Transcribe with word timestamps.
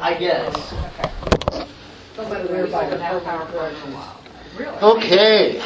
I 0.00 0.14
guess. 0.14 0.74
Okay. 4.82 5.62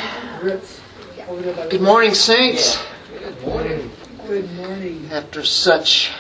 Good 1.69 1.81
morning, 1.83 2.15
Saints. 2.15 2.83
Good 3.19 3.43
morning. 3.43 3.91
Good 4.27 4.51
morning. 4.55 5.09
After 5.13 5.45
such 5.45 6.13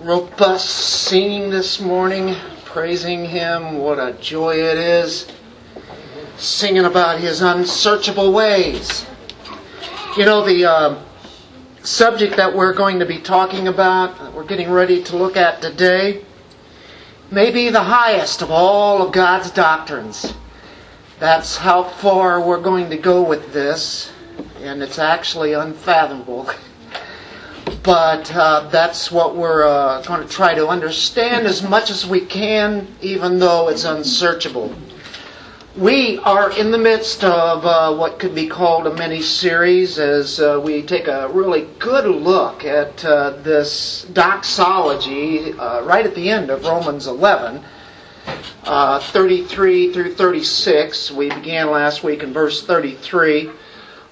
robust 0.00 0.68
singing 0.68 1.50
this 1.50 1.80
morning, 1.80 2.34
praising 2.64 3.24
Him, 3.24 3.78
what 3.78 3.98
a 4.00 4.12
joy 4.20 4.56
it 4.56 4.78
is. 4.78 5.28
Singing 6.36 6.84
about 6.84 7.20
His 7.20 7.42
unsearchable 7.42 8.32
ways. 8.32 9.06
You 10.16 10.24
know, 10.24 10.44
the 10.44 10.64
uh, 10.64 11.02
subject 11.84 12.36
that 12.36 12.54
we're 12.54 12.74
going 12.74 12.98
to 12.98 13.06
be 13.06 13.18
talking 13.18 13.68
about, 13.68 14.18
that 14.18 14.34
we're 14.34 14.44
getting 14.44 14.70
ready 14.70 15.02
to 15.04 15.16
look 15.16 15.36
at 15.36 15.62
today, 15.62 16.24
may 17.30 17.50
be 17.50 17.68
the 17.68 17.82
highest 17.82 18.42
of 18.42 18.50
all 18.50 19.02
of 19.02 19.12
God's 19.12 19.50
doctrines. 19.50 20.32
That's 21.18 21.56
how 21.56 21.82
far 21.84 22.40
we're 22.40 22.60
going 22.60 22.90
to 22.90 22.96
go 22.96 23.22
with 23.22 23.52
this, 23.52 24.12
and 24.60 24.82
it's 24.82 24.98
actually 24.98 25.52
unfathomable. 25.52 26.48
But 27.82 28.34
uh, 28.34 28.68
that's 28.70 29.10
what 29.10 29.36
we're 29.36 29.66
uh, 29.66 30.02
going 30.02 30.26
to 30.26 30.28
try 30.28 30.54
to 30.54 30.68
understand 30.68 31.46
as 31.46 31.62
much 31.62 31.90
as 31.90 32.06
we 32.06 32.20
can, 32.20 32.86
even 33.00 33.38
though 33.38 33.68
it's 33.68 33.84
unsearchable. 33.84 34.74
We 35.78 36.18
are 36.24 36.50
in 36.58 36.72
the 36.72 36.78
midst 36.78 37.22
of 37.22 37.64
uh, 37.64 37.94
what 37.94 38.18
could 38.18 38.34
be 38.34 38.48
called 38.48 38.88
a 38.88 38.94
mini 38.94 39.22
series 39.22 40.00
as 40.00 40.40
uh, 40.40 40.60
we 40.60 40.82
take 40.82 41.06
a 41.06 41.28
really 41.28 41.68
good 41.78 42.04
look 42.04 42.64
at 42.64 43.04
uh, 43.04 43.30
this 43.44 44.04
doxology 44.12 45.52
uh, 45.52 45.82
right 45.82 46.04
at 46.04 46.16
the 46.16 46.30
end 46.30 46.50
of 46.50 46.64
Romans 46.64 47.06
11 47.06 47.62
uh, 48.64 48.98
33 48.98 49.92
through 49.92 50.14
36. 50.16 51.12
We 51.12 51.28
began 51.28 51.70
last 51.70 52.02
week 52.02 52.24
in 52.24 52.32
verse 52.32 52.66
33. 52.66 53.48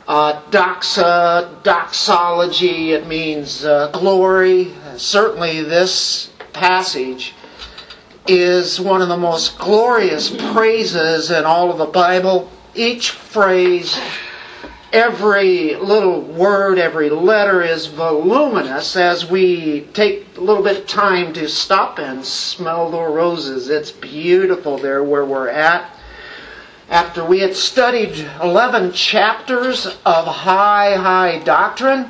Uh, 0.07 0.41
doxa, 0.53 1.65
doxology, 1.65 2.93
it 2.93 3.09
means 3.09 3.63
glory. 3.63 4.73
Certainly, 4.97 5.65
this 5.65 6.31
passage 6.53 7.35
is 8.29 8.81
one 8.81 9.03
of 9.03 9.09
the 9.09 9.17
most 9.17 9.59
glorious 9.59 10.31
praises 10.53 11.31
in 11.31 11.45
all 11.45 11.71
of 11.71 11.79
the 11.79 11.87
Bible. 11.87 12.51
Each 12.75 13.11
phrase, 13.11 13.99
every 14.93 15.75
little 15.77 16.21
word, 16.21 16.79
every 16.79 17.11
letter 17.11 17.63
is 17.63 17.87
voluminous 17.87 18.97
as 18.97 19.29
we 19.29 19.83
take 19.93 20.37
a 20.37 20.41
little 20.41 20.63
bit 20.63 20.79
of 20.79 20.87
time 20.87 21.33
to 21.35 21.49
stop 21.49 21.99
and 21.99 22.25
smell 22.25 22.91
the 22.91 23.01
roses. 23.01 23.69
It's 23.69 23.91
beautiful 23.91 24.79
there 24.79 25.05
where 25.05 25.25
we're 25.25 25.49
at. 25.49 25.91
After 26.89 27.25
we 27.25 27.41
had 27.41 27.57
studied 27.57 28.29
11 28.43 28.93
chapters 28.93 29.87
of 29.87 30.27
high, 30.27 30.95
high 30.95 31.41
doctrine, 31.45 32.07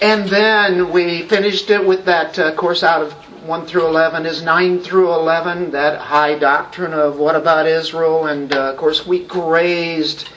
and 0.00 0.28
then 0.28 0.90
we 0.90 1.22
finished 1.22 1.70
it 1.70 1.84
with 1.84 2.04
that 2.06 2.38
uh, 2.38 2.54
course 2.54 2.82
out 2.82 3.02
of 3.02 3.31
1 3.44 3.66
through 3.66 3.86
11 3.88 4.24
is 4.24 4.40
9 4.40 4.78
through 4.80 5.12
11, 5.12 5.72
that 5.72 6.00
high 6.00 6.38
doctrine 6.38 6.92
of 6.92 7.18
what 7.18 7.34
about 7.34 7.66
Israel, 7.66 8.26
and 8.26 8.54
uh, 8.54 8.70
of 8.70 8.76
course 8.76 9.04
we 9.04 9.24
grazed 9.24 10.28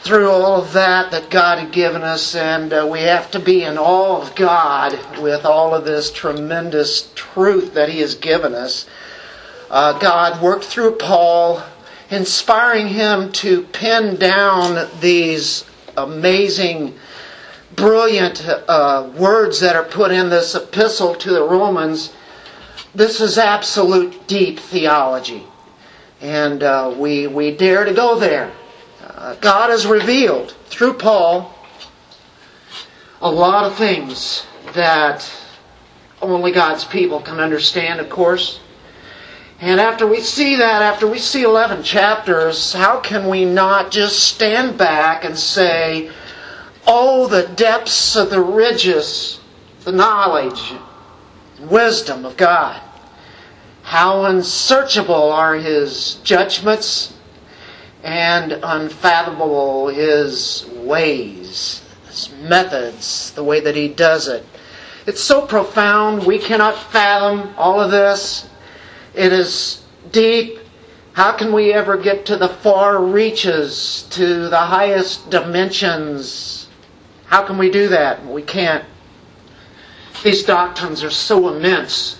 through 0.00 0.30
all 0.30 0.60
of 0.60 0.74
that 0.74 1.10
that 1.10 1.30
God 1.30 1.58
had 1.58 1.72
given 1.72 2.02
us, 2.02 2.34
and 2.34 2.70
uh, 2.70 2.86
we 2.90 3.00
have 3.00 3.30
to 3.30 3.38
be 3.38 3.64
in 3.64 3.78
awe 3.78 4.20
of 4.20 4.34
God 4.34 4.98
with 5.20 5.46
all 5.46 5.74
of 5.74 5.86
this 5.86 6.12
tremendous 6.12 7.10
truth 7.14 7.72
that 7.72 7.88
He 7.88 8.00
has 8.00 8.14
given 8.14 8.54
us. 8.54 8.86
Uh, 9.70 9.98
God 9.98 10.42
worked 10.42 10.64
through 10.64 10.96
Paul, 10.96 11.62
inspiring 12.10 12.88
him 12.88 13.32
to 13.32 13.62
pen 13.62 14.16
down 14.16 14.86
these 15.00 15.64
amazing, 15.96 16.94
brilliant 17.74 18.46
uh, 18.46 19.10
words 19.16 19.60
that 19.60 19.76
are 19.76 19.84
put 19.84 20.10
in 20.10 20.28
this 20.28 20.54
epistle 20.54 21.14
to 21.14 21.30
the 21.30 21.42
Romans. 21.42 22.12
This 22.94 23.20
is 23.20 23.36
absolute 23.36 24.26
deep 24.26 24.58
theology, 24.58 25.44
and 26.22 26.62
uh, 26.62 26.94
we 26.96 27.26
we 27.26 27.54
dare 27.54 27.84
to 27.84 27.92
go 27.92 28.18
there. 28.18 28.50
Uh, 29.04 29.34
God 29.34 29.68
has 29.68 29.86
revealed 29.86 30.52
through 30.66 30.94
Paul 30.94 31.54
a 33.20 33.30
lot 33.30 33.64
of 33.64 33.76
things 33.76 34.46
that 34.72 35.30
only 36.22 36.50
God's 36.50 36.84
people 36.84 37.20
can 37.20 37.40
understand, 37.40 38.00
of 38.00 38.08
course. 38.08 38.58
And 39.60 39.80
after 39.80 40.06
we 40.06 40.20
see 40.20 40.56
that, 40.56 40.82
after 40.82 41.06
we 41.06 41.18
see 41.18 41.42
11 41.42 41.82
chapters, 41.82 42.72
how 42.72 43.00
can 43.00 43.28
we 43.28 43.44
not 43.44 43.90
just 43.90 44.20
stand 44.20 44.78
back 44.78 45.24
and 45.24 45.36
say, 45.36 46.10
Oh, 46.86 47.26
the 47.26 47.48
depths 47.48 48.16
of 48.16 48.30
the 48.30 48.40
riches, 48.40 49.40
the 49.84 49.92
knowledge, 49.92 50.72
wisdom 51.60 52.24
of 52.24 52.36
God. 52.36 52.80
How 53.82 54.24
unsearchable 54.26 55.32
are 55.32 55.54
His 55.54 56.16
judgments 56.24 57.14
and 58.02 58.52
unfathomable 58.52 59.88
His 59.88 60.66
ways, 60.74 61.82
His 62.06 62.30
methods, 62.42 63.32
the 63.32 63.44
way 63.44 63.60
that 63.60 63.76
He 63.76 63.88
does 63.88 64.28
it. 64.28 64.44
It's 65.06 65.22
so 65.22 65.46
profound, 65.46 66.26
we 66.26 66.38
cannot 66.38 66.76
fathom 66.76 67.54
all 67.56 67.80
of 67.80 67.90
this. 67.90 68.46
It 69.14 69.32
is 69.32 69.82
deep. 70.12 70.58
How 71.14 71.32
can 71.32 71.52
we 71.52 71.72
ever 71.72 71.96
get 71.96 72.26
to 72.26 72.36
the 72.36 72.48
far 72.48 73.02
reaches, 73.02 74.06
to 74.10 74.48
the 74.48 74.58
highest 74.58 75.30
dimensions? 75.30 76.68
How 77.24 77.42
can 77.42 77.58
we 77.58 77.70
do 77.70 77.88
that? 77.88 78.24
We 78.26 78.42
can't. 78.42 78.84
These 80.22 80.44
doctrines 80.44 81.04
are 81.04 81.10
so 81.10 81.54
immense. 81.54 82.18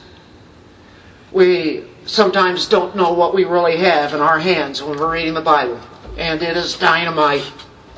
We 1.32 1.84
sometimes 2.06 2.68
don't 2.68 2.96
know 2.96 3.12
what 3.12 3.34
we 3.34 3.44
really 3.44 3.76
have 3.78 4.14
in 4.14 4.20
our 4.20 4.38
hands 4.38 4.82
when 4.82 4.98
we're 4.98 5.12
reading 5.12 5.34
the 5.34 5.40
Bible. 5.40 5.80
And 6.16 6.42
it 6.42 6.56
is 6.56 6.76
dynamite. 6.76 7.50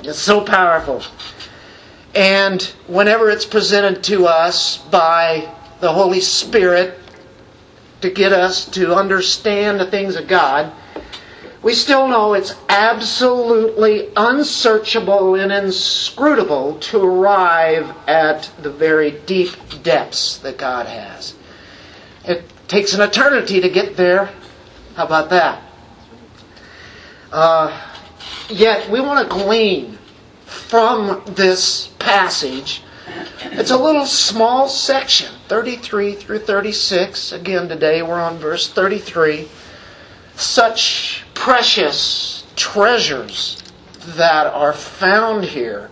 It's 0.03 0.19
so 0.19 0.41
powerful. 0.41 1.03
And 2.15 2.63
whenever 2.87 3.31
it's 3.31 3.45
presented 3.45 4.03
to 4.05 4.27
us 4.27 4.79
by 4.79 5.53
the 5.81 5.93
Holy 5.93 6.21
Spirit 6.21 6.99
to 8.01 8.11
get 8.11 8.33
us 8.33 8.65
to 8.71 8.95
understand 8.95 9.79
the 9.79 9.91
things 9.91 10.17
of 10.17 10.27
God, 10.27 10.73
we 11.63 11.75
still 11.75 12.09
know 12.09 12.33
it's 12.35 12.55
absolutely 12.69 14.09
unsearchable 14.17 15.35
and 15.35 15.53
inscrutable 15.53 16.79
to 16.79 17.03
arrive 17.05 17.95
at 18.07 18.51
the 18.63 18.71
very 18.71 19.11
deep 19.27 19.51
depths 19.83 20.39
that 20.39 20.57
God 20.57 20.87
has. 20.87 21.35
It 22.25 22.45
takes 22.67 22.95
an 22.95 23.03
eternity 23.03 23.61
to 23.61 23.69
get 23.69 23.97
there. 23.97 24.31
How 24.95 25.05
about 25.05 25.31
that? 25.31 25.63
Uh, 27.31 27.79
yet 28.49 28.91
we 28.91 29.01
want 29.01 29.29
to 29.29 29.35
glean 29.35 29.99
from 30.47 31.23
this 31.27 31.89
passage. 31.99 32.83
It's 33.43 33.71
a 33.71 33.77
little 33.77 34.07
small 34.07 34.69
section, 34.69 35.33
33 35.49 36.15
through 36.15 36.39
36. 36.41 37.33
Again, 37.33 37.69
today 37.69 38.03
we're 38.03 38.21
on 38.21 38.39
verse 38.39 38.69
33. 38.69 39.49
Such 40.41 41.23
precious 41.35 42.45
treasures 42.57 43.63
that 44.17 44.47
are 44.47 44.73
found 44.73 45.45
here. 45.45 45.91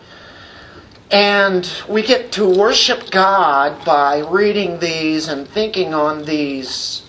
And 1.11 1.71
we 1.87 2.03
get 2.03 2.33
to 2.33 2.49
worship 2.49 3.11
God 3.11 3.85
by 3.85 4.21
reading 4.21 4.79
these 4.79 5.29
and 5.29 5.47
thinking 5.47 5.93
on 5.93 6.25
these 6.25 7.03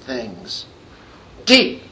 things. 0.00 0.64
Deep. 1.44 1.82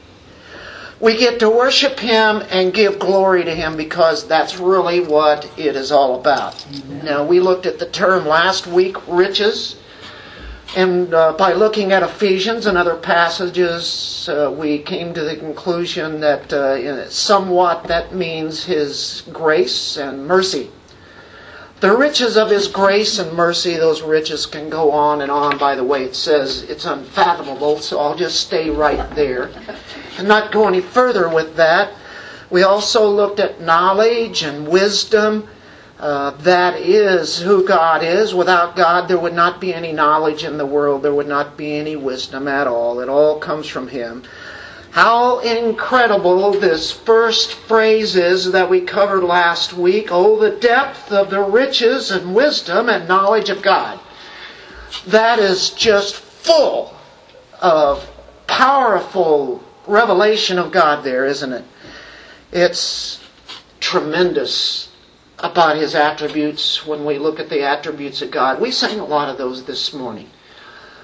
We 0.99 1.17
get 1.17 1.39
to 1.39 1.49
worship 1.49 1.99
Him 1.99 2.41
and 2.49 2.73
give 2.73 2.97
glory 2.97 3.43
to 3.43 3.53
Him 3.53 3.77
because 3.77 4.27
that's 4.27 4.57
really 4.57 5.01
what 5.01 5.45
it 5.57 5.75
is 5.75 5.91
all 5.91 6.19
about. 6.19 6.65
Now, 7.03 7.23
we 7.23 7.39
looked 7.39 7.67
at 7.67 7.77
the 7.77 7.89
term 7.89 8.25
last 8.25 8.65
week, 8.65 8.95
riches. 9.07 9.75
And 10.75 11.13
uh, 11.13 11.31
by 11.37 11.53
looking 11.53 11.93
at 11.93 12.03
Ephesians 12.03 12.65
and 12.65 12.77
other 12.77 12.97
passages, 12.97 14.27
uh, 14.27 14.53
we 14.53 14.79
came 14.79 15.13
to 15.13 15.23
the 15.23 15.37
conclusion 15.37 16.19
that 16.19 16.51
uh, 16.51 17.09
somewhat 17.09 17.85
that 17.85 18.13
means 18.13 18.65
His 18.65 19.23
grace 19.31 19.95
and 19.95 20.27
mercy. 20.27 20.69
The 21.79 21.95
riches 21.95 22.35
of 22.35 22.49
His 22.49 22.67
grace 22.67 23.19
and 23.19 23.31
mercy, 23.31 23.75
those 23.75 24.01
riches 24.01 24.45
can 24.45 24.69
go 24.69 24.91
on 24.91 25.21
and 25.21 25.31
on. 25.31 25.57
By 25.57 25.75
the 25.75 25.83
way, 25.85 26.03
it 26.03 26.15
says 26.15 26.63
it's 26.63 26.83
unfathomable, 26.83 27.79
so 27.79 27.99
I'll 27.99 28.17
just 28.17 28.41
stay 28.41 28.69
right 28.69 29.09
there 29.15 29.51
and 30.17 30.27
not 30.27 30.51
go 30.51 30.67
any 30.67 30.81
further 30.81 31.29
with 31.29 31.55
that. 31.55 31.93
We 32.49 32.63
also 32.63 33.07
looked 33.07 33.39
at 33.39 33.61
knowledge 33.61 34.43
and 34.43 34.67
wisdom, 34.67 35.47
Uh, 35.97 36.31
that 36.41 36.79
is 36.81 37.39
who 37.39 37.65
God 37.65 38.03
is. 38.03 38.35
Without 38.35 38.75
God, 38.75 39.07
there 39.07 39.17
would 39.17 39.33
not 39.33 39.61
be 39.61 39.73
any 39.73 39.93
knowledge 39.93 40.43
in 40.43 40.57
the 40.57 40.65
world. 40.65 41.03
There 41.03 41.13
would 41.13 41.27
not 41.27 41.55
be 41.55 41.73
any 41.73 41.95
wisdom 41.95 42.47
at 42.49 42.67
all. 42.67 42.99
It 42.99 43.07
all 43.07 43.39
comes 43.39 43.67
from 43.67 43.87
Him. 43.87 44.23
How 44.91 45.39
incredible 45.39 46.51
this 46.51 46.91
first 46.91 47.53
phrase 47.53 48.15
is 48.15 48.51
that 48.51 48.69
we 48.69 48.81
covered 48.81 49.23
last 49.23 49.73
week. 49.73 50.09
Oh, 50.11 50.39
the 50.39 50.57
depth 50.57 51.11
of 51.11 51.29
the 51.29 51.41
riches 51.41 52.11
and 52.11 52.35
wisdom 52.35 52.89
and 52.89 53.07
knowledge 53.07 53.49
of 53.49 53.61
God. 53.61 53.99
That 55.07 55.39
is 55.39 55.71
just 55.71 56.15
full 56.15 56.93
of 57.61 58.09
powerful 58.47 59.63
revelation 59.87 60.59
of 60.59 60.71
God 60.71 61.03
there, 61.03 61.25
isn't 61.25 61.51
it? 61.51 61.65
It's 62.51 63.21
tremendous 63.79 64.89
about 65.39 65.77
his 65.77 65.95
attributes 65.95 66.85
when 66.85 67.05
we 67.05 67.17
look 67.17 67.39
at 67.39 67.49
the 67.49 67.63
attributes 67.63 68.21
of 68.21 68.31
God. 68.31 68.61
We 68.61 68.71
sang 68.71 68.99
a 68.99 69.05
lot 69.05 69.29
of 69.29 69.37
those 69.37 69.65
this 69.65 69.93
morning. 69.93 70.29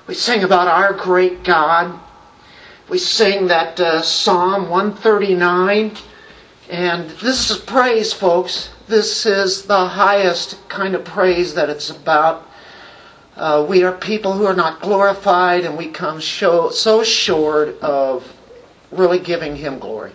We 0.08 0.14
sang 0.14 0.44
about 0.44 0.68
our 0.68 0.94
great 0.94 1.44
God. 1.44 2.00
We 2.90 2.98
sang 2.98 3.48
that 3.48 3.80
uh, 3.80 4.02
Psalm 4.02 4.70
139. 4.70 5.92
And 6.70 7.10
this 7.12 7.50
is 7.52 7.58
praise, 7.58 8.14
folks. 8.14 8.70
This 8.88 9.26
is 9.26 9.64
the 9.64 9.86
highest 9.86 10.58
kind 10.70 10.96
of 10.96 11.04
praise 11.04 11.54
that 11.54 11.70
it's 11.70 11.90
about. 11.90 12.48
Uh, 13.36 13.66
we 13.68 13.84
are 13.84 13.94
people 13.94 14.34
who 14.34 14.46
are 14.46 14.56
not 14.56 14.82
glorified, 14.82 15.66
and 15.66 15.78
we 15.78 15.88
come 15.88 16.20
show, 16.20 16.70
so 16.70 17.04
short 17.04 17.80
of 17.82 18.30
really 18.92 19.20
giving 19.20 19.56
Him 19.56 19.80
glory. 19.80 20.12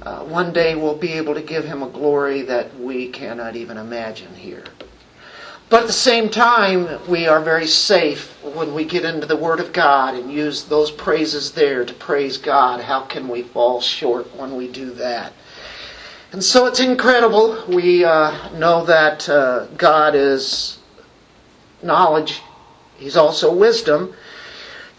Uh, 0.00 0.24
one 0.24 0.52
day 0.52 0.74
we'll 0.74 0.96
be 0.96 1.12
able 1.12 1.34
to 1.34 1.42
give 1.42 1.64
Him 1.64 1.82
a 1.82 1.88
glory 1.88 2.42
that 2.42 2.78
we 2.80 3.08
cannot 3.08 3.56
even 3.56 3.76
imagine 3.76 4.34
here. 4.34 4.64
But 5.68 5.82
at 5.82 5.86
the 5.86 5.92
same 5.92 6.28
time, 6.28 7.00
we 7.08 7.26
are 7.26 7.40
very 7.40 7.66
safe 7.66 8.36
when 8.42 8.74
we 8.74 8.84
get 8.84 9.04
into 9.04 9.26
the 9.26 9.36
Word 9.36 9.58
of 9.58 9.72
God 9.72 10.14
and 10.14 10.30
use 10.30 10.64
those 10.64 10.90
praises 10.90 11.52
there 11.52 11.84
to 11.84 11.94
praise 11.94 12.36
God. 12.36 12.80
How 12.80 13.02
can 13.02 13.28
we 13.28 13.42
fall 13.42 13.80
short 13.80 14.36
when 14.36 14.56
we 14.56 14.68
do 14.68 14.90
that? 14.92 15.32
And 16.32 16.44
so 16.44 16.66
it's 16.66 16.80
incredible. 16.80 17.64
We 17.68 18.04
uh, 18.04 18.50
know 18.58 18.84
that 18.84 19.28
uh, 19.28 19.66
God 19.78 20.14
is 20.14 20.78
knowledge, 21.82 22.42
He's 22.96 23.16
also 23.16 23.52
wisdom. 23.54 24.14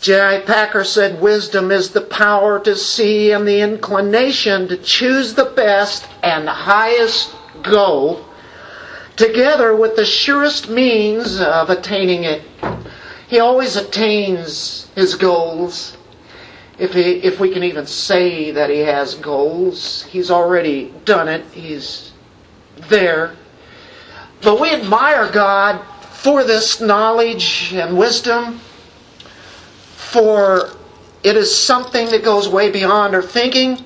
J.I. 0.04 0.40
Packer 0.42 0.84
said, 0.84 1.22
Wisdom 1.22 1.72
is 1.72 1.92
the 1.92 2.02
power 2.02 2.60
to 2.60 2.76
see 2.76 3.32
and 3.32 3.48
the 3.48 3.62
inclination 3.62 4.68
to 4.68 4.76
choose 4.76 5.34
the 5.34 5.46
best 5.46 6.06
and 6.22 6.46
highest 6.50 7.34
goal, 7.62 8.26
together 9.16 9.74
with 9.74 9.96
the 9.96 10.06
surest 10.06 10.68
means 10.68 11.40
of 11.40 11.70
attaining 11.70 12.26
it. 12.26 12.42
He 13.30 13.40
always 13.40 13.78
attains 13.78 14.90
his 14.94 15.16
goals. 15.16 15.96
If, 16.78 16.94
he, 16.94 17.24
if 17.24 17.40
we 17.40 17.54
can 17.54 17.64
even 17.64 17.88
say 17.88 18.52
that 18.52 18.70
he 18.70 18.80
has 18.80 19.16
goals, 19.16 20.04
he's 20.04 20.30
already 20.30 20.94
done 21.06 21.30
it. 21.30 21.46
He's 21.54 22.12
there. 22.90 23.38
But 24.42 24.60
we 24.60 24.70
admire 24.72 25.32
God 25.32 25.82
for 26.12 26.44
this 26.44 26.82
knowledge 26.82 27.72
and 27.74 27.98
wisdom 27.98 28.60
for 30.14 30.70
it 31.24 31.36
is 31.36 31.54
something 31.54 32.10
that 32.12 32.24
goes 32.24 32.48
way 32.48 32.70
beyond 32.70 33.16
our 33.16 33.22
thinking, 33.24 33.84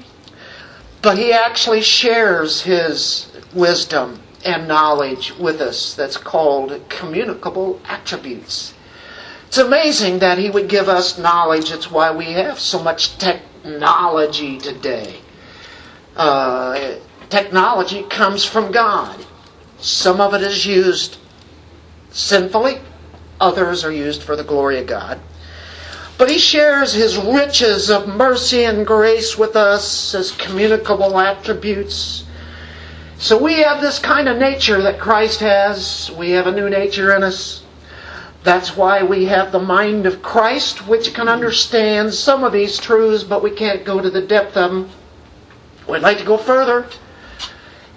but 1.01 1.17
He 1.17 1.31
actually 1.31 1.81
shares 1.81 2.61
His 2.61 3.31
wisdom 3.53 4.19
and 4.43 4.67
knowledge 4.67 5.33
with 5.37 5.61
us 5.61 5.93
that's 5.93 6.17
called 6.17 6.81
communicable 6.89 7.79
attributes. 7.85 8.73
It's 9.47 9.57
amazing 9.57 10.19
that 10.19 10.37
He 10.37 10.49
would 10.49 10.67
give 10.67 10.89
us 10.89 11.17
knowledge. 11.17 11.71
It's 11.71 11.89
why 11.89 12.11
we 12.11 12.33
have 12.33 12.59
so 12.59 12.83
much 12.83 13.17
technology 13.17 14.57
today. 14.57 15.21
Uh, 16.17 16.95
technology 17.29 18.03
comes 18.03 18.43
from 18.43 18.71
God. 18.71 19.25
Some 19.79 20.19
of 20.19 20.33
it 20.33 20.41
is 20.41 20.65
used 20.65 21.17
sinfully, 22.09 22.79
others 23.39 23.85
are 23.85 23.91
used 23.91 24.23
for 24.23 24.35
the 24.35 24.43
glory 24.43 24.79
of 24.79 24.87
God. 24.87 25.21
But 26.17 26.31
he 26.31 26.39
shares 26.39 26.93
his 26.93 27.17
riches 27.17 27.91
of 27.91 28.07
mercy 28.07 28.63
and 28.63 28.87
grace 28.87 29.37
with 29.37 29.55
us 29.55 30.15
as 30.15 30.31
communicable 30.31 31.19
attributes. 31.19 32.23
So 33.19 33.37
we 33.37 33.55
have 33.61 33.81
this 33.81 33.99
kind 33.99 34.27
of 34.27 34.37
nature 34.37 34.81
that 34.81 34.99
Christ 34.99 35.39
has. 35.41 36.11
We 36.17 36.31
have 36.31 36.47
a 36.47 36.51
new 36.51 36.69
nature 36.69 37.15
in 37.15 37.23
us. 37.23 37.63
That's 38.43 38.75
why 38.75 39.03
we 39.03 39.25
have 39.25 39.51
the 39.51 39.59
mind 39.59 40.05
of 40.05 40.21
Christ, 40.23 40.87
which 40.87 41.13
can 41.13 41.27
understand 41.27 42.13
some 42.13 42.43
of 42.43 42.53
these 42.53 42.77
truths, 42.77 43.23
but 43.23 43.43
we 43.43 43.51
can't 43.51 43.85
go 43.85 43.99
to 43.99 44.09
the 44.09 44.21
depth 44.21 44.57
of 44.57 44.71
them. 44.71 44.89
We'd 45.87 45.99
like 45.99 46.17
to 46.17 46.25
go 46.25 46.37
further. 46.37 46.87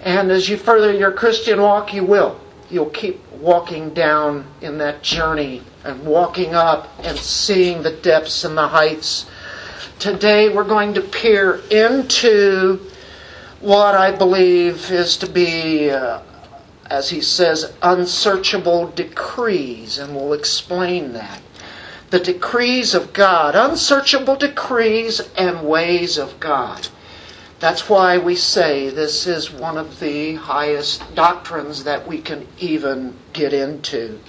And 0.03 0.31
as 0.31 0.49
you 0.49 0.57
further 0.57 0.91
your 0.91 1.11
Christian 1.11 1.61
walk, 1.61 1.93
you 1.93 2.03
will. 2.03 2.39
You'll 2.71 2.89
keep 2.89 3.19
walking 3.33 3.93
down 3.93 4.45
in 4.61 4.77
that 4.77 5.03
journey 5.03 5.61
and 5.83 6.05
walking 6.05 6.55
up 6.55 6.89
and 7.03 7.17
seeing 7.17 7.83
the 7.83 7.91
depths 7.91 8.45
and 8.45 8.57
the 8.57 8.69
heights. 8.69 9.25
Today 9.99 10.47
we're 10.47 10.63
going 10.63 10.93
to 10.93 11.01
peer 11.01 11.59
into 11.69 12.79
what 13.59 13.93
I 13.93 14.15
believe 14.15 14.89
is 14.89 15.17
to 15.17 15.27
be, 15.27 15.89
uh, 15.89 16.21
as 16.89 17.09
he 17.09 17.19
says, 17.19 17.73
unsearchable 17.81 18.87
decrees, 18.87 19.97
and 19.97 20.15
we'll 20.15 20.31
explain 20.31 21.11
that. 21.11 21.41
The 22.09 22.19
decrees 22.19 22.93
of 22.93 23.11
God, 23.11 23.53
unsearchable 23.53 24.37
decrees 24.37 25.19
and 25.37 25.67
ways 25.67 26.17
of 26.17 26.39
God. 26.39 26.87
That's 27.61 27.87
why 27.87 28.17
we 28.17 28.35
say 28.35 28.89
this 28.89 29.27
is 29.27 29.51
one 29.51 29.77
of 29.77 29.99
the 29.99 30.33
highest 30.33 31.13
doctrines 31.13 31.83
that 31.83 32.07
we 32.07 32.19
can 32.19 32.47
even 32.57 33.15
get 33.33 33.53
into. 33.53 34.19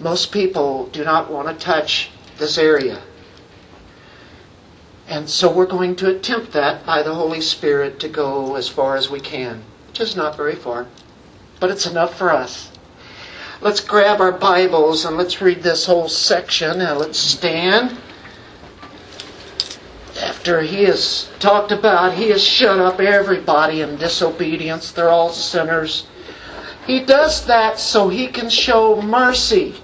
Most 0.00 0.32
people 0.32 0.88
do 0.88 1.04
not 1.04 1.30
want 1.30 1.46
to 1.46 1.64
touch 1.64 2.10
this 2.38 2.58
area. 2.58 3.02
And 5.06 5.30
so 5.30 5.48
we're 5.52 5.64
going 5.64 5.94
to 5.96 6.10
attempt 6.10 6.50
that 6.50 6.84
by 6.84 7.04
the 7.04 7.14
Holy 7.14 7.40
Spirit 7.40 8.00
to 8.00 8.08
go 8.08 8.56
as 8.56 8.68
far 8.68 8.96
as 8.96 9.08
we 9.08 9.20
can, 9.20 9.62
which 9.86 10.00
is 10.00 10.16
not 10.16 10.36
very 10.36 10.56
far, 10.56 10.88
but 11.60 11.70
it's 11.70 11.86
enough 11.86 12.18
for 12.18 12.30
us. 12.30 12.72
Let's 13.60 13.80
grab 13.80 14.20
our 14.20 14.32
Bibles 14.32 15.04
and 15.04 15.16
let's 15.16 15.40
read 15.40 15.62
this 15.62 15.86
whole 15.86 16.08
section. 16.08 16.80
and 16.80 16.98
let's 16.98 17.18
stand. 17.18 17.96
After 20.20 20.62
he 20.62 20.84
has 20.84 21.28
talked 21.38 21.72
about, 21.72 22.14
he 22.14 22.30
has 22.30 22.42
shut 22.42 22.78
up 22.78 23.00
everybody 23.00 23.80
in 23.80 23.96
disobedience. 23.96 24.90
They're 24.90 25.08
all 25.08 25.30
sinners. 25.30 26.06
He 26.86 27.00
does 27.00 27.46
that 27.46 27.78
so 27.78 28.08
he 28.08 28.26
can 28.26 28.50
show 28.50 29.00
mercy 29.00 29.74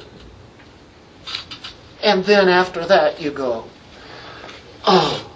and 2.06 2.24
then 2.24 2.48
after 2.48 2.84
that, 2.86 3.20
you 3.20 3.32
go, 3.32 3.64
Oh, 4.84 5.28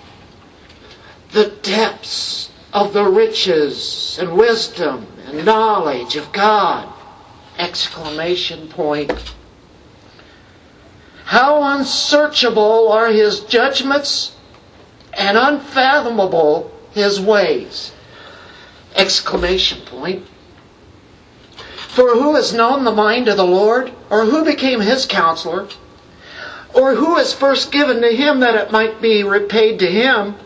the 1.33 1.49
depths 1.49 2.51
of 2.73 2.93
the 2.93 3.05
riches 3.05 4.17
and 4.21 4.37
wisdom 4.37 5.09
and 5.27 5.45
knowledge 5.45 6.15
of 6.15 6.31
God! 6.33 6.89
Exclamation 7.59 8.69
point. 8.69 9.13
How 11.25 11.61
unsearchable 11.77 12.93
are 12.93 13.09
his 13.09 13.41
judgments 13.41 14.33
and 15.15 15.37
unfathomable 15.37 16.71
his 16.93 17.21
ways! 17.21 17.93
Exclamation 18.95 19.81
point. 19.83 20.27
For 21.89 22.15
who 22.15 22.37
has 22.37 22.53
known 22.53 22.85
the 22.85 22.93
mind 22.93 23.29
of 23.29 23.37
the 23.37 23.45
Lord, 23.45 23.93
or 24.11 24.25
who 24.25 24.45
became 24.45 24.81
his 24.81 25.07
counselor? 25.07 25.69
Or 26.73 26.95
who 26.95 27.17
is 27.17 27.33
first 27.33 27.73
given 27.73 28.01
to 28.03 28.15
him 28.15 28.41
that 28.41 28.55
it 28.55 28.71
might 28.71 29.01
be 29.01 29.25
repaid 29.25 29.81
to 29.81 29.91
him? 29.91 30.37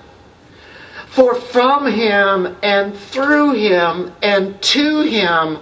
For 1.08 1.34
from 1.34 1.86
him 1.86 2.56
and 2.62 2.96
through 2.96 3.52
him 3.52 4.12
and 4.22 4.60
to 4.62 5.02
him 5.02 5.58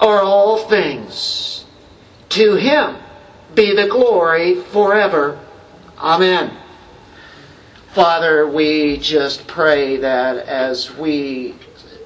are 0.00 0.20
all 0.20 0.58
things. 0.58 1.64
To 2.30 2.54
him 2.56 2.96
be 3.54 3.74
the 3.74 3.88
glory 3.88 4.56
forever. 4.56 5.38
Amen. 5.98 6.50
Father, 7.92 8.48
we 8.48 8.96
just 8.96 9.46
pray 9.46 9.98
that 9.98 10.46
as 10.46 10.96
we 10.96 11.54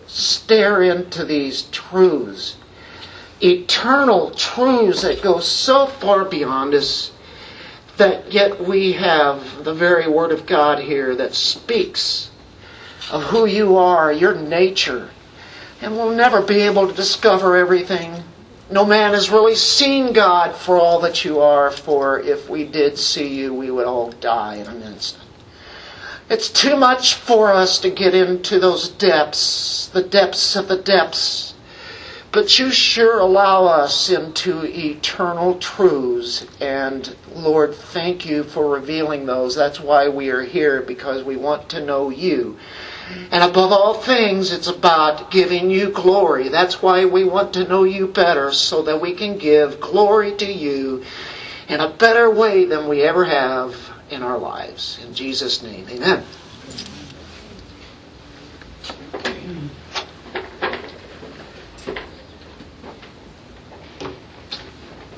stare 0.09 0.83
into 0.83 1.25
these 1.25 1.63
truths, 1.71 2.57
eternal 3.41 4.33
truths 4.33 5.03
that 5.03 5.23
go 5.23 5.39
so 5.39 5.87
far 5.87 6.25
beyond 6.25 6.75
us, 6.75 7.13
that 7.99 8.33
yet 8.33 8.67
we 8.67 8.95
have 8.95 9.63
the 9.63 9.73
very 9.73 10.09
Word 10.09 10.33
of 10.33 10.45
God 10.45 10.81
here 10.81 11.15
that 11.15 11.37
speaks 11.37 12.31
of 13.13 13.23
who 13.23 13.47
you 13.47 13.77
are, 13.77 14.13
your 14.13 14.35
nature, 14.35 15.11
And 15.81 15.97
we'll 15.97 16.17
never 16.17 16.43
be 16.43 16.63
able 16.63 16.89
to 16.89 16.95
discover 16.95 17.57
everything. 17.57 18.25
No 18.73 18.85
man 18.85 19.15
has 19.15 19.31
really 19.31 19.55
seen 19.55 20.13
God 20.13 20.57
for 20.57 20.79
all 20.79 21.01
that 21.03 21.25
you 21.25 21.39
are, 21.39 21.71
for 21.71 22.19
if 22.19 22.51
we 22.51 22.65
did 22.65 22.99
see 22.99 23.33
you, 23.33 23.55
we 23.55 23.71
would 23.71 23.87
all 23.87 24.11
die 24.11 24.57
in 24.57 24.67
an 24.67 24.83
instant. 24.83 25.26
It's 26.29 26.51
too 26.51 26.77
much 26.77 27.15
for 27.15 27.53
us 27.53 27.79
to 27.79 27.91
get 27.91 28.13
into 28.13 28.59
those 28.59 28.89
depths, 28.89 29.87
the 29.93 30.03
depths 30.03 30.57
of 30.57 30.67
the 30.67 30.77
depths. 30.77 31.55
But 32.33 32.59
you 32.59 32.73
sure 32.73 33.21
allow 33.21 33.67
us 33.67 34.11
into 34.11 34.65
eternal 34.65 35.55
truths. 35.59 36.45
And 36.61 37.15
Lord, 37.33 37.75
thank 37.77 38.27
you 38.27 38.43
for 38.43 38.69
revealing 38.69 39.25
those. 39.25 39.55
That's 39.55 39.79
why 39.79 40.09
we 40.09 40.31
are 40.31 40.43
here, 40.43 40.83
because 40.83 41.23
we 41.23 41.37
want 41.37 41.69
to 41.71 41.85
know 41.85 42.11
you. 42.11 42.59
And 43.31 43.45
above 43.45 43.71
all 43.71 43.95
things, 43.95 44.51
it's 44.51 44.67
about 44.67 45.31
giving 45.31 45.71
you 45.71 45.91
glory. 45.91 46.49
That's 46.49 46.83
why 46.83 47.05
we 47.05 47.23
want 47.23 47.55
to 47.55 47.69
know 47.69 47.85
you 47.85 48.09
better, 48.09 48.51
so 48.51 48.83
that 48.83 49.01
we 49.01 49.15
can 49.15 49.39
give 49.39 49.81
glory 49.81 50.37
to 50.39 50.53
you 50.53 51.05
in 51.69 51.79
a 51.79 51.89
better 51.89 52.29
way 52.29 52.65
than 52.65 52.89
we 52.89 53.03
ever 53.03 53.25
have 53.25 53.96
in 54.11 54.23
our 54.23 54.39
lives. 54.39 54.99
In 55.05 55.15
Jesus' 55.15 55.63
name, 55.63 55.87
amen. 55.89 56.25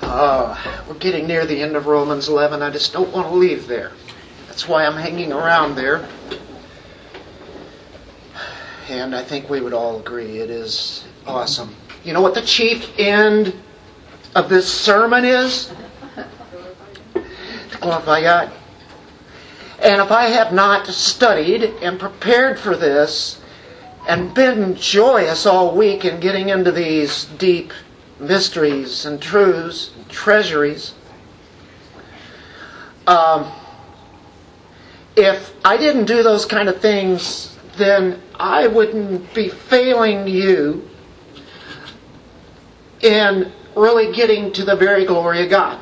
Uh, 0.00 0.56
we're 0.88 0.94
getting 0.94 1.26
near 1.26 1.44
the 1.44 1.60
end 1.60 1.76
of 1.76 1.86
Romans 1.86 2.28
11. 2.28 2.62
I 2.62 2.70
just 2.70 2.92
don't 2.92 3.12
want 3.12 3.28
to 3.28 3.34
leave 3.34 3.66
there. 3.66 3.92
That's 4.48 4.66
why 4.66 4.86
I'm 4.86 4.96
hanging 4.96 5.32
around 5.32 5.74
there. 5.74 6.08
And 8.88 9.14
I 9.14 9.22
think 9.22 9.50
we 9.50 9.60
would 9.60 9.74
all 9.74 10.00
agree 10.00 10.38
it 10.38 10.48
is 10.48 11.04
awesome. 11.26 11.76
You 12.04 12.14
know 12.14 12.22
what 12.22 12.34
the 12.34 12.42
chief 12.42 12.98
end 12.98 13.54
of 14.34 14.48
this 14.48 14.72
sermon 14.72 15.24
is? 15.24 15.70
To 17.70 17.78
glorify 17.78 18.22
God. 18.22 18.50
And 19.80 20.00
if 20.02 20.10
I 20.10 20.24
have 20.24 20.52
not 20.52 20.86
studied 20.88 21.62
and 21.62 22.00
prepared 22.00 22.58
for 22.58 22.76
this 22.76 23.40
and 24.08 24.34
been 24.34 24.74
joyous 24.74 25.46
all 25.46 25.76
week 25.76 26.04
in 26.04 26.18
getting 26.20 26.48
into 26.48 26.72
these 26.72 27.26
deep 27.38 27.72
mysteries 28.18 29.06
and 29.06 29.22
truths, 29.22 29.92
and 29.94 30.08
treasuries, 30.08 30.94
um, 33.06 33.52
if 35.16 35.54
I 35.64 35.76
didn't 35.76 36.06
do 36.06 36.22
those 36.22 36.44
kind 36.44 36.68
of 36.68 36.80
things, 36.80 37.56
then 37.76 38.20
I 38.34 38.66
wouldn't 38.66 39.32
be 39.32 39.48
failing 39.48 40.26
you 40.26 40.88
in 43.00 43.52
really 43.76 44.12
getting 44.12 44.52
to 44.52 44.64
the 44.64 44.74
very 44.76 45.04
glory 45.04 45.44
of 45.44 45.50
God. 45.50 45.78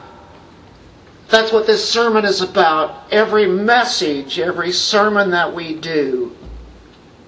That's 1.29 1.53
what 1.53 1.67
this 1.67 1.89
sermon 1.89 2.25
is 2.25 2.41
about. 2.41 3.13
Every 3.13 3.47
message, 3.47 4.39
every 4.39 4.73
sermon 4.73 5.31
that 5.31 5.55
we 5.55 5.75
do 5.75 6.37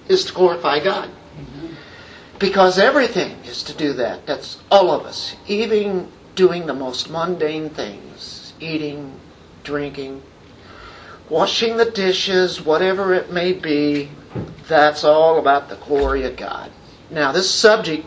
is 0.07 0.25
to 0.25 0.33
glorify 0.33 0.79
God. 0.79 1.09
Because 2.39 2.79
everything 2.79 3.37
is 3.43 3.63
to 3.63 3.73
do 3.73 3.91
that. 3.93 4.25
That's 4.25 4.57
all 4.71 4.91
of 4.91 5.05
us. 5.05 5.35
Even 5.47 6.09
doing 6.35 6.65
the 6.65 6.73
most 6.73 7.09
mundane 7.09 7.69
things 7.69 8.53
eating, 8.61 9.13
drinking, 9.63 10.21
washing 11.29 11.77
the 11.77 11.89
dishes, 11.91 12.61
whatever 12.61 13.13
it 13.13 13.31
may 13.31 13.53
be. 13.53 14.09
That's 14.67 15.03
all 15.03 15.39
about 15.39 15.69
the 15.69 15.75
glory 15.75 16.23
of 16.23 16.35
God. 16.35 16.71
Now, 17.09 17.31
this 17.31 17.49
subject 17.49 18.05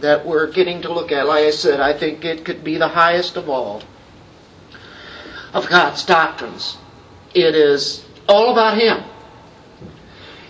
that 0.00 0.24
we're 0.26 0.50
getting 0.50 0.82
to 0.82 0.92
look 0.92 1.12
at, 1.12 1.26
like 1.26 1.44
I 1.44 1.50
said, 1.50 1.80
I 1.80 1.92
think 1.92 2.24
it 2.24 2.44
could 2.44 2.64
be 2.64 2.78
the 2.78 2.88
highest 2.88 3.36
of 3.36 3.48
all 3.48 3.82
of 5.52 5.68
God's 5.68 6.04
doctrines. 6.04 6.78
It 7.34 7.54
is 7.54 8.04
all 8.28 8.52
about 8.52 8.78
Him. 8.78 9.02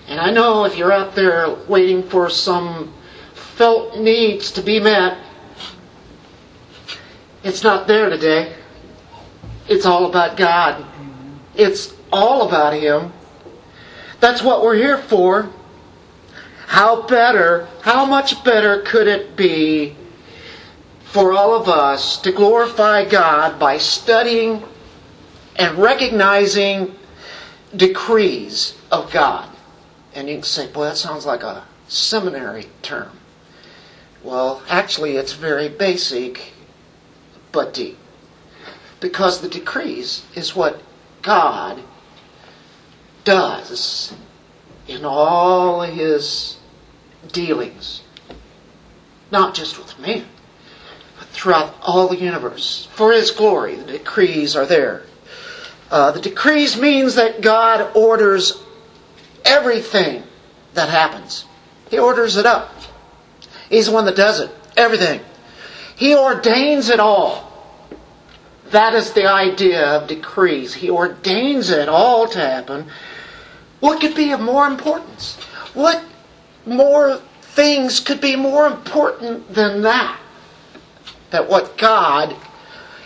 And 0.09 0.21
I 0.21 0.31
know 0.31 0.65
if 0.65 0.77
you're 0.77 0.93
out 0.93 1.15
there 1.15 1.55
waiting 1.69 2.03
for 2.03 2.29
some 2.29 2.93
felt 3.35 3.99
needs 3.99 4.51
to 4.53 4.63
be 4.63 4.81
met, 4.81 5.19
it's 7.43 7.63
not 7.63 7.87
there 7.87 8.11
today. 8.11 8.55
It's 9.69 9.87
all 9.87 10.07
about 10.07 10.37
God. 10.37 10.85
It's 11.55 11.95
all 12.13 12.49
about 12.49 12.75
Him. 12.75 13.13
That's 14.19 14.43
what 14.43 14.63
we're 14.63 14.77
here 14.77 14.99
for. 14.99 15.49
How 16.67 17.07
better, 17.07 17.69
how 17.83 18.05
much 18.05 18.45
better 18.45 18.83
could 18.83 19.09
it 19.09 19.37
be 19.37 19.97
for 21.05 21.33
all 21.33 21.55
of 21.55 21.69
us 21.69 22.19
to 22.23 22.31
glorify 22.31 23.09
God 23.09 23.59
by 23.59 23.79
studying 23.79 24.63
and 25.57 25.79
recognizing 25.79 26.95
decrees 27.77 28.75
of 28.91 29.13
God. 29.13 29.49
And 30.15 30.29
you 30.29 30.37
can 30.37 30.45
say, 30.45 30.67
boy, 30.67 30.85
that 30.87 30.97
sounds 30.97 31.27
like 31.27 31.43
a 31.43 31.65
seminary 31.89 32.67
term. 32.83 33.19
Well, 34.23 34.63
actually, 34.69 35.17
it's 35.17 35.33
very 35.33 35.69
basic, 35.69 36.53
but 37.53 37.73
deep. 37.73 37.99
Because 39.01 39.41
the 39.41 39.49
decrees 39.49 40.25
is 40.35 40.55
what 40.55 40.83
God 41.23 41.83
does 43.25 44.13
in 44.87 45.05
all 45.05 45.83
his 45.83 46.59
dealings. 47.33 48.03
Not 49.31 49.55
just 49.55 49.79
with 49.79 49.99
man, 49.99 50.27
but 51.19 51.29
throughout 51.29 51.75
all 51.81 52.09
the 52.09 52.17
universe. 52.17 52.89
For 52.93 53.13
his 53.13 53.31
glory, 53.31 53.77
the 53.77 53.93
decrees 53.93 54.57
are 54.57 54.67
there. 54.67 55.05
Uh, 55.91 56.13
the 56.13 56.21
decrees 56.21 56.81
means 56.81 57.17
that 57.17 57.41
God 57.41 57.97
orders 57.97 58.63
everything 59.45 60.23
that 60.75 60.89
happens. 60.89 61.45
He 61.91 61.99
orders 61.99 62.37
it 62.37 62.47
up. 62.47 62.73
He's 63.69 63.87
the 63.87 63.93
one 63.93 64.05
that 64.05 64.17
does 64.17 64.41
it. 64.41 64.51
Everything. 64.77 65.21
He 65.97 66.15
ordains 66.15 66.89
it 66.89 67.01
all. 67.01 67.51
That 68.71 68.95
is 68.95 69.13
the 69.13 69.29
idea 69.29 69.85
of 69.97 70.09
decrees. 70.09 70.75
He 70.75 70.91
ordains 70.91 71.71
it 71.71 71.89
all 71.89 72.29
to 72.29 72.39
happen. 72.39 72.87
What 73.81 74.01
could 74.01 74.15
be 74.15 74.31
of 74.31 74.41
more 74.41 74.67
importance? 74.67 75.37
What 75.75 76.05
more 76.67 77.21
things 77.41 77.99
could 77.99 78.21
be 78.21 78.37
more 78.37 78.67
important 78.67 79.53
than 79.53 79.83
that? 79.83 80.21
That 81.31 81.49
what 81.49 81.77
God 81.77 82.37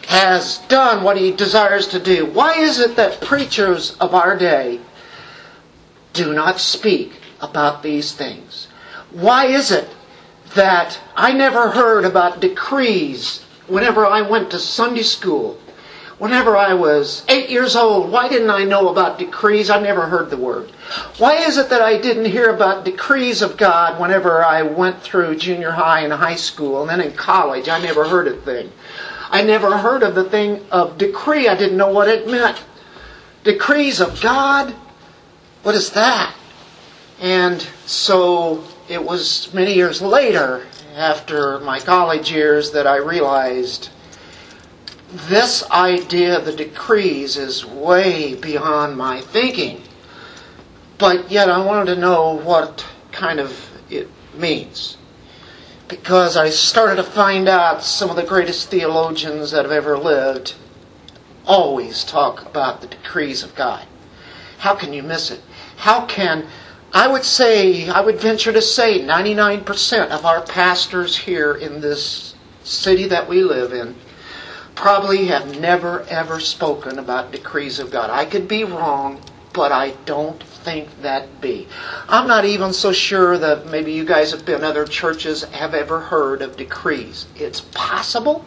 has 0.07 0.59
done 0.69 1.03
what 1.03 1.17
he 1.17 1.31
desires 1.31 1.89
to 1.89 1.99
do. 1.99 2.27
Why 2.27 2.55
is 2.55 2.79
it 2.79 2.97
that 2.97 3.21
preachers 3.21 3.97
of 4.01 4.15
our 4.15 4.37
day 4.37 4.81
do 6.13 6.33
not 6.33 6.61
speak 6.61 7.13
about 7.41 7.83
these 7.83 8.13
things? 8.13 8.69
Why 9.11 9.47
is 9.47 9.71
it 9.71 9.89
that 10.55 10.99
I 11.17 11.33
never 11.33 11.71
heard 11.71 12.05
about 12.05 12.41
decrees 12.41 13.43
whenever 13.67 14.07
I 14.07 14.23
went 14.23 14.51
to 14.51 14.59
Sunday 14.59 15.03
school? 15.03 15.59
Whenever 16.19 16.57
I 16.57 16.75
was 16.75 17.25
eight 17.29 17.51
years 17.51 17.75
old, 17.75 18.11
why 18.11 18.29
didn't 18.29 18.51
I 18.51 18.63
know 18.65 18.89
about 18.89 19.19
decrees? 19.19 19.69
I 19.69 19.81
never 19.81 20.07
heard 20.07 20.31
the 20.31 20.37
word. 20.37 20.71
Why 21.19 21.35
is 21.35 21.59
it 21.59 21.69
that 21.71 21.83
I 21.83 22.01
didn't 22.01 22.27
hear 22.27 22.51
about 22.51 22.85
decrees 22.85 23.43
of 23.43 23.57
God 23.57 24.01
whenever 24.01 24.45
I 24.45 24.63
went 24.63 25.03
through 25.03 25.37
junior 25.37 25.73
high 25.73 26.01
and 26.01 26.13
high 26.13 26.37
school 26.37 26.83
and 26.83 26.89
then 26.89 27.01
in 27.01 27.17
college? 27.17 27.69
I 27.69 27.81
never 27.81 28.05
heard 28.05 28.29
a 28.29 28.37
thing. 28.37 28.71
I 29.35 29.43
never 29.43 29.77
heard 29.77 30.05
of 30.05 30.15
the 30.15 30.23
thing 30.23 30.65
of 30.71 30.97
decree. 30.97 31.49
I 31.49 31.57
didn't 31.57 31.77
know 31.77 31.91
what 31.91 32.07
it 32.07 32.29
meant. 32.29 32.63
Decrees 33.43 34.01
of 34.01 34.21
God? 34.21 34.73
What 35.65 35.75
is 35.75 35.91
that? 35.91 36.33
And 37.21 37.61
so 37.85 38.63
it 38.89 39.03
was 39.03 39.53
many 39.53 39.75
years 39.75 40.01
later, 40.01 40.65
after 40.95 41.59
my 41.59 41.81
college 41.81 42.31
years, 42.31 42.71
that 42.71 42.87
I 42.87 42.99
realized 42.99 43.89
this 45.29 45.69
idea 45.69 46.39
of 46.39 46.45
the 46.45 46.55
decrees 46.55 47.37
is 47.37 47.67
way 47.67 48.37
beyond 48.37 48.97
my 48.97 49.21
thinking. 49.21 49.83
But 50.97 51.29
yet 51.29 51.51
I 51.51 51.59
wanted 51.59 51.97
to 51.97 52.01
know 52.01 52.35
what 52.35 52.87
kind 53.11 53.41
of 53.41 53.69
it 53.91 54.09
means 54.37 54.97
because 56.01 56.37
I 56.37 56.51
started 56.51 56.97
to 56.97 57.05
find 57.05 57.49
out 57.49 57.85
some 57.85 58.11
of 58.11 58.17
the 58.17 58.25
greatest 58.25 58.69
theologians 58.69 59.53
that 59.53 59.65
have 59.65 59.71
ever 59.71 59.97
lived 59.97 60.55
always 61.47 62.03
talk 62.03 62.45
about 62.45 62.81
the 62.81 62.89
decrees 62.89 63.45
of 63.45 63.55
God. 63.55 63.87
How 64.59 64.75
can 64.75 64.93
you 64.93 65.05
miss 65.05 65.31
it? 65.31 65.41
How 65.77 66.05
can, 66.07 66.49
I 66.93 67.07
would 67.07 67.23
say, 67.23 67.89
I 67.89 68.01
would 68.01 68.19
venture 68.19 68.53
to 68.53 68.61
say 68.61 69.03
99% 69.03 70.09
of 70.09 70.27
our 70.27 70.43
pastors 70.43 71.17
here 71.17 71.55
in 71.55 71.81
this 71.81 72.35
city 72.65 73.07
that 73.07 73.29
we 73.29 73.45
live 73.45 73.73
in 73.73 73.95
probably 74.75 75.27
have 75.27 75.61
never 75.61 76.03
ever 76.09 76.41
spoken 76.41 76.99
about 76.99 77.31
decrees 77.31 77.79
of 77.79 77.93
God. 77.93 78.11
I 78.11 78.25
could 78.25 78.49
be 78.49 78.65
wrong, 78.65 79.23
but 79.53 79.71
I 79.71 79.91
don't 80.07 80.43
think 80.65 81.03
that 81.03 81.41
be. 81.41 81.69
I'm 82.09 82.27
not 82.27 82.45
even 82.45 82.73
so 82.73 82.91
sure 82.91 83.37
that 83.39 83.67
maybe 83.67 83.93
you 83.93 84.05
guys 84.05 84.31
have 84.33 84.45
been 84.45 84.65
other 84.65 84.87
churches 84.87 85.45
have 85.45 85.75
ever 85.75 86.01
heard 86.01 86.41
of 86.43 86.57
decrees. 86.57 87.27
It's 87.37 87.61
possible, 87.61 88.45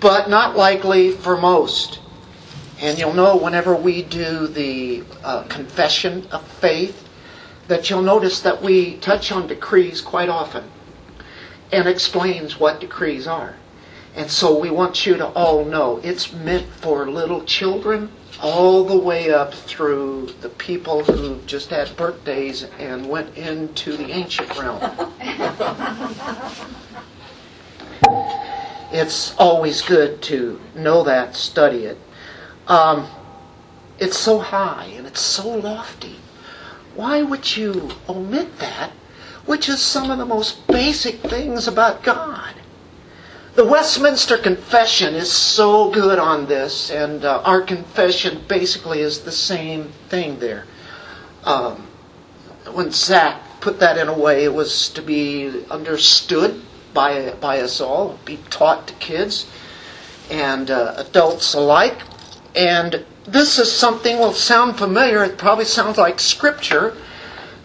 but 0.00 0.28
not 0.28 0.56
likely 0.56 1.12
for 1.12 1.36
most. 1.36 2.00
And 2.80 2.98
you'll 2.98 3.14
know 3.14 3.36
whenever 3.36 3.74
we 3.74 4.02
do 4.02 4.48
the 4.48 5.04
uh, 5.24 5.44
confession 5.44 6.26
of 6.30 6.46
faith 6.46 7.08
that 7.68 7.88
you'll 7.88 8.02
notice 8.02 8.40
that 8.40 8.60
we 8.60 8.96
touch 8.98 9.32
on 9.32 9.46
decrees 9.46 10.00
quite 10.00 10.28
often 10.28 10.64
and 11.72 11.88
explains 11.88 12.60
what 12.60 12.80
decrees 12.80 13.26
are. 13.26 13.56
And 14.16 14.30
so 14.30 14.58
we 14.58 14.70
want 14.70 15.04
you 15.04 15.18
to 15.18 15.26
all 15.26 15.66
know 15.66 16.00
it's 16.02 16.32
meant 16.32 16.66
for 16.80 17.10
little 17.10 17.44
children 17.44 18.10
all 18.40 18.84
the 18.84 18.96
way 18.96 19.30
up 19.30 19.52
through 19.52 20.30
the 20.40 20.48
people 20.48 21.04
who 21.04 21.38
just 21.46 21.68
had 21.68 21.94
birthdays 21.98 22.62
and 22.78 23.10
went 23.10 23.36
into 23.36 23.94
the 23.94 24.10
ancient 24.10 24.56
realm. 24.56 24.80
it's 28.90 29.36
always 29.36 29.82
good 29.82 30.22
to 30.22 30.62
know 30.74 31.04
that, 31.04 31.36
study 31.36 31.84
it. 31.84 31.98
Um, 32.68 33.06
it's 33.98 34.18
so 34.18 34.38
high 34.38 34.86
and 34.96 35.06
it's 35.06 35.20
so 35.20 35.46
lofty. 35.46 36.16
Why 36.94 37.22
would 37.22 37.54
you 37.54 37.90
omit 38.08 38.60
that, 38.60 38.92
which 39.44 39.68
is 39.68 39.82
some 39.82 40.10
of 40.10 40.16
the 40.16 40.24
most 40.24 40.66
basic 40.66 41.20
things 41.20 41.68
about 41.68 42.02
God? 42.02 42.55
The 43.56 43.64
Westminster 43.64 44.36
Confession 44.36 45.14
is 45.14 45.32
so 45.32 45.88
good 45.90 46.18
on 46.18 46.44
this, 46.44 46.90
and 46.90 47.24
uh, 47.24 47.40
our 47.42 47.62
confession 47.62 48.44
basically 48.48 49.00
is 49.00 49.20
the 49.20 49.32
same 49.32 49.84
thing 50.10 50.38
there. 50.40 50.66
Um, 51.42 51.86
when 52.74 52.90
Zach 52.90 53.40
put 53.62 53.80
that 53.80 53.96
in 53.96 54.08
a 54.08 54.12
way, 54.18 54.44
it 54.44 54.52
was 54.52 54.90
to 54.90 55.00
be 55.00 55.64
understood 55.70 56.60
by, 56.92 57.30
by 57.40 57.62
us 57.62 57.80
all, 57.80 58.18
be 58.26 58.36
taught 58.50 58.88
to 58.88 58.94
kids 58.96 59.46
and 60.30 60.70
uh, 60.70 60.92
adults 60.98 61.54
alike. 61.54 62.02
And 62.54 63.06
this 63.24 63.58
is 63.58 63.72
something 63.72 64.18
will 64.18 64.34
sound 64.34 64.76
familiar. 64.76 65.24
It 65.24 65.38
probably 65.38 65.64
sounds 65.64 65.96
like 65.96 66.20
Scripture. 66.20 66.94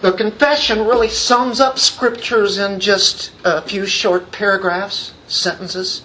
The 0.02 0.12
confession 0.12 0.86
really 0.86 1.10
sums 1.10 1.60
up 1.60 1.78
Scriptures 1.78 2.58
in 2.58 2.80
just 2.80 3.32
a 3.44 3.62
few 3.62 3.86
short 3.86 4.32
paragraphs 4.32 5.14
sentences. 5.28 6.02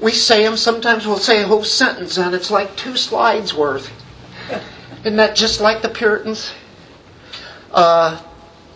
We 0.00 0.12
say 0.12 0.44
them, 0.44 0.56
sometimes 0.56 1.06
we'll 1.06 1.18
say 1.18 1.42
a 1.42 1.46
whole 1.46 1.64
sentence, 1.64 2.18
and 2.18 2.34
it's 2.34 2.52
like 2.52 2.76
two 2.76 2.96
slides 2.96 3.52
worth. 3.52 3.90
Isn't 5.00 5.16
that 5.16 5.34
just 5.34 5.60
like 5.60 5.82
the 5.82 5.88
Puritans? 5.88 6.52
Uh, 7.72 8.22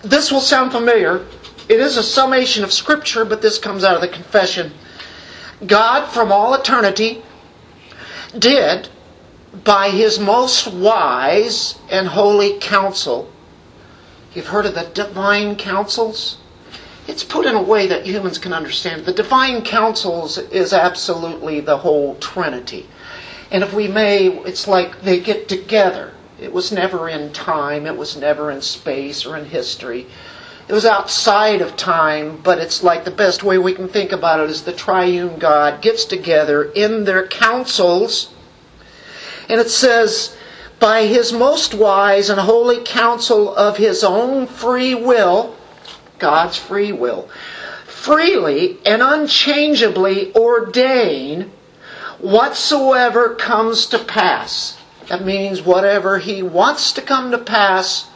this 0.03 0.33
will 0.33 0.41
sound 0.41 0.73
familiar. 0.73 1.27
It 1.69 1.79
is 1.79 1.97
a 1.97 2.03
summation 2.03 2.65
of 2.65 2.73
Scripture, 2.73 3.25
but 3.25 3.43
this 3.43 3.59
comes 3.59 3.85
out 3.85 3.95
of 3.95 4.01
the 4.01 4.09
confession. 4.09 4.73
God, 5.65 6.07
from 6.07 6.33
all 6.33 6.55
eternity, 6.55 7.23
did, 8.37 8.89
by 9.63 9.91
his 9.91 10.19
most 10.19 10.67
wise 10.67 11.79
and 11.89 12.09
holy 12.09 12.59
counsel, 12.59 13.31
you've 14.35 14.49
heard 14.49 14.67
of 14.67 14.75
the 14.75 14.91
divine 14.95 15.57
councils? 15.57 16.39
it's 17.11 17.25
put 17.25 17.45
in 17.45 17.57
a 17.57 17.63
way 17.63 17.89
that 17.89 18.07
humans 18.07 18.39
can 18.39 18.53
understand. 18.53 19.05
The 19.05 19.13
divine 19.13 19.63
councils 19.63 20.39
is 20.39 20.73
absolutely 20.73 21.61
the 21.61 21.79
whole 21.79 22.15
Trinity. 22.17 22.87
And 23.51 23.65
if 23.65 23.75
we 23.75 23.89
may, 23.89 24.29
it's 24.29 24.69
like 24.69 25.03
they 25.03 25.19
get 25.19 25.49
together. 25.49 26.13
It 26.39 26.53
was 26.53 26.71
never 26.71 27.09
in 27.09 27.33
time, 27.33 27.87
it 27.87 27.97
was 27.97 28.17
never 28.17 28.51
in 28.51 28.63
space 28.63 29.27
or 29.27 29.37
in 29.37 29.45
history. 29.45 30.07
It 30.69 30.73
was 30.73 30.87
outside 30.87 31.61
of 31.61 31.77
time, 31.77 32.37
but 32.37 32.59
it's 32.59 32.85
like 32.85 33.05
the 33.05 33.11
best 33.11 33.43
way 33.43 33.59
we 33.59 33.75
can 33.75 33.89
think 33.89 34.13
about 34.13 34.39
it 34.39 34.49
is 34.49 34.63
the 34.63 34.73
triune 34.73 35.39
God 35.39 35.83
gets 35.83 36.05
together 36.05 36.63
in 36.63 37.05
their 37.05 37.27
councils. 37.27 38.33
And 39.49 39.61
it 39.61 39.69
says, 39.69 40.37
by 40.81 41.07
his 41.07 41.33
most 41.33 41.75
wise 41.75 42.31
and 42.31 42.41
holy 42.41 42.81
counsel 42.83 43.55
of 43.55 43.77
his 43.77 44.03
own 44.03 44.47
free 44.47 44.95
will, 44.95 45.55
God's 46.19 46.57
free 46.57 46.91
will, 46.91 47.29
freely 47.87 48.79
and 48.85 49.03
unchangeably 49.03 50.35
ordain 50.35 51.53
whatsoever 52.19 53.35
comes 53.35 53.87
to 53.87 53.99
pass. 53.99 54.79
That 55.09 55.25
means 55.25 55.63
whatever 55.63 56.19
He 56.19 56.43
wants 56.43 56.93
to 56.93 57.03
come 57.03 57.33
to 57.33 57.39
pass 57.39 58.09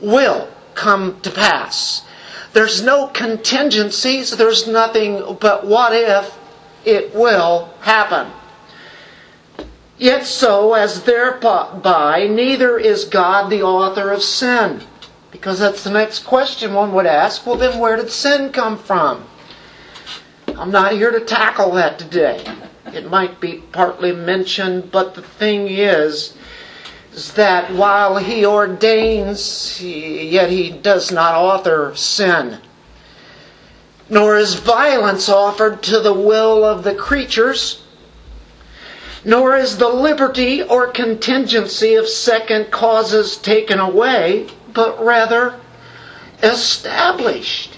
will 0.00 0.48
come 0.74 1.20
to 1.22 1.30
pass. 1.30 2.04
There's 2.52 2.82
no 2.82 3.06
contingencies, 3.06 4.30
there's 4.30 4.66
nothing 4.66 5.36
but 5.40 5.66
what 5.66 5.92
if 5.94 6.36
it 6.84 7.14
will 7.14 7.70
happen. 7.80 8.30
Yet 9.98 10.26
so, 10.26 10.74
as 10.74 11.04
thereby, 11.04 12.28
neither 12.30 12.78
is 12.78 13.04
God 13.04 13.48
the 13.50 13.62
author 13.62 14.10
of 14.10 14.22
sin 14.22 14.82
because 15.30 15.58
that's 15.58 15.84
the 15.84 15.90
next 15.90 16.20
question 16.24 16.72
one 16.74 16.92
would 16.94 17.06
ask. 17.06 17.46
Well, 17.46 17.56
then 17.56 17.78
where 17.78 17.96
did 17.96 18.10
sin 18.10 18.52
come 18.52 18.78
from? 18.78 19.24
I'm 20.56 20.70
not 20.70 20.92
here 20.92 21.10
to 21.10 21.20
tackle 21.20 21.72
that 21.72 21.98
today. 21.98 22.44
It 22.86 23.10
might 23.10 23.40
be 23.40 23.62
partly 23.72 24.12
mentioned, 24.12 24.90
but 24.90 25.14
the 25.14 25.22
thing 25.22 25.68
is, 25.68 26.36
is 27.12 27.32
that 27.34 27.72
while 27.72 28.16
he 28.16 28.46
ordains, 28.46 29.82
yet 29.82 30.50
he 30.50 30.70
does 30.70 31.12
not 31.12 31.34
author 31.34 31.94
sin. 31.94 32.58
Nor 34.08 34.36
is 34.36 34.54
violence 34.54 35.28
offered 35.28 35.82
to 35.82 36.00
the 36.00 36.14
will 36.14 36.64
of 36.64 36.84
the 36.84 36.94
creatures, 36.94 37.82
nor 39.26 39.56
is 39.56 39.76
the 39.76 39.88
liberty 39.88 40.62
or 40.62 40.86
contingency 40.86 41.96
of 41.96 42.08
second 42.08 42.70
causes 42.70 43.36
taken 43.36 43.80
away, 43.80 44.46
but 44.72 45.04
rather 45.04 45.58
established. 46.44 47.76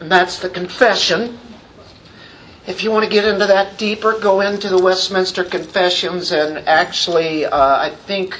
And 0.00 0.10
that's 0.10 0.40
the 0.40 0.48
confession. 0.48 1.38
If 2.66 2.82
you 2.82 2.90
want 2.90 3.04
to 3.04 3.10
get 3.10 3.24
into 3.24 3.46
that 3.46 3.78
deeper, 3.78 4.18
go 4.18 4.40
into 4.40 4.68
the 4.68 4.82
Westminster 4.82 5.44
Confessions 5.44 6.32
and 6.32 6.58
actually, 6.68 7.46
uh, 7.46 7.56
I 7.56 7.90
think, 7.90 8.36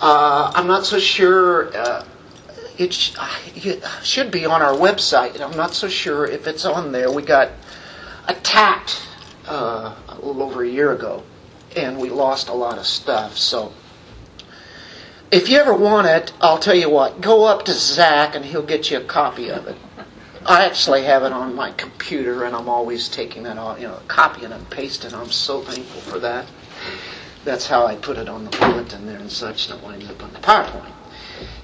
uh, 0.00 0.52
I'm 0.54 0.68
not 0.68 0.86
so 0.86 1.00
sure, 1.00 1.76
uh, 1.76 2.04
it, 2.78 2.92
sh- 2.92 3.16
it, 3.56 3.82
should 4.04 4.30
be 4.30 4.46
on 4.46 4.62
our 4.62 4.74
website. 4.74 5.40
I'm 5.40 5.56
not 5.56 5.74
so 5.74 5.88
sure 5.88 6.24
if 6.24 6.46
it's 6.46 6.64
on 6.64 6.92
there. 6.92 7.10
We 7.10 7.22
got 7.22 7.50
attacked 8.28 9.08
uh, 9.48 9.92
a 10.22 10.26
little 10.26 10.42
over 10.42 10.62
a 10.62 10.68
year 10.68 10.92
ago 10.92 11.22
and 11.76 11.98
we 11.98 12.10
lost 12.10 12.48
a 12.48 12.52
lot 12.52 12.78
of 12.78 12.86
stuff. 12.86 13.36
So 13.36 13.72
if 15.30 15.48
you 15.48 15.58
ever 15.58 15.74
want 15.74 16.06
it, 16.08 16.32
I'll 16.40 16.58
tell 16.58 16.74
you 16.74 16.90
what, 16.90 17.20
go 17.20 17.44
up 17.44 17.64
to 17.66 17.72
Zach 17.72 18.34
and 18.34 18.44
he'll 18.44 18.62
get 18.62 18.90
you 18.90 18.98
a 18.98 19.04
copy 19.04 19.50
of 19.50 19.66
it. 19.66 19.76
I 20.44 20.64
actually 20.64 21.04
have 21.04 21.22
it 21.22 21.32
on 21.32 21.54
my 21.54 21.70
computer 21.72 22.44
and 22.44 22.56
I'm 22.56 22.68
always 22.68 23.08
taking 23.08 23.42
that 23.44 23.58
off, 23.58 23.80
you 23.80 23.86
know, 23.86 24.00
copying 24.08 24.52
and 24.52 24.68
pasting. 24.70 25.14
I'm 25.14 25.30
so 25.30 25.60
thankful 25.60 26.00
for 26.00 26.18
that. 26.20 26.46
That's 27.44 27.66
how 27.66 27.86
I 27.86 27.94
put 27.96 28.18
it 28.18 28.28
on 28.28 28.44
the 28.44 28.50
bulletin 28.50 29.06
there 29.06 29.18
and 29.18 29.30
such, 29.30 29.70
and 29.70 29.78
it 29.78 29.84
winds 29.84 30.10
up 30.10 30.22
on 30.22 30.32
the 30.32 30.38
PowerPoint. 30.40 30.92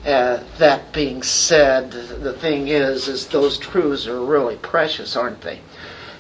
Uh, 0.07 0.43
that 0.59 0.93
being 0.93 1.23
said, 1.23 1.91
the 1.91 2.33
thing 2.33 2.69
is, 2.69 3.09
is 3.09 3.27
those 3.27 3.59
truths 3.59 4.07
are 4.07 4.25
really 4.25 4.57
precious, 4.57 5.17
aren't 5.17 5.41
they? 5.43 5.61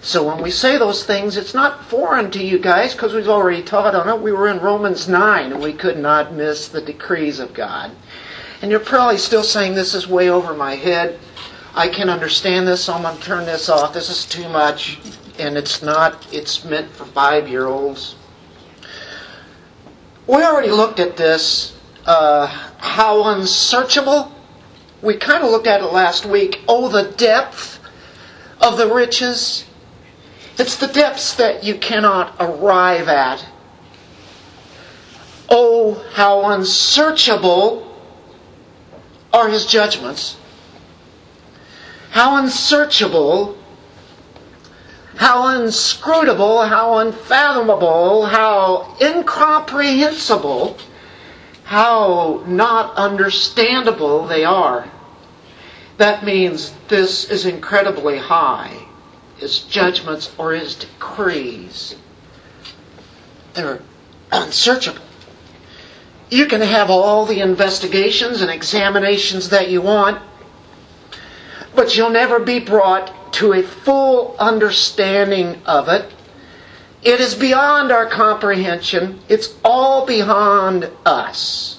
So 0.06 0.22
when 0.22 0.40
we 0.40 0.52
say 0.52 0.78
those 0.78 1.02
things, 1.02 1.36
it's 1.36 1.52
not 1.52 1.86
foreign 1.86 2.30
to 2.30 2.40
you 2.40 2.60
guys 2.60 2.92
because 2.92 3.12
we've 3.12 3.28
already 3.28 3.60
taught 3.60 3.96
on 3.96 4.08
it. 4.08 4.22
We 4.22 4.30
were 4.30 4.46
in 4.46 4.60
Romans 4.60 5.08
9 5.08 5.50
and 5.50 5.60
we 5.60 5.72
could 5.72 5.98
not 5.98 6.32
miss 6.32 6.68
the 6.68 6.80
decrees 6.80 7.40
of 7.40 7.52
God. 7.52 7.90
And 8.62 8.70
you're 8.70 8.78
probably 8.78 9.18
still 9.18 9.42
saying 9.42 9.74
this 9.74 9.94
is 9.94 10.06
way 10.06 10.30
over 10.30 10.54
my 10.54 10.76
head. 10.76 11.18
I 11.74 11.88
can 11.88 12.08
understand 12.08 12.68
this, 12.68 12.84
so 12.84 12.94
I'm 12.94 13.02
going 13.02 13.16
to 13.16 13.22
turn 13.24 13.46
this 13.46 13.68
off. 13.68 13.92
This 13.92 14.08
is 14.08 14.24
too 14.24 14.48
much. 14.48 15.00
And 15.40 15.56
it's 15.56 15.82
not, 15.82 16.32
it's 16.32 16.64
meant 16.64 16.88
for 16.92 17.04
five 17.06 17.48
year 17.48 17.66
olds. 17.66 18.14
We 20.28 20.36
already 20.36 20.70
looked 20.70 21.00
at 21.00 21.16
this, 21.16 21.76
uh, 22.04 22.46
how 22.78 23.24
unsearchable. 23.24 24.32
We 25.02 25.16
kind 25.16 25.42
of 25.42 25.50
looked 25.50 25.66
at 25.66 25.80
it 25.80 25.92
last 25.92 26.24
week. 26.24 26.60
Oh, 26.68 26.88
the 26.88 27.10
depth 27.10 27.80
of 28.60 28.78
the 28.78 28.86
riches 28.86 29.64
it's 30.58 30.76
the 30.76 30.86
depths 30.86 31.34
that 31.34 31.64
you 31.64 31.76
cannot 31.76 32.34
arrive 32.40 33.08
at. 33.08 33.44
Oh, 35.48 35.94
how 36.12 36.50
unsearchable 36.50 37.86
are 39.32 39.48
his 39.48 39.66
judgments. 39.66 40.36
How 42.10 42.36
unsearchable, 42.36 43.58
how 45.16 45.60
inscrutable, 45.60 46.62
how 46.62 46.98
unfathomable, 46.98 48.26
how 48.26 48.96
incomprehensible 49.00 50.78
how 51.66 52.44
not 52.46 52.94
understandable 52.94 54.24
they 54.28 54.44
are. 54.44 54.88
That 55.96 56.24
means 56.24 56.72
this 56.86 57.28
is 57.28 57.44
incredibly 57.44 58.18
high. 58.18 58.85
His 59.38 59.60
judgments 59.60 60.32
or 60.38 60.52
his 60.52 60.74
decrees. 60.74 61.96
They're 63.54 63.80
unsearchable. 64.32 65.02
You 66.30 66.46
can 66.46 66.60
have 66.60 66.90
all 66.90 67.24
the 67.24 67.40
investigations 67.40 68.40
and 68.40 68.50
examinations 68.50 69.50
that 69.50 69.70
you 69.70 69.80
want, 69.80 70.20
but 71.74 71.96
you'll 71.96 72.10
never 72.10 72.40
be 72.40 72.58
brought 72.58 73.32
to 73.34 73.52
a 73.52 73.62
full 73.62 74.34
understanding 74.38 75.60
of 75.66 75.88
it. 75.88 76.10
It 77.02 77.20
is 77.20 77.34
beyond 77.34 77.92
our 77.92 78.06
comprehension. 78.06 79.20
It's 79.28 79.54
all 79.64 80.06
beyond 80.06 80.90
us. 81.04 81.78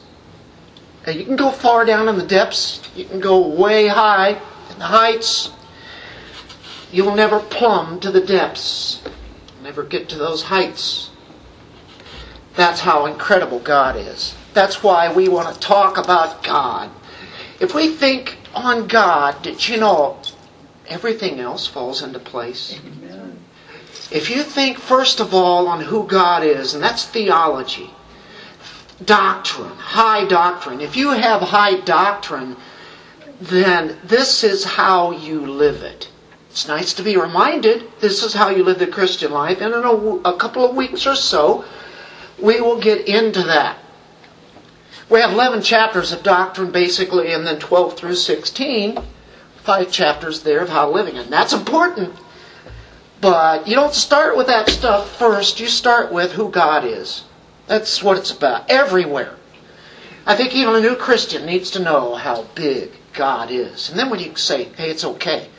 You 1.05 1.25
can 1.25 1.35
go 1.35 1.51
far 1.51 1.85
down 1.85 2.09
in 2.09 2.17
the 2.17 2.25
depths, 2.25 2.81
you 2.95 3.05
can 3.05 3.19
go 3.19 3.47
way 3.47 3.87
high 3.87 4.39
in 4.71 4.79
the 4.79 4.85
heights. 4.85 5.51
You 6.91 7.03
will 7.03 7.15
never 7.15 7.39
plumb 7.39 7.99
to 7.99 8.11
the 8.11 8.21
depths, 8.21 9.01
never 9.61 9.83
get 9.83 10.09
to 10.09 10.17
those 10.17 10.43
heights. 10.43 11.09
That's 12.55 12.81
how 12.81 13.05
incredible 13.05 13.59
God 13.59 13.95
is. 13.97 14.35
That's 14.53 14.81
why 14.81 15.13
we 15.13 15.27
want 15.29 15.53
to 15.53 15.59
talk 15.59 15.97
about 15.97 16.43
God. 16.43 16.89
If 17.59 17.75
we 17.75 17.89
think 17.89 18.37
on 18.53 18.87
God, 18.87 19.41
did 19.43 19.67
you 19.67 19.77
know 19.77 20.19
everything 20.87 21.39
else 21.39 21.67
falls 21.67 22.01
into 22.01 22.19
place? 22.19 22.79
Amen. 22.79 23.39
If 24.09 24.29
you 24.29 24.43
think, 24.43 24.79
first 24.79 25.19
of 25.19 25.33
all, 25.33 25.67
on 25.67 25.81
who 25.81 26.07
God 26.07 26.43
is, 26.43 26.73
and 26.73 26.81
that's 26.81 27.05
theology, 27.05 27.91
doctrine, 29.03 29.69
high 29.69 30.25
doctrine. 30.25 30.81
If 30.81 30.95
you 30.95 31.11
have 31.11 31.41
high 31.41 31.79
doctrine, 31.81 32.55
then 33.39 33.97
this 34.03 34.43
is 34.43 34.63
how 34.63 35.11
you 35.11 35.45
live 35.45 35.83
it. 35.83 36.09
It's 36.57 36.67
nice 36.67 36.93
to 36.93 37.03
be 37.03 37.17
reminded 37.17 37.83
this 37.99 38.23
is 38.23 38.33
how 38.33 38.49
you 38.49 38.63
live 38.63 38.79
the 38.79 38.87
Christian 38.87 39.31
life, 39.31 39.61
and 39.61 39.75
in 39.75 39.83
a, 39.83 39.91
a 40.27 40.37
couple 40.37 40.67
of 40.67 40.75
weeks 40.75 41.05
or 41.05 41.13
so, 41.13 41.63
we 42.39 42.59
will 42.59 42.79
get 42.79 43.07
into 43.07 43.43
that. 43.43 43.77
We 45.07 45.19
have 45.19 45.33
11 45.33 45.61
chapters 45.61 46.11
of 46.11 46.23
doctrine 46.23 46.71
basically, 46.71 47.31
and 47.31 47.45
then 47.45 47.59
12 47.59 47.95
through 47.95 48.15
16, 48.15 48.97
five 49.57 49.91
chapters 49.91 50.41
there 50.41 50.61
of 50.61 50.69
how 50.69 50.89
living. 50.89 51.19
And 51.19 51.31
that's 51.31 51.53
important. 51.53 52.15
But 53.21 53.67
you 53.67 53.75
don't 53.75 53.93
start 53.93 54.35
with 54.35 54.47
that 54.47 54.67
stuff 54.67 55.15
first. 55.15 55.59
You 55.59 55.67
start 55.67 56.11
with 56.11 56.31
who 56.31 56.49
God 56.49 56.83
is. 56.85 57.25
That's 57.67 58.01
what 58.01 58.17
it's 58.17 58.31
about. 58.31 58.67
Everywhere. 58.67 59.35
I 60.25 60.35
think 60.35 60.55
even 60.55 60.73
a 60.73 60.81
new 60.81 60.95
Christian 60.95 61.45
needs 61.45 61.69
to 61.71 61.79
know 61.79 62.15
how 62.15 62.47
big 62.55 62.93
God 63.13 63.51
is. 63.51 63.91
And 63.91 63.99
then 63.99 64.09
when 64.09 64.19
you 64.19 64.35
say, 64.35 64.63
hey, 64.75 64.89
it's 64.89 65.05
okay. 65.05 65.49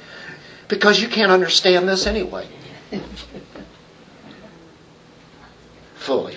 Because 0.68 1.00
you 1.00 1.08
can't 1.08 1.32
understand 1.32 1.88
this 1.88 2.06
anyway. 2.06 2.46
Fully. 5.96 6.36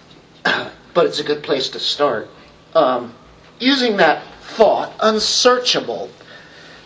but 0.44 1.06
it's 1.06 1.18
a 1.18 1.24
good 1.24 1.42
place 1.42 1.68
to 1.70 1.78
start. 1.80 2.28
Um, 2.74 3.14
using 3.58 3.96
that 3.96 4.22
thought, 4.42 4.92
unsearchable, 5.00 6.10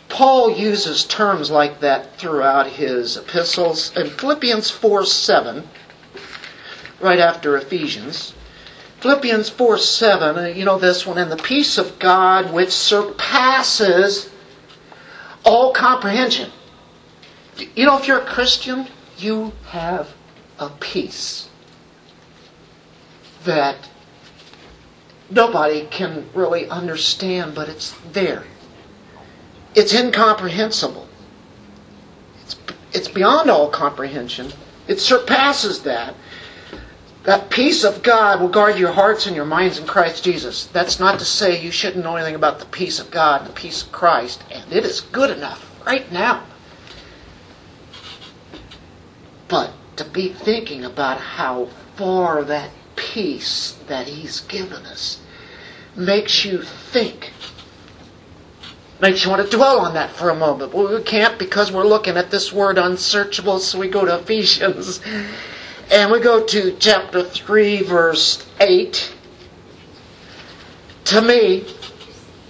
Paul 0.09 0.57
uses 0.57 1.05
terms 1.05 1.51
like 1.51 1.81
that 1.81 2.19
throughout 2.19 2.69
his 2.69 3.17
epistles. 3.17 3.97
In 3.97 4.11
Philippians 4.11 4.71
4 4.71 5.05
7, 5.05 5.69
right 7.01 7.19
after 7.19 7.57
Ephesians, 7.57 8.35
Philippians 9.01 9.49
4 9.51 9.79
7, 9.79 10.39
uh, 10.39 10.43
you 10.47 10.65
know 10.65 10.79
this 10.79 11.07
one, 11.07 11.19
and 11.19 11.31
the 11.31 11.37
peace 11.37 11.79
of 11.79 11.99
God 11.99 12.53
which 12.53 12.71
surpasses 12.71 14.31
all 15.45 15.73
comprehension. 15.73 16.51
You 17.75 17.87
know, 17.87 17.99
if 17.99 18.09
you're 18.09 18.21
a 18.21 18.27
Christian, 18.27 18.87
you 19.19 19.53
have 19.67 20.13
a 20.59 20.69
peace 20.69 21.49
that 23.45 23.89
nobody 25.31 25.87
can 25.87 26.29
really 26.35 26.69
understand, 26.69 27.55
but 27.55 27.69
it's 27.69 27.95
there. 28.13 28.45
It's 29.75 29.95
incomprehensible. 29.95 31.09
It's, 32.43 32.57
it's 32.93 33.09
beyond 33.09 33.51
all 33.51 33.69
comprehension. 33.69 34.53
It 34.89 35.01
surpasses 35.01 35.83
that. 35.83 36.15
That 37.25 37.49
peace 37.49 37.85
of 37.85 38.03
God 38.03 38.41
will 38.41 38.51
guard 38.51 38.79
your 38.79 38.93
hearts 38.93 39.27
and 39.27 39.35
your 39.35 39.47
minds 39.47 39.79
in 39.79 39.87
Christ 39.87 40.23
Jesus. 40.23 40.67
That's 40.67 41.01
not 41.01 41.19
to 41.21 41.25
say 41.25 41.61
you 41.61 41.71
shouldn't 41.71 42.05
know 42.05 42.17
anything 42.17 42.35
about 42.35 42.59
the 42.59 42.67
peace 42.67 42.99
of 42.99 43.11
God 43.11 43.41
and 43.41 43.51
the 43.51 43.55
peace 43.55 43.83
of 43.83 43.91
Christ, 43.93 44.43
and 44.51 44.71
it 44.73 44.85
is 44.85 45.01
good 45.01 45.31
enough 45.31 45.71
right 45.87 46.11
now. 46.13 46.45
But 49.55 49.71
to 49.99 50.05
be 50.05 50.31
thinking 50.31 50.85
about 50.85 51.21
how 51.21 51.69
far 51.95 52.43
that 52.43 52.71
peace 52.97 53.79
that 53.87 54.09
He's 54.09 54.41
given 54.41 54.85
us 54.85 55.21
makes 55.95 56.45
you 56.45 56.63
think. 56.63 57.33
Makes 58.99 59.23
you 59.23 59.31
want 59.31 59.49
to 59.49 59.57
dwell 59.57 59.79
on 59.79 59.95
that 59.95 60.11
for 60.11 60.29
a 60.29 60.35
moment. 60.35 60.73
But 60.73 60.91
we 60.91 61.01
can't 61.05 61.39
because 61.39 61.71
we're 61.71 61.87
looking 61.87 62.17
at 62.17 62.33
this 62.33 62.53
word 62.53 62.79
unsearchable, 62.79 63.61
so 63.61 63.79
we 63.79 63.87
go 63.87 64.05
to 64.05 64.19
Ephesians. 64.19 65.01
And 65.89 66.11
we 66.11 66.19
go 66.19 66.45
to 66.45 66.77
chapter 66.81 67.23
3, 67.23 67.83
verse 67.83 68.45
8. 68.59 69.15
To 71.05 71.23
me, 71.23 71.61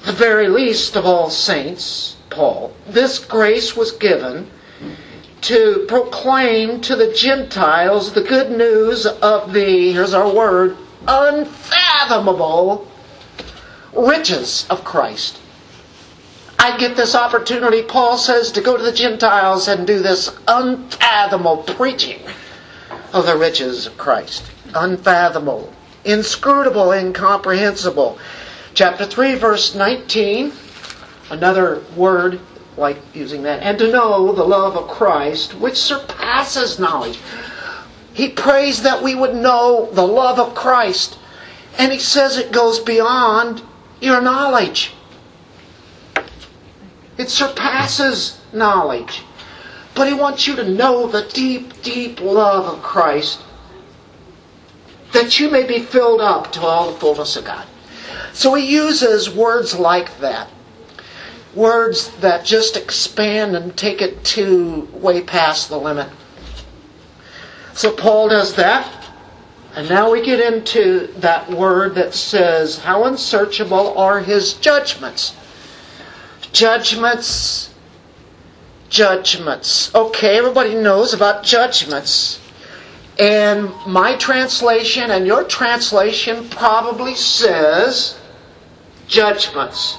the 0.07 0.13
very 0.13 0.49
least 0.49 0.97
of 0.97 1.05
all 1.05 1.29
saints, 1.29 2.17
Paul, 2.31 2.75
this 2.89 3.19
grace 3.19 3.77
was 3.77 3.93
given 3.93 4.51
to 5.45 5.85
proclaim 5.89 6.81
to 6.81 6.97
the 6.97 7.13
Gentiles 7.13 8.15
the 8.15 8.23
good 8.23 8.51
news 8.51 9.05
of 9.05 9.53
the, 9.53 9.93
here's 9.93 10.15
our 10.15 10.33
word, 10.33 10.75
unfathomable 11.07 12.91
riches 13.95 14.67
of 14.71 14.85
Christ. 14.85 15.39
I 16.59 16.79
get 16.79 16.97
this 16.97 17.15
opportunity, 17.15 17.83
Paul 17.83 18.17
says, 18.17 18.53
to 18.53 18.63
go 18.63 18.79
to 18.79 18.83
the 18.83 18.91
Gentiles 18.91 19.69
and 19.69 19.87
do 19.87 19.99
this 19.99 20.35
unfathomable 20.49 21.59
preaching 21.75 22.23
of 23.13 23.27
the 23.27 23.37
riches 23.37 23.87
of 23.87 23.99
Christ. 23.99 24.51
Unfathomable, 24.75 25.71
inscrutable, 26.07 26.93
incomprehensible. 26.93 28.19
Chapter 28.73 29.05
3, 29.05 29.35
verse 29.35 29.75
19, 29.75 30.53
another 31.29 31.83
word 31.95 32.41
like 32.77 32.99
using 33.15 33.43
that. 33.45 33.63
And 33.63 33.79
to 33.79 33.91
know 33.91 34.33
the 34.33 34.45
love 34.45 34.77
of 34.77 34.89
Christ, 34.89 35.55
which 35.55 35.77
surpasses 35.77 36.79
knowledge. 36.79 37.19
He 38.13 38.29
prays 38.29 38.83
that 38.83 39.03
we 39.03 39.15
would 39.15 39.35
know 39.35 39.89
the 39.93 40.07
love 40.07 40.39
of 40.39 40.55
Christ. 40.55 41.19
And 41.79 41.93
he 41.93 41.99
says 41.99 42.37
it 42.37 42.53
goes 42.53 42.79
beyond 42.81 43.63
your 44.01 44.21
knowledge. 44.21 44.93
It 47.19 47.31
surpasses 47.31 48.41
knowledge. 48.53 49.23
But 49.95 50.09
he 50.09 50.15
wants 50.15 50.47
you 50.47 50.57
to 50.57 50.69
know 50.69 51.07
the 51.07 51.29
deep, 51.33 51.83
deep 51.83 52.21
love 52.21 52.67
of 52.67 52.83
Christ 52.83 53.41
that 55.15 55.39
you 55.39 55.49
may 55.49 55.65
be 55.65 55.79
filled 55.79 56.21
up 56.21 56.53
to 56.53 56.61
all 56.61 56.93
the 56.93 56.99
fullness 56.99 57.37
of 57.37 57.45
God. 57.45 57.65
So 58.33 58.55
he 58.55 58.71
uses 58.71 59.31
words 59.31 59.79
like 59.79 60.19
that. 60.19 60.51
Words 61.55 62.11
that 62.19 62.45
just 62.45 62.77
expand 62.77 63.57
and 63.57 63.77
take 63.77 64.03
it 64.03 64.25
to 64.25 64.89
way 64.93 65.23
past 65.23 65.69
the 65.69 65.79
limit. 65.79 66.09
So 67.75 67.93
Paul 67.93 68.29
does 68.29 68.55
that. 68.55 68.89
And 69.77 69.89
now 69.89 70.13
we 70.13 70.25
get 70.25 70.41
into 70.41 71.09
that 71.19 71.51
word 71.51 71.97
that 71.97 72.15
says, 72.15 72.79
How 72.79 73.05
unsearchable 73.05 73.99
are 73.99 74.21
his 74.21 74.55
judgments? 74.55 75.35
Judgments, 76.53 77.75
judgments. 78.89 79.93
Okay, 79.93 80.39
everybody 80.39 80.77
knows 80.77 81.13
about 81.15 81.43
judgments. 81.43 82.41
And 83.19 83.73
my 83.87 84.17
translation 84.17 85.11
and 85.11 85.27
your 85.27 85.43
translation 85.45 86.49
probably 86.49 87.17
says 87.17 88.17
judgments. 89.09 89.97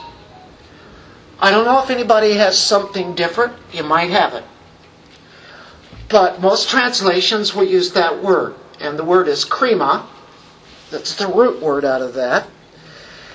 I 1.40 1.52
don't 1.52 1.66
know 1.66 1.84
if 1.84 1.90
anybody 1.90 2.34
has 2.34 2.58
something 2.58 3.16
different. 3.16 3.54
You 3.74 3.84
might 3.84 4.10
have 4.10 4.34
it. 4.34 4.44
But 6.10 6.40
most 6.40 6.70
translations 6.70 7.54
will 7.54 7.66
use 7.66 7.94
that 7.94 8.24
word 8.24 8.56
and 8.80 8.98
the 8.98 9.04
word 9.04 9.28
is 9.28 9.46
krima. 9.46 10.06
That's 10.92 11.16
the 11.16 11.28
root 11.28 11.62
word 11.62 11.86
out 11.86 12.02
of 12.02 12.14
that. 12.16 12.48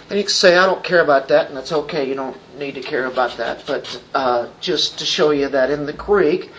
And 0.08 0.18
you 0.18 0.24
can 0.24 0.32
say, 0.32 0.56
I 0.56 0.66
don't 0.66 0.82
care 0.82 1.00
about 1.00 1.28
that, 1.28 1.48
and 1.48 1.56
that's 1.56 1.70
okay. 1.70 2.08
You 2.08 2.14
don't 2.16 2.36
need 2.58 2.74
to 2.74 2.80
care 2.80 3.06
about 3.06 3.36
that. 3.36 3.64
But 3.64 4.02
uh, 4.12 4.48
just 4.60 4.98
to 4.98 5.04
show 5.04 5.30
you 5.30 5.48
that 5.48 5.70
in 5.70 5.86
the 5.86 5.92
Greek, 5.92 6.50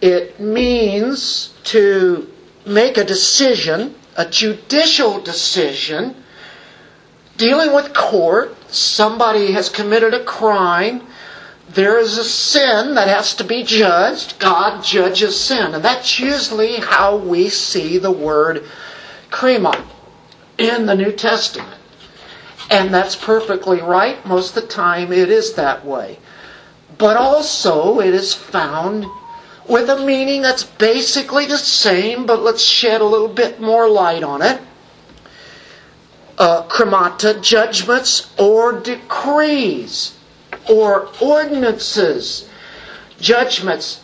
it 0.00 0.38
means 0.38 1.52
to 1.64 2.30
make 2.64 2.96
a 2.96 3.04
decision, 3.04 3.96
a 4.16 4.26
judicial 4.26 5.20
decision, 5.20 6.14
dealing 7.36 7.74
with 7.74 7.94
court, 7.94 8.54
somebody 8.70 9.52
has 9.52 9.68
committed 9.68 10.14
a 10.14 10.24
crime, 10.24 11.02
there 11.70 11.98
is 11.98 12.16
a 12.16 12.24
sin 12.24 12.94
that 12.94 13.08
has 13.08 13.34
to 13.36 13.44
be 13.44 13.62
judged. 13.62 14.38
God 14.38 14.82
judges 14.82 15.38
sin. 15.38 15.74
And 15.74 15.84
that's 15.84 16.18
usually 16.18 16.76
how 16.76 17.16
we 17.16 17.48
see 17.48 17.98
the 17.98 18.10
word 18.10 18.64
krima 19.30 19.84
in 20.56 20.86
the 20.86 20.94
New 20.94 21.12
Testament. 21.12 21.74
And 22.70 22.92
that's 22.92 23.16
perfectly 23.16 23.80
right. 23.80 24.24
Most 24.26 24.56
of 24.56 24.62
the 24.62 24.68
time 24.68 25.12
it 25.12 25.30
is 25.30 25.54
that 25.54 25.84
way. 25.84 26.18
But 26.96 27.16
also 27.16 28.00
it 28.00 28.14
is 28.14 28.34
found 28.34 29.06
with 29.68 29.90
a 29.90 30.04
meaning 30.04 30.40
that's 30.42 30.64
basically 30.64 31.44
the 31.46 31.58
same, 31.58 32.24
but 32.24 32.42
let's 32.42 32.62
shed 32.62 33.00
a 33.00 33.04
little 33.04 33.28
bit 33.28 33.60
more 33.60 33.88
light 33.88 34.22
on 34.22 34.40
it. 34.42 34.60
Uh, 36.38 36.62
kremata, 36.68 37.42
judgments 37.42 38.30
or 38.38 38.78
decrees 38.78 40.12
or 40.68 41.08
ordinances, 41.20 42.48
judgments. 43.20 44.00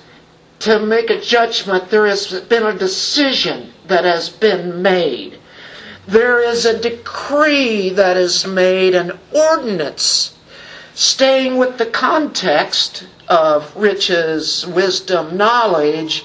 To 0.59 0.81
make 0.81 1.11
a 1.11 1.21
judgment, 1.21 1.91
there 1.91 2.07
has 2.07 2.41
been 2.49 2.65
a 2.65 2.77
decision 2.77 3.73
that 3.87 4.05
has 4.05 4.31
been 4.31 4.83
made. 4.83 5.39
There 6.09 6.41
is 6.41 6.65
a 6.67 6.77
decree 6.77 7.91
that 7.91 8.17
is 8.17 8.45
made, 8.45 8.97
an 8.97 9.17
ordinance. 9.33 10.35
Staying 10.93 11.57
with 11.57 11.79
the 11.79 11.87
context 11.87 13.07
of 13.29 13.77
riches, 13.77 14.67
wisdom, 14.67 15.37
knowledge, 15.37 16.25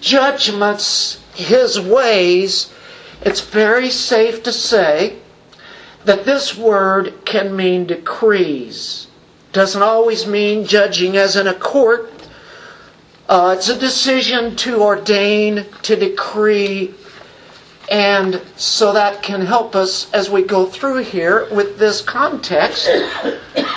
judgments, 0.00 1.20
his 1.34 1.78
ways, 1.78 2.72
it's 3.20 3.40
very 3.40 3.90
safe 3.90 4.42
to 4.44 4.52
say 4.52 5.18
that 6.06 6.24
this 6.24 6.56
word 6.56 7.12
can 7.24 7.54
mean 7.54 7.84
decrees. 7.86 9.08
Doesn't 9.52 9.82
always 9.82 10.26
mean 10.26 10.64
judging 10.64 11.16
as 11.16 11.36
in 11.36 11.46
a 11.48 11.54
court. 11.54 12.10
Uh, 13.28 13.56
it's 13.58 13.68
a 13.68 13.78
decision 13.78 14.54
to 14.54 14.80
ordain, 14.82 15.66
to 15.82 15.96
decree, 15.96 16.94
and 17.90 18.40
so 18.56 18.92
that 18.92 19.20
can 19.22 19.40
help 19.40 19.74
us 19.74 20.12
as 20.12 20.30
we 20.30 20.42
go 20.42 20.66
through 20.66 21.02
here 21.02 21.48
with 21.52 21.76
this 21.76 22.00
context. 22.02 22.88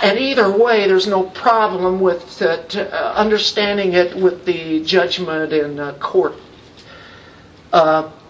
And 0.04 0.20
either 0.20 0.52
way, 0.56 0.88
there's 0.88 1.08
no 1.08 1.24
problem 1.24 2.00
with 2.00 2.42
uh, 2.44 2.62
uh, 2.76 3.14
understanding 3.16 3.94
it 3.94 4.16
with 4.16 4.46
the 4.46 4.84
judgment 4.84 5.52
in 5.52 5.80
uh, 5.80 5.94
court. 5.94 6.36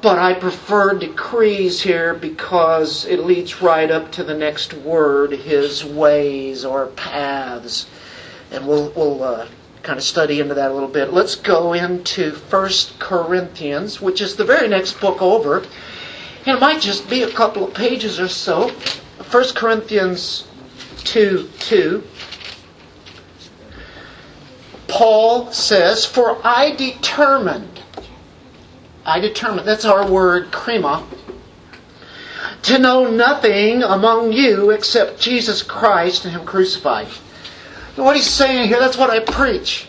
But 0.02 0.18
I 0.18 0.34
prefer 0.34 0.98
decrees 0.98 1.82
here 1.82 2.14
because 2.14 3.06
it 3.06 3.20
leads 3.26 3.62
right 3.62 3.92
up 3.92 4.14
to 4.14 4.24
the 4.24 4.34
next 4.34 4.74
word, 4.74 5.32
his 5.32 5.84
ways 5.84 6.64
or 6.64 6.88
paths. 6.88 7.86
And 8.50 8.66
we'll, 8.66 8.92
we'll 8.92 9.22
uh, 9.22 9.48
kind 9.84 9.98
of 9.98 10.04
study 10.04 10.40
into 10.40 10.54
that 10.54 10.72
a 10.72 10.74
little 10.74 10.88
bit. 10.88 11.12
Let's 11.12 11.36
go 11.36 11.74
into 11.74 12.32
First 12.32 12.98
Corinthians, 13.00 14.00
which 14.00 14.22
is 14.22 14.38
the 14.38 14.46
very 14.46 14.70
next 14.70 15.02
book 15.02 15.22
over. 15.22 15.66
And 16.46 16.58
it 16.58 16.62
might 16.62 16.82
just 16.82 17.10
be 17.10 17.24
a 17.24 17.32
couple 17.32 17.68
of 17.68 17.74
pages 17.74 18.22
or 18.22 18.30
so. 18.30 18.70
First 18.70 19.56
Corinthians 19.56 20.48
2 21.00 21.50
2. 21.60 22.04
Paul 24.88 25.52
says, 25.52 26.06
For 26.06 26.40
I 26.44 26.72
determined 26.72 27.79
I 29.10 29.20
determined, 29.20 29.68
that's 29.68 29.86
our 29.86 30.10
word, 30.10 30.52
krima, 30.52 31.04
to 32.64 32.78
know 32.78 33.10
nothing 33.10 33.84
among 33.84 34.34
you 34.34 34.70
except 34.72 35.20
Jesus 35.20 35.64
Christ 35.64 36.26
and 36.26 36.34
Him 36.34 36.46
crucified. 36.46 37.08
what 37.96 38.16
he's 38.16 38.30
saying 38.30 38.68
here, 38.68 38.80
that's 38.80 38.98
what 38.98 39.10
I 39.10 39.20
preach. 39.20 39.88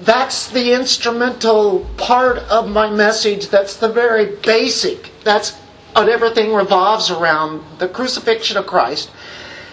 That's 0.00 0.48
the 0.48 0.72
instrumental 0.72 1.86
part 1.96 2.38
of 2.38 2.68
my 2.68 2.90
message. 2.90 3.48
That's 3.48 3.76
the 3.76 3.88
very 3.88 4.36
basic. 4.36 5.10
That's 5.22 5.54
what 5.92 6.08
everything 6.08 6.52
revolves 6.52 7.10
around 7.10 7.62
the 7.78 7.88
crucifixion 7.88 8.56
of 8.56 8.66
Christ. 8.66 9.10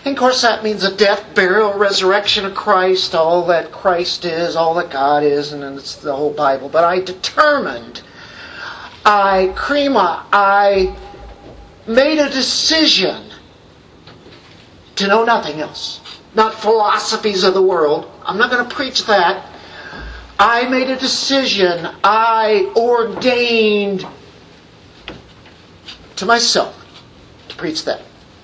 And 0.06 0.16
of 0.16 0.20
course, 0.20 0.42
that 0.42 0.64
means 0.64 0.84
a 0.84 0.96
death, 0.96 1.34
burial, 1.36 1.74
resurrection 1.74 2.46
of 2.46 2.56
Christ, 2.56 3.16
all 3.16 3.46
that 3.48 3.72
Christ 3.72 4.26
is, 4.26 4.56
all 4.56 4.74
that 4.76 4.90
God 4.90 5.24
is, 5.24 5.54
and 5.54 5.64
it's 5.78 5.96
the 5.96 6.16
whole 6.16 6.34
Bible. 6.34 6.70
But 6.70 6.84
I 6.84 7.00
determined 7.00 8.02
I, 9.06 9.54
Krima, 9.56 10.26
I 10.32 10.96
made 11.88 12.20
a 12.20 12.30
decision 12.30 13.32
to 14.96 15.08
know 15.08 15.26
nothing 15.26 15.60
else. 15.60 16.00
Not 16.36 16.54
philosophies 16.54 17.44
of 17.44 17.54
the 17.54 17.62
world. 17.62 18.10
I'm 18.26 18.38
not 18.38 18.50
going 18.50 18.68
to 18.68 18.76
preach 18.76 19.06
that. 19.06 19.50
I 20.40 20.68
made 20.68 20.90
a 20.90 20.98
decision. 20.98 21.90
I 22.04 22.72
ordained 22.76 24.06
to 26.16 26.26
myself 26.26 26.80
to 27.50 27.56
preach 27.56 27.86
that. 27.86 28.02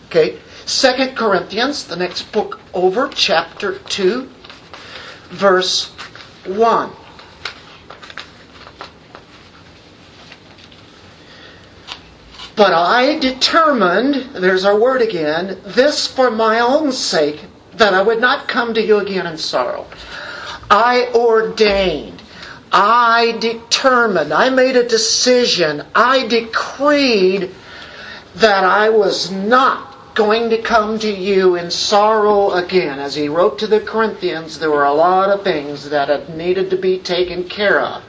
Okay? 0.08 0.40
Second 0.66 1.16
Corinthians, 1.16 1.86
the 1.86 1.96
next 1.96 2.32
book 2.32 2.60
over, 2.74 3.08
chapter 3.08 3.80
2, 3.80 4.30
verse 5.30 5.90
1. 6.46 6.92
But 12.60 12.74
I 12.74 13.18
determined, 13.20 14.16
there's 14.34 14.66
our 14.66 14.78
word 14.78 15.02
again, 15.02 15.62
this 15.66 16.08
for 16.08 16.30
my 16.30 16.60
own 16.60 16.92
sake, 16.92 17.46
that 17.78 17.94
I 17.94 18.02
would 18.02 18.20
not 18.20 18.50
come 18.50 18.74
to 18.74 18.82
you 18.82 18.98
again 18.98 19.26
in 19.26 19.38
sorrow. 19.38 19.86
I 20.70 21.08
ordained, 21.16 22.22
I 22.70 23.38
determined, 23.40 24.34
I 24.34 24.50
made 24.50 24.76
a 24.76 24.86
decision, 24.86 25.86
I 25.96 26.28
decreed 26.28 27.52
that 28.36 28.66
I 28.66 28.90
was 28.90 29.32
not 29.32 30.14
going 30.14 30.50
to 30.50 30.62
come 30.62 31.00
to 31.00 31.10
you 31.10 31.56
in 31.56 31.72
sorrow 31.72 32.52
again. 32.52 33.00
As 33.00 33.16
he 33.16 33.30
wrote 33.30 33.58
to 33.60 33.68
the 33.68 33.80
Corinthians, 33.80 34.60
there 34.60 34.70
were 34.70 34.84
a 34.84 34.94
lot 34.94 35.30
of 35.30 35.46
things 35.46 35.90
that 35.92 36.10
had 36.10 36.36
needed 36.36 36.72
to 36.72 36.76
be 36.76 37.00
taken 37.00 37.46
care 37.46 37.80
of. 37.80 38.04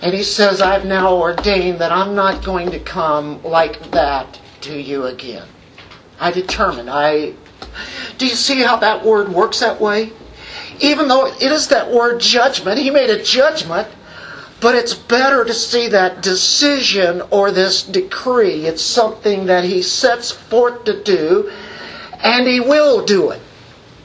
And 0.00 0.14
he 0.14 0.22
says, 0.22 0.60
I've 0.62 0.84
now 0.84 1.16
ordained 1.16 1.80
that 1.80 1.90
I'm 1.90 2.14
not 2.14 2.44
going 2.44 2.70
to 2.70 2.78
come 2.78 3.42
like 3.42 3.90
that 3.90 4.40
to 4.62 4.80
you 4.80 5.06
again. 5.06 5.46
I 6.20 6.30
determined. 6.30 6.88
I 6.90 7.34
do 8.16 8.26
you 8.26 8.34
see 8.34 8.60
how 8.60 8.76
that 8.76 9.04
word 9.04 9.28
works 9.28 9.60
that 9.60 9.80
way? 9.80 10.12
Even 10.80 11.08
though 11.08 11.26
it 11.26 11.42
is 11.42 11.68
that 11.68 11.90
word 11.90 12.20
judgment, 12.20 12.78
he 12.78 12.90
made 12.90 13.10
a 13.10 13.22
judgment, 13.22 13.88
but 14.60 14.74
it's 14.74 14.94
better 14.94 15.44
to 15.44 15.54
see 15.54 15.88
that 15.88 16.22
decision 16.22 17.22
or 17.30 17.50
this 17.50 17.82
decree. 17.82 18.66
It's 18.66 18.82
something 18.82 19.46
that 19.46 19.64
he 19.64 19.82
sets 19.82 20.30
forth 20.30 20.84
to 20.84 21.02
do, 21.02 21.52
and 22.22 22.46
he 22.46 22.60
will 22.60 23.04
do 23.04 23.30
it. 23.30 23.40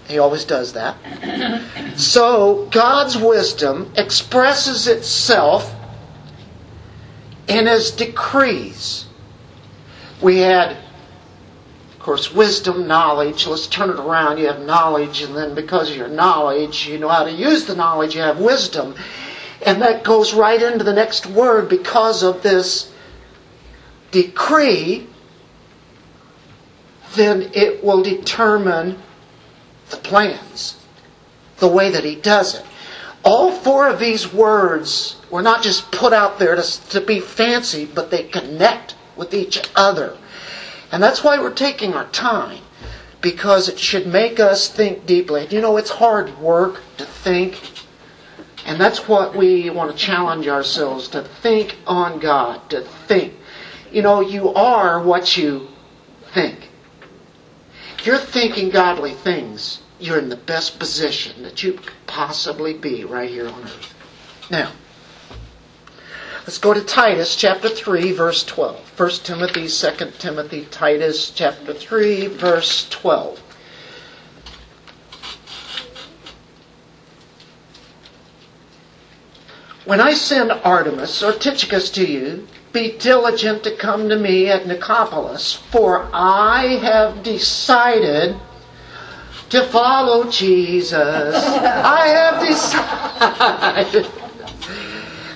He 0.07 0.19
always 0.19 0.45
does 0.45 0.73
that. 0.73 0.97
So 1.95 2.67
God's 2.71 3.15
wisdom 3.15 3.93
expresses 3.95 4.87
itself 4.87 5.75
in 7.47 7.67
his 7.67 7.91
decrees. 7.91 9.05
We 10.21 10.39
had, 10.39 10.77
of 11.91 11.99
course, 11.99 12.33
wisdom, 12.33 12.87
knowledge. 12.87 13.45
Let's 13.45 13.67
turn 13.67 13.89
it 13.89 13.99
around. 13.99 14.37
You 14.37 14.47
have 14.47 14.61
knowledge, 14.61 15.21
and 15.21 15.35
then 15.35 15.53
because 15.53 15.89
of 15.89 15.97
your 15.97 16.07
knowledge, 16.07 16.87
you 16.87 16.97
know 16.97 17.09
how 17.09 17.23
to 17.23 17.31
use 17.31 17.65
the 17.65 17.75
knowledge, 17.75 18.15
you 18.15 18.21
have 18.21 18.39
wisdom. 18.39 18.95
And 19.65 19.81
that 19.81 20.03
goes 20.03 20.33
right 20.33 20.61
into 20.61 20.83
the 20.83 20.93
next 20.93 21.25
word 21.25 21.69
because 21.69 22.23
of 22.23 22.43
this 22.43 22.91
decree, 24.11 25.07
then 27.15 27.51
it 27.53 27.83
will 27.83 28.03
determine 28.03 28.97
the 29.89 29.97
plans, 29.97 30.77
the 31.57 31.67
way 31.67 31.91
that 31.91 32.03
he 32.03 32.15
does 32.15 32.55
it. 32.55 32.65
All 33.23 33.51
four 33.51 33.87
of 33.87 33.99
these 33.99 34.31
words 34.33 35.17
were 35.33 35.41
not 35.41 35.63
just 35.63 35.91
put 35.91 36.13
out 36.13 36.37
there 36.37 36.55
to, 36.55 36.89
to 36.89 37.01
be 37.01 37.19
fancy, 37.19 37.85
but 37.85 38.11
they 38.11 38.21
connect 38.21 38.95
with 39.15 39.33
each 39.33 39.59
other. 39.75 40.15
And 40.91 41.01
that's 41.01 41.23
why 41.23 41.39
we're 41.39 41.55
taking 41.55 41.95
our 41.95 42.07
time, 42.09 42.61
because 43.19 43.67
it 43.67 43.79
should 43.79 44.05
make 44.05 44.39
us 44.39 44.69
think 44.69 45.07
deeply. 45.07 45.47
You 45.49 45.59
know, 45.59 45.77
it's 45.77 45.89
hard 45.89 46.37
work 46.37 46.81
to 46.97 47.05
think, 47.05 47.59
and 48.67 48.79
that's 48.79 49.07
what 49.07 49.35
we 49.35 49.71
want 49.71 49.89
to 49.89 49.97
challenge 49.97 50.47
ourselves 50.47 51.07
to 51.09 51.23
think 51.23 51.77
on 51.87 52.19
God, 52.19 52.69
to 52.69 52.83
think. 52.83 53.33
You 53.91 54.03
know, 54.03 54.21
you 54.21 54.53
are 54.53 55.01
what 55.01 55.35
you 55.35 55.67
think. 56.31 56.69
If 57.97 58.05
you're 58.05 58.19
thinking 58.19 58.69
godly 58.69 59.15
things, 59.15 59.81
you're 59.99 60.19
in 60.19 60.29
the 60.29 60.35
best 60.35 60.77
position 60.77 61.41
that 61.41 61.63
you 61.63 61.73
could 61.73 61.91
possibly 62.05 62.75
be 62.75 63.03
right 63.03 63.31
here 63.31 63.47
on 63.47 63.63
earth. 63.63 63.95
Now, 64.51 64.71
Let's 66.45 66.57
go 66.57 66.73
to 66.73 66.81
Titus 66.81 67.37
chapter 67.37 67.69
3, 67.69 68.11
verse 68.11 68.43
12. 68.43 68.99
1 68.99 69.09
Timothy, 69.23 69.65
2 69.65 70.11
Timothy, 70.19 70.67
Titus 70.69 71.29
chapter 71.29 71.73
3, 71.73 72.27
verse 72.27 72.89
12. 72.89 73.39
When 79.85 80.01
I 80.01 80.13
send 80.13 80.51
Artemas 80.51 81.23
or 81.23 81.31
Tychicus 81.31 81.89
to 81.91 82.05
you, 82.05 82.45
be 82.73 82.97
diligent 82.97 83.63
to 83.63 83.77
come 83.77 84.09
to 84.09 84.17
me 84.17 84.49
at 84.49 84.65
Nicopolis, 84.65 85.55
for 85.71 86.09
I 86.11 86.77
have 86.81 87.23
decided 87.23 88.35
to 89.49 89.63
follow 89.67 90.29
Jesus. 90.29 91.35
I 91.35 92.07
have 92.07 93.93
decided. 93.93 94.11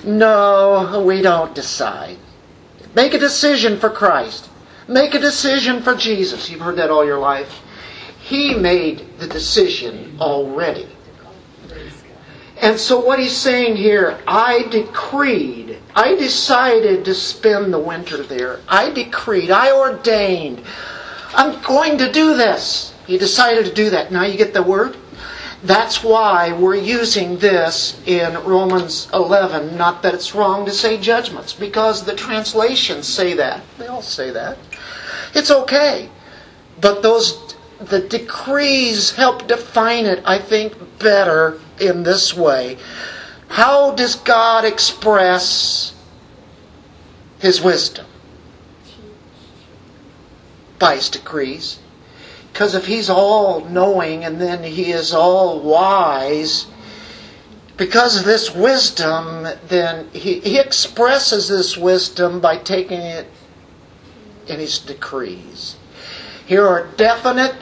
No, 0.04 1.02
we 1.06 1.22
don't 1.22 1.54
decide. 1.54 2.18
Make 2.94 3.14
a 3.14 3.18
decision 3.18 3.78
for 3.78 3.90
Christ. 3.90 4.48
Make 4.88 5.14
a 5.14 5.18
decision 5.18 5.82
for 5.82 5.94
Jesus. 5.94 6.48
You've 6.50 6.60
heard 6.60 6.76
that 6.76 6.90
all 6.90 7.04
your 7.04 7.18
life. 7.18 7.60
He 8.20 8.54
made 8.54 9.18
the 9.18 9.26
decision 9.26 10.16
already. 10.20 10.88
And 12.60 12.78
so 12.78 12.98
what 12.98 13.20
he's 13.20 13.36
saying 13.36 13.76
here, 13.76 14.18
I 14.26 14.64
decreed, 14.70 15.78
I 15.94 16.16
decided 16.16 17.04
to 17.04 17.14
spend 17.14 17.72
the 17.72 17.78
winter 17.78 18.22
there. 18.22 18.60
I 18.68 18.90
decreed, 18.90 19.50
I 19.50 19.70
ordained, 19.70 20.62
I'm 21.34 21.62
going 21.62 21.98
to 21.98 22.10
do 22.10 22.36
this. 22.36 22.92
He 23.06 23.16
decided 23.16 23.66
to 23.66 23.72
do 23.72 23.90
that. 23.90 24.10
Now 24.10 24.24
you 24.24 24.36
get 24.36 24.54
the 24.54 24.62
word? 24.62 24.96
That's 25.62 26.04
why 26.04 26.52
we're 26.52 26.76
using 26.76 27.38
this 27.38 28.00
in 28.06 28.34
Romans 28.44 29.08
11. 29.12 29.76
Not 29.76 30.02
that 30.02 30.14
it's 30.14 30.34
wrong 30.34 30.64
to 30.66 30.72
say 30.72 30.98
judgments, 30.98 31.52
because 31.52 32.04
the 32.04 32.14
translations 32.14 33.08
say 33.08 33.34
that. 33.34 33.62
They 33.76 33.88
all 33.88 34.02
say 34.02 34.30
that. 34.30 34.56
It's 35.34 35.50
okay. 35.50 36.10
But 36.80 37.02
those 37.02 37.56
the 37.80 38.00
decrees 38.00 39.12
help 39.12 39.46
define 39.46 40.06
it, 40.06 40.22
I 40.24 40.38
think, 40.38 40.74
better 40.98 41.60
in 41.80 42.02
this 42.02 42.34
way. 42.34 42.76
How 43.48 43.94
does 43.94 44.16
God 44.16 44.64
express 44.64 45.94
His 47.38 47.60
wisdom? 47.60 48.06
By 50.78 50.96
His 50.96 51.08
decrees. 51.08 51.78
Because 52.58 52.74
if 52.74 52.86
He's 52.86 53.08
all 53.08 53.64
knowing 53.66 54.24
and 54.24 54.40
then 54.40 54.64
He 54.64 54.90
is 54.90 55.14
all 55.14 55.60
wise, 55.60 56.66
because 57.76 58.18
of 58.18 58.24
this 58.24 58.52
wisdom, 58.52 59.46
then 59.68 60.08
he, 60.12 60.40
he 60.40 60.58
expresses 60.58 61.46
this 61.46 61.76
wisdom 61.76 62.40
by 62.40 62.56
taking 62.56 62.98
it 62.98 63.28
in 64.48 64.58
His 64.58 64.80
decrees. 64.80 65.76
Here 66.46 66.66
are 66.66 66.88
definite 66.96 67.54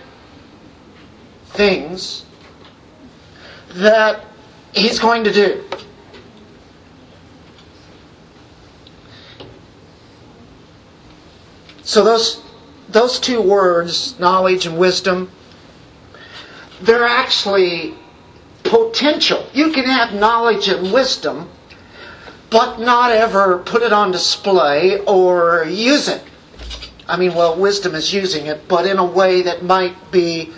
things 1.49 2.25
that 3.75 4.25
he's 4.73 4.99
going 4.99 5.25
to 5.25 5.33
do. 5.35 5.63
So 11.83 12.03
those 12.03 12.46
those 12.89 13.21
two 13.21 13.41
words, 13.41 14.19
knowledge 14.19 14.67
and 14.67 14.79
wisdom, 14.79 15.31
they're 16.81 17.05
actually 17.05 17.95
potential. 18.63 19.47
You 19.53 19.73
can 19.73 19.85
have 19.85 20.13
knowledge 20.15 20.69
and 20.69 20.93
wisdom, 20.93 21.49
but 22.51 22.79
not 22.79 23.11
ever 23.11 23.59
put 23.59 23.83
it 23.83 23.93
on 23.93 24.11
display 24.11 25.01
or 25.01 25.65
use 25.69 26.09
it. 26.09 26.23
I 27.09 27.17
mean, 27.17 27.35
well, 27.35 27.59
wisdom 27.59 27.95
is 27.95 28.13
using 28.13 28.47
it, 28.47 28.67
but 28.69 28.87
in 28.87 28.99
a 28.99 29.05
way 29.05 29.43
that 29.43 29.63
might 29.63 30.11
be 30.11 30.53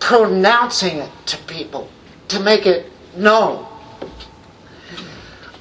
pronouncing 0.00 0.98
it 0.98 1.10
to 1.26 1.36
people 1.38 1.88
to 2.28 2.40
make 2.40 2.66
it 2.66 2.90
known. 3.16 3.66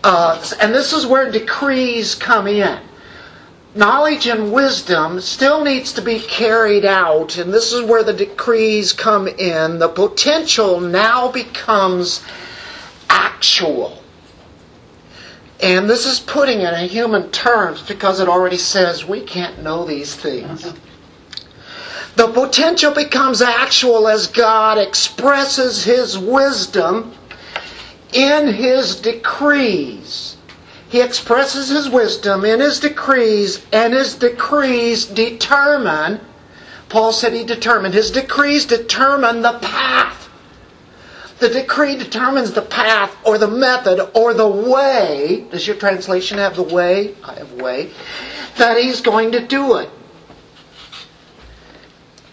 Uh, 0.03 0.43
and 0.61 0.73
this 0.73 0.91
is 0.91 1.05
where 1.05 1.31
decrees 1.31 2.15
come 2.15 2.47
in. 2.47 2.79
Knowledge 3.75 4.27
and 4.27 4.53
wisdom 4.53 5.19
still 5.19 5.63
needs 5.63 5.93
to 5.93 6.01
be 6.01 6.19
carried 6.19 6.85
out, 6.85 7.37
and 7.37 7.51
this 7.51 7.73
is 7.73 7.81
where 7.81 8.03
the 8.03 8.13
decrees 8.13 8.93
come 8.93 9.27
in. 9.27 9.79
The 9.79 9.89
potential 9.89 10.79
now 10.79 11.31
becomes 11.31 12.21
actual. 13.09 14.03
And 15.59 15.89
this 15.89 16.05
is 16.05 16.19
putting 16.19 16.59
it 16.61 16.73
in 16.73 16.87
human 16.87 17.31
terms 17.31 17.81
because 17.81 18.19
it 18.19 18.27
already 18.27 18.57
says 18.57 19.05
we 19.05 19.21
can't 19.21 19.63
know 19.63 19.85
these 19.85 20.13
things. 20.13 20.71
The 22.15 22.27
potential 22.27 22.93
becomes 22.93 23.41
actual 23.41 24.07
as 24.07 24.27
God 24.27 24.77
expresses 24.77 25.83
His 25.83 26.15
wisdom 26.15 27.15
in 28.11 28.53
His 28.53 28.97
decrees. 28.97 30.32
He 30.93 31.01
expresses 31.01 31.69
His 31.69 31.89
wisdom 31.89 32.45
in 32.45 32.59
His 32.59 32.79
decrees, 32.79 33.65
and 33.71 33.95
His 33.95 34.13
decrees 34.13 35.05
determine, 35.05 36.21
Paul 36.87 37.11
said 37.11 37.33
He 37.33 37.43
determined, 37.43 37.95
His 37.95 38.11
decrees 38.11 38.67
determine 38.67 39.41
the 39.41 39.57
path. 39.57 40.29
The 41.39 41.49
decree 41.49 41.97
determines 41.97 42.51
the 42.51 42.61
path 42.61 43.11
or 43.23 43.39
the 43.39 43.47
method 43.47 44.07
or 44.13 44.35
the 44.35 44.47
way. 44.47 45.47
Does 45.49 45.65
your 45.65 45.77
translation 45.77 46.37
have 46.37 46.55
the 46.55 46.61
way? 46.61 47.15
I 47.23 47.39
have 47.39 47.53
way. 47.53 47.89
That 48.59 48.77
He's 48.77 49.01
going 49.01 49.31
to 49.31 49.39
do 49.39 49.77
it 49.77 49.89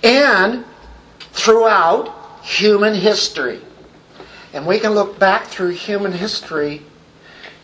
and 0.03 0.67
throughout 1.33 2.45
human 2.45 2.93
history. 2.93 3.63
And 4.53 4.67
we 4.67 4.81
can 4.81 4.93
look 4.93 5.19
back 5.19 5.47
through 5.47 5.71
human 5.71 6.13
history 6.13 6.83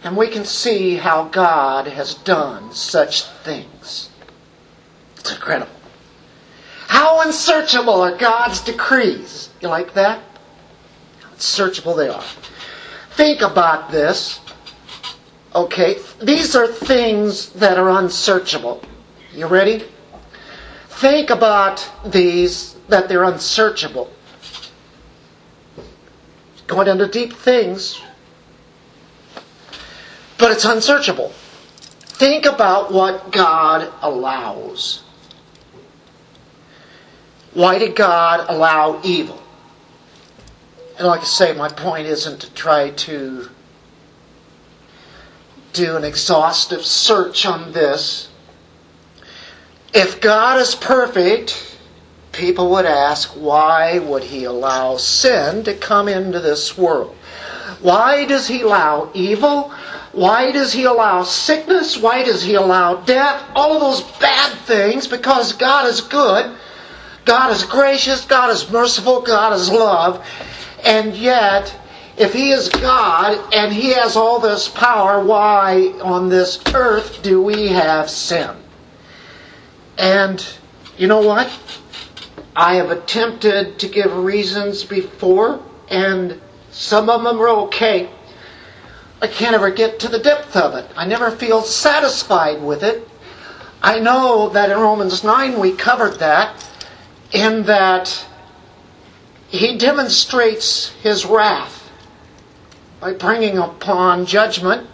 and 0.06 0.16
we 0.16 0.28
can 0.28 0.44
see 0.44 0.94
how 0.94 1.24
God 1.24 1.88
has 1.88 2.14
done 2.14 2.72
such 2.72 3.24
things. 3.24 4.08
It's 5.16 5.32
incredible. 5.32 5.72
How 6.86 7.22
unsearchable 7.22 8.00
are 8.02 8.16
God's 8.16 8.60
decrees? 8.60 9.50
You 9.60 9.66
like 9.66 9.94
that? 9.94 10.22
How 11.20 11.32
unsearchable 11.32 11.96
they 11.96 12.08
are. 12.08 12.24
Think 13.16 13.42
about 13.42 13.90
this. 13.90 14.38
Okay, 15.52 15.96
these 16.22 16.54
are 16.54 16.68
things 16.68 17.50
that 17.54 17.76
are 17.76 17.90
unsearchable. 17.90 18.82
You 19.34 19.48
ready? 19.48 19.84
think 20.96 21.30
about 21.30 21.90
these 22.06 22.76
that 22.88 23.08
they're 23.08 23.24
unsearchable. 23.24 24.10
Going 26.68 26.88
into 26.88 27.08
deep 27.08 27.32
things, 27.32 28.00
but 30.38 30.52
it's 30.52 30.64
unsearchable. 30.64 31.32
Think 32.00 32.46
about 32.46 32.92
what 32.92 33.32
God 33.32 33.92
allows. 34.02 35.02
Why 37.54 37.78
did 37.78 37.94
God 37.96 38.46
allow 38.48 39.00
evil? 39.02 39.42
And 40.98 41.06
like 41.06 41.20
I 41.20 41.24
say, 41.24 41.52
my 41.54 41.68
point 41.68 42.06
isn't 42.06 42.40
to 42.40 42.52
try 42.54 42.90
to 42.90 43.50
do 45.72 45.96
an 45.96 46.04
exhaustive 46.04 46.84
search 46.84 47.44
on 47.44 47.72
this 47.72 48.28
if 49.96 50.20
God 50.20 50.60
is 50.60 50.74
perfect, 50.74 51.78
people 52.32 52.70
would 52.72 52.84
ask, 52.84 53.30
why 53.30 53.98
would 53.98 54.24
He 54.24 54.44
allow 54.44 54.98
sin 54.98 55.64
to 55.64 55.72
come 55.72 56.06
into 56.06 56.38
this 56.38 56.76
world? 56.76 57.16
Why 57.80 58.24
does 58.24 58.48
He 58.48 58.62
allow 58.62 59.10
evil? 59.14 59.70
Why 60.12 60.50
does 60.52 60.72
He 60.72 60.84
allow 60.84 61.22
sickness? 61.22 61.96
Why 61.96 62.22
does 62.22 62.42
He 62.42 62.54
allow 62.54 62.96
death? 62.96 63.42
All 63.54 63.78
those 63.78 64.02
bad 64.18 64.52
things 64.60 65.06
because 65.06 65.52
God 65.52 65.86
is 65.86 66.00
good. 66.00 66.56
God 67.24 67.50
is 67.50 67.64
gracious. 67.64 68.24
God 68.24 68.50
is 68.50 68.70
merciful. 68.70 69.20
God 69.20 69.52
is 69.52 69.70
love. 69.70 70.26
And 70.84 71.14
yet, 71.16 71.76
if 72.16 72.32
He 72.32 72.52
is 72.52 72.68
God 72.68 73.52
and 73.52 73.72
He 73.72 73.90
has 73.90 74.16
all 74.16 74.40
this 74.40 74.68
power, 74.68 75.22
why 75.22 75.92
on 76.02 76.28
this 76.28 76.60
earth 76.74 77.22
do 77.22 77.42
we 77.42 77.68
have 77.68 78.08
sin? 78.08 78.56
And 79.98 80.46
you 80.96 81.08
know 81.08 81.20
what? 81.20 81.50
I 82.54 82.76
have 82.76 82.90
attempted 82.90 83.78
to 83.80 83.88
give 83.88 84.16
reasons 84.16 84.82
before, 84.82 85.60
and 85.90 86.40
some 86.76 87.08
of 87.08 87.22
them 87.24 87.40
are 87.40 87.48
okay. 87.48 88.10
I 89.22 89.28
can't 89.28 89.54
ever 89.54 89.70
get 89.70 89.98
to 90.00 90.08
the 90.08 90.18
depth 90.18 90.54
of 90.56 90.74
it. 90.74 90.86
I 90.94 91.06
never 91.06 91.30
feel 91.30 91.62
satisfied 91.62 92.62
with 92.62 92.82
it. 92.82 93.08
I 93.82 93.98
know 93.98 94.50
that 94.50 94.70
in 94.70 94.78
Romans 94.78 95.24
9 95.24 95.58
we 95.58 95.74
covered 95.74 96.18
that, 96.18 96.68
in 97.32 97.62
that 97.62 98.26
he 99.48 99.78
demonstrates 99.78 100.90
his 101.02 101.24
wrath 101.24 101.90
by 103.00 103.14
bringing 103.14 103.56
upon 103.56 104.26
judgment 104.26 104.86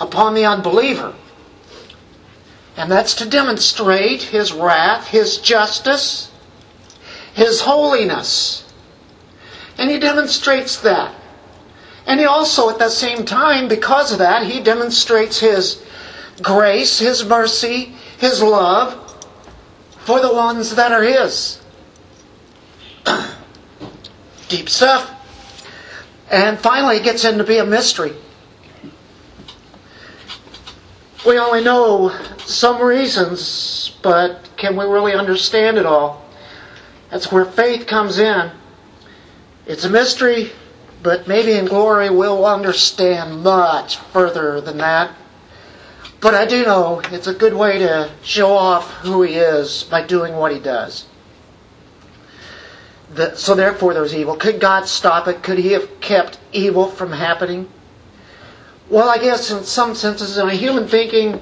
upon 0.00 0.34
the 0.34 0.46
unbeliever. 0.46 1.14
And 2.78 2.90
that's 2.90 3.14
to 3.16 3.28
demonstrate 3.28 4.22
his 4.22 4.52
wrath, 4.52 5.08
his 5.08 5.36
justice, 5.36 6.30
his 7.34 7.60
holiness. 7.60 8.63
And 9.78 9.90
he 9.90 9.98
demonstrates 9.98 10.80
that. 10.80 11.14
And 12.06 12.20
he 12.20 12.26
also, 12.26 12.70
at 12.70 12.78
the 12.78 12.90
same 12.90 13.24
time, 13.24 13.68
because 13.68 14.12
of 14.12 14.18
that, 14.18 14.46
he 14.46 14.60
demonstrates 14.62 15.40
his 15.40 15.82
grace, 16.42 16.98
his 16.98 17.24
mercy, 17.24 17.94
his 18.18 18.42
love 18.42 19.00
for 20.00 20.20
the 20.20 20.32
ones 20.32 20.74
that 20.74 20.92
are 20.92 21.02
his. 21.02 21.60
Deep 24.48 24.68
stuff. 24.68 25.10
And 26.30 26.58
finally, 26.58 26.96
it 26.96 27.04
gets 27.04 27.24
into 27.24 27.44
be 27.44 27.58
a 27.58 27.64
mystery. 27.64 28.14
We 31.26 31.38
only 31.38 31.64
know 31.64 32.14
some 32.38 32.82
reasons, 32.82 33.96
but 34.02 34.50
can 34.58 34.76
we 34.76 34.84
really 34.84 35.14
understand 35.14 35.78
it 35.78 35.86
all? 35.86 36.22
That's 37.10 37.32
where 37.32 37.46
faith 37.46 37.86
comes 37.86 38.18
in. 38.18 38.50
It's 39.66 39.84
a 39.84 39.90
mystery, 39.90 40.52
but 41.02 41.26
maybe 41.26 41.52
in 41.52 41.66
glory 41.66 42.10
we'll 42.10 42.44
understand 42.44 43.42
much 43.42 43.96
further 43.96 44.60
than 44.60 44.78
that. 44.78 45.14
But 46.20 46.34
I 46.34 46.46
do 46.46 46.64
know 46.64 47.00
it's 47.12 47.26
a 47.26 47.34
good 47.34 47.54
way 47.54 47.78
to 47.78 48.10
show 48.22 48.52
off 48.52 48.90
who 48.98 49.22
he 49.22 49.34
is 49.34 49.84
by 49.84 50.06
doing 50.06 50.34
what 50.36 50.52
he 50.52 50.58
does. 50.58 51.06
The, 53.14 53.36
so 53.36 53.54
therefore 53.54 53.94
there's 53.94 54.14
evil. 54.14 54.36
Could 54.36 54.60
God 54.60 54.88
stop 54.88 55.28
it? 55.28 55.42
Could 55.42 55.58
he 55.58 55.72
have 55.72 56.00
kept 56.00 56.38
evil 56.52 56.88
from 56.88 57.12
happening? 57.12 57.68
Well, 58.90 59.08
I 59.08 59.18
guess 59.18 59.50
in 59.50 59.64
some 59.64 59.94
senses, 59.94 60.36
in 60.36 60.48
a 60.48 60.54
human 60.54 60.88
thinking, 60.88 61.40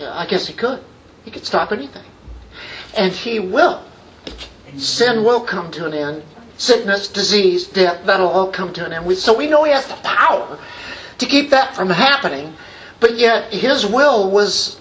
I 0.00 0.26
guess 0.26 0.46
he 0.46 0.54
could. 0.54 0.82
He 1.24 1.30
could 1.30 1.46
stop 1.46 1.72
anything. 1.72 2.04
And 2.96 3.12
he 3.12 3.40
will. 3.40 3.82
Sin 4.76 5.24
will 5.24 5.40
come 5.40 5.70
to 5.72 5.86
an 5.86 5.94
end. 5.94 6.24
Sickness, 6.58 7.08
disease, 7.08 7.68
death, 7.68 8.04
that'll 8.04 8.28
all 8.28 8.50
come 8.50 8.72
to 8.74 8.84
an 8.84 8.92
end. 8.92 9.16
So 9.16 9.36
we 9.36 9.46
know 9.46 9.64
he 9.64 9.70
has 9.70 9.86
the 9.86 9.94
power 9.94 10.58
to 11.18 11.26
keep 11.26 11.50
that 11.50 11.74
from 11.74 11.88
happening, 11.88 12.52
but 13.00 13.16
yet 13.16 13.52
his 13.52 13.86
will 13.86 14.30
was 14.30 14.78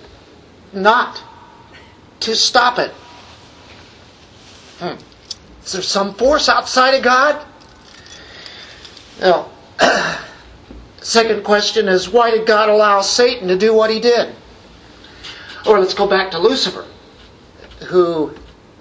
not 0.73 1.21
to 2.21 2.35
stop 2.35 2.79
it. 2.79 2.91
Hmm. 4.79 4.95
Is 5.63 5.73
there 5.73 5.81
some 5.81 6.13
force 6.15 6.49
outside 6.49 6.95
of 6.95 7.03
God? 7.03 7.45
No. 9.21 9.49
Second 11.01 11.43
question 11.43 11.87
is 11.87 12.09
why 12.09 12.31
did 12.31 12.47
God 12.47 12.69
allow 12.69 13.01
Satan 13.01 13.47
to 13.47 13.57
do 13.57 13.73
what 13.73 13.89
he 13.89 13.99
did? 13.99 14.35
Or 15.65 15.79
let's 15.79 15.93
go 15.93 16.07
back 16.07 16.31
to 16.31 16.39
Lucifer, 16.39 16.85
who 17.87 18.33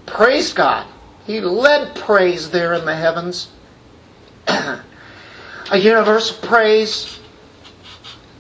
praised 0.06 0.56
God. 0.56 0.86
He 1.26 1.40
led 1.40 1.96
praise 1.96 2.50
there 2.50 2.74
in 2.74 2.84
the 2.84 2.94
heavens. 2.94 3.48
A 4.48 4.82
universal 5.76 6.36
praise. 6.46 7.18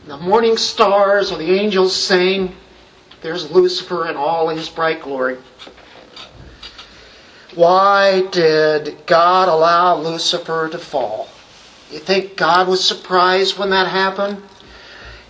The 0.06 0.16
morning 0.16 0.56
stars 0.56 1.32
or 1.32 1.38
the 1.38 1.58
angels 1.58 1.96
saying, 1.96 2.54
There's 3.22 3.50
Lucifer 3.50 4.08
in 4.08 4.14
all 4.14 4.48
his 4.48 4.68
bright 4.68 5.02
glory. 5.02 5.38
Why 7.56 8.26
did 8.30 9.06
God 9.06 9.48
allow 9.48 9.96
Lucifer 9.96 10.68
to 10.68 10.78
fall? 10.78 11.28
You 11.90 11.98
think 11.98 12.36
God 12.36 12.68
was 12.68 12.86
surprised 12.86 13.58
when 13.58 13.70
that 13.70 13.88
happened? 13.88 14.42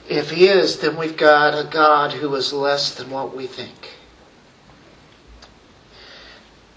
If 0.09 0.31
he 0.31 0.49
is, 0.49 0.79
then 0.81 0.97
we've 0.97 1.17
got 1.17 1.59
a 1.59 1.69
God 1.69 2.13
who 2.13 2.35
is 2.35 2.53
less 2.53 2.95
than 2.95 3.11
what 3.11 3.35
we 3.35 3.47
think. 3.47 3.76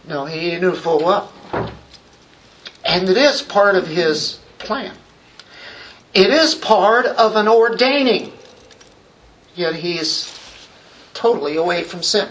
No, 0.09 0.25
he 0.25 0.57
knew 0.57 0.75
full 0.75 1.05
well. 1.05 1.31
And 2.83 3.07
it 3.07 3.15
is 3.15 3.43
part 3.43 3.75
of 3.75 3.87
his 3.87 4.39
plan. 4.57 4.95
It 6.15 6.31
is 6.31 6.55
part 6.55 7.05
of 7.05 7.35
an 7.35 7.47
ordaining. 7.47 8.33
Yet 9.53 9.75
he's 9.75 10.35
totally 11.13 11.57
away 11.57 11.83
from 11.83 12.01
sin. 12.01 12.27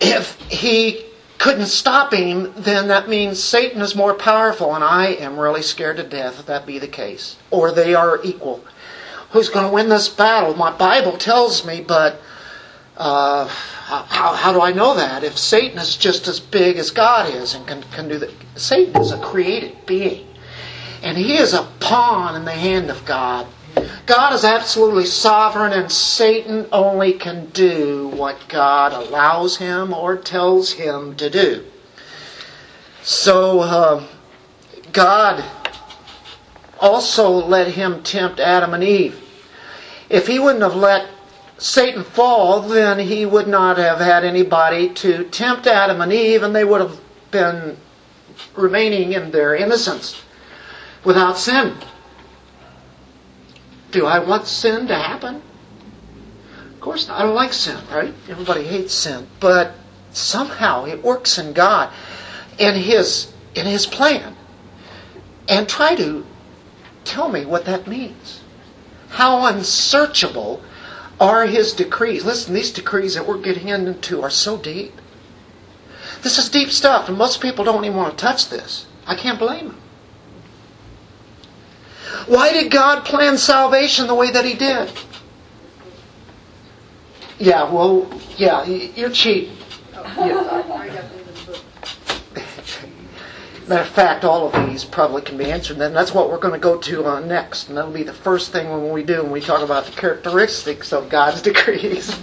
If 0.00 0.40
he 0.50 1.04
couldn't 1.36 1.66
stop 1.66 2.14
him, 2.14 2.54
then 2.56 2.88
that 2.88 3.10
means 3.10 3.42
Satan 3.42 3.82
is 3.82 3.94
more 3.94 4.14
powerful, 4.14 4.74
and 4.74 4.82
I 4.82 5.08
am 5.08 5.38
really 5.38 5.60
scared 5.60 5.98
to 5.98 6.02
death 6.02 6.40
if 6.40 6.46
that 6.46 6.64
be 6.64 6.78
the 6.78 6.88
case. 6.88 7.36
Or 7.50 7.70
they 7.70 7.94
are 7.94 8.20
equal. 8.24 8.64
Who's 9.32 9.50
going 9.50 9.66
to 9.66 9.72
win 9.72 9.90
this 9.90 10.08
battle? 10.08 10.54
My 10.54 10.70
Bible 10.70 11.18
tells 11.18 11.66
me, 11.66 11.82
but 11.82 12.22
uh, 12.96 13.46
how, 13.46 14.34
how 14.34 14.52
do 14.52 14.60
I 14.60 14.72
know 14.72 14.94
that? 14.94 15.24
If 15.24 15.36
Satan 15.36 15.78
is 15.78 15.96
just 15.96 16.28
as 16.28 16.38
big 16.40 16.76
as 16.76 16.90
God 16.90 17.32
is 17.32 17.54
and 17.54 17.66
can, 17.66 17.82
can 17.84 18.08
do 18.08 18.18
that, 18.18 18.30
Satan 18.56 19.00
is 19.00 19.10
a 19.10 19.18
created 19.18 19.84
being. 19.86 20.26
And 21.02 21.18
he 21.18 21.36
is 21.36 21.52
a 21.52 21.68
pawn 21.80 22.36
in 22.36 22.44
the 22.44 22.52
hand 22.52 22.90
of 22.90 23.04
God. 23.04 23.46
God 24.06 24.32
is 24.32 24.44
absolutely 24.44 25.06
sovereign, 25.06 25.72
and 25.72 25.90
Satan 25.90 26.66
only 26.72 27.14
can 27.14 27.46
do 27.50 28.08
what 28.08 28.48
God 28.48 28.92
allows 28.92 29.56
him 29.56 29.92
or 29.92 30.16
tells 30.16 30.72
him 30.72 31.16
to 31.16 31.28
do. 31.28 31.64
So, 33.02 33.60
uh, 33.60 34.06
God 34.92 35.44
also 36.78 37.30
let 37.30 37.68
him 37.68 38.02
tempt 38.02 38.40
Adam 38.40 38.74
and 38.74 38.84
Eve. 38.84 39.20
If 40.08 40.26
he 40.26 40.38
wouldn't 40.38 40.62
have 40.62 40.76
let 40.76 41.08
Satan 41.58 42.02
fall, 42.02 42.62
then 42.62 42.98
he 42.98 43.24
would 43.24 43.46
not 43.46 43.78
have 43.78 43.98
had 43.98 44.24
anybody 44.24 44.88
to 44.94 45.24
tempt 45.24 45.66
Adam 45.66 46.00
and 46.00 46.12
Eve, 46.12 46.42
and 46.42 46.54
they 46.54 46.64
would 46.64 46.80
have 46.80 47.00
been 47.30 47.76
remaining 48.56 49.12
in 49.12 49.30
their 49.30 49.54
innocence 49.54 50.22
without 51.04 51.38
sin. 51.38 51.76
Do 53.92 54.06
I 54.06 54.18
want 54.18 54.46
sin 54.46 54.88
to 54.88 54.94
happen? 54.94 55.40
Of 56.72 56.80
course 56.80 57.06
not. 57.06 57.20
I 57.20 57.22
don't 57.22 57.34
like 57.34 57.52
sin, 57.52 57.78
right? 57.92 58.12
Everybody 58.28 58.64
hates 58.64 58.92
sin. 58.92 59.28
But 59.38 59.74
somehow 60.10 60.84
it 60.86 61.02
works 61.02 61.38
in 61.38 61.52
God 61.52 61.92
in 62.58 62.74
His 62.74 63.32
in 63.54 63.66
His 63.66 63.86
plan. 63.86 64.34
And 65.48 65.68
try 65.68 65.94
to 65.94 66.26
tell 67.04 67.28
me 67.28 67.44
what 67.44 67.66
that 67.66 67.86
means. 67.86 68.40
How 69.10 69.46
unsearchable 69.46 70.60
are 71.20 71.46
His 71.46 71.72
decrees. 71.72 72.24
Listen, 72.24 72.54
these 72.54 72.70
decrees 72.72 73.14
that 73.14 73.26
we're 73.26 73.40
getting 73.40 73.68
into 73.68 74.22
are 74.22 74.30
so 74.30 74.56
deep. 74.56 74.92
This 76.22 76.38
is 76.38 76.48
deep 76.48 76.70
stuff, 76.70 77.08
and 77.08 77.18
most 77.18 77.40
people 77.40 77.64
don't 77.64 77.84
even 77.84 77.96
want 77.96 78.16
to 78.16 78.24
touch 78.24 78.48
this. 78.48 78.86
I 79.06 79.14
can't 79.14 79.38
blame 79.38 79.68
them. 79.68 79.80
Why 82.26 82.52
did 82.52 82.70
God 82.70 83.04
plan 83.04 83.36
salvation 83.36 84.06
the 84.06 84.14
way 84.14 84.30
that 84.30 84.44
He 84.44 84.54
did? 84.54 84.90
Yeah, 87.38 87.70
well, 87.70 88.08
yeah, 88.36 88.64
you're 88.64 89.10
cheating. 89.10 89.56
Yeah. 89.92 91.20
Matter 93.66 93.80
of 93.80 93.88
fact, 93.88 94.24
all 94.24 94.46
of 94.46 94.68
these 94.68 94.84
probably 94.84 95.22
can 95.22 95.38
be 95.38 95.50
answered, 95.50 95.80
and 95.80 95.96
that's 95.96 96.12
what 96.12 96.30
we're 96.30 96.38
going 96.38 96.52
to 96.52 96.60
go 96.60 96.76
to 96.78 97.06
uh, 97.06 97.20
next. 97.20 97.68
And 97.68 97.78
that'll 97.78 97.90
be 97.90 98.02
the 98.02 98.12
first 98.12 98.52
thing 98.52 98.70
when 98.70 98.92
we 98.92 99.02
do 99.02 99.22
when 99.22 99.32
we 99.32 99.40
talk 99.40 99.62
about 99.62 99.86
the 99.86 99.92
characteristics 99.92 100.92
of 100.92 101.08
God's 101.08 101.40
decrees. 101.50 102.14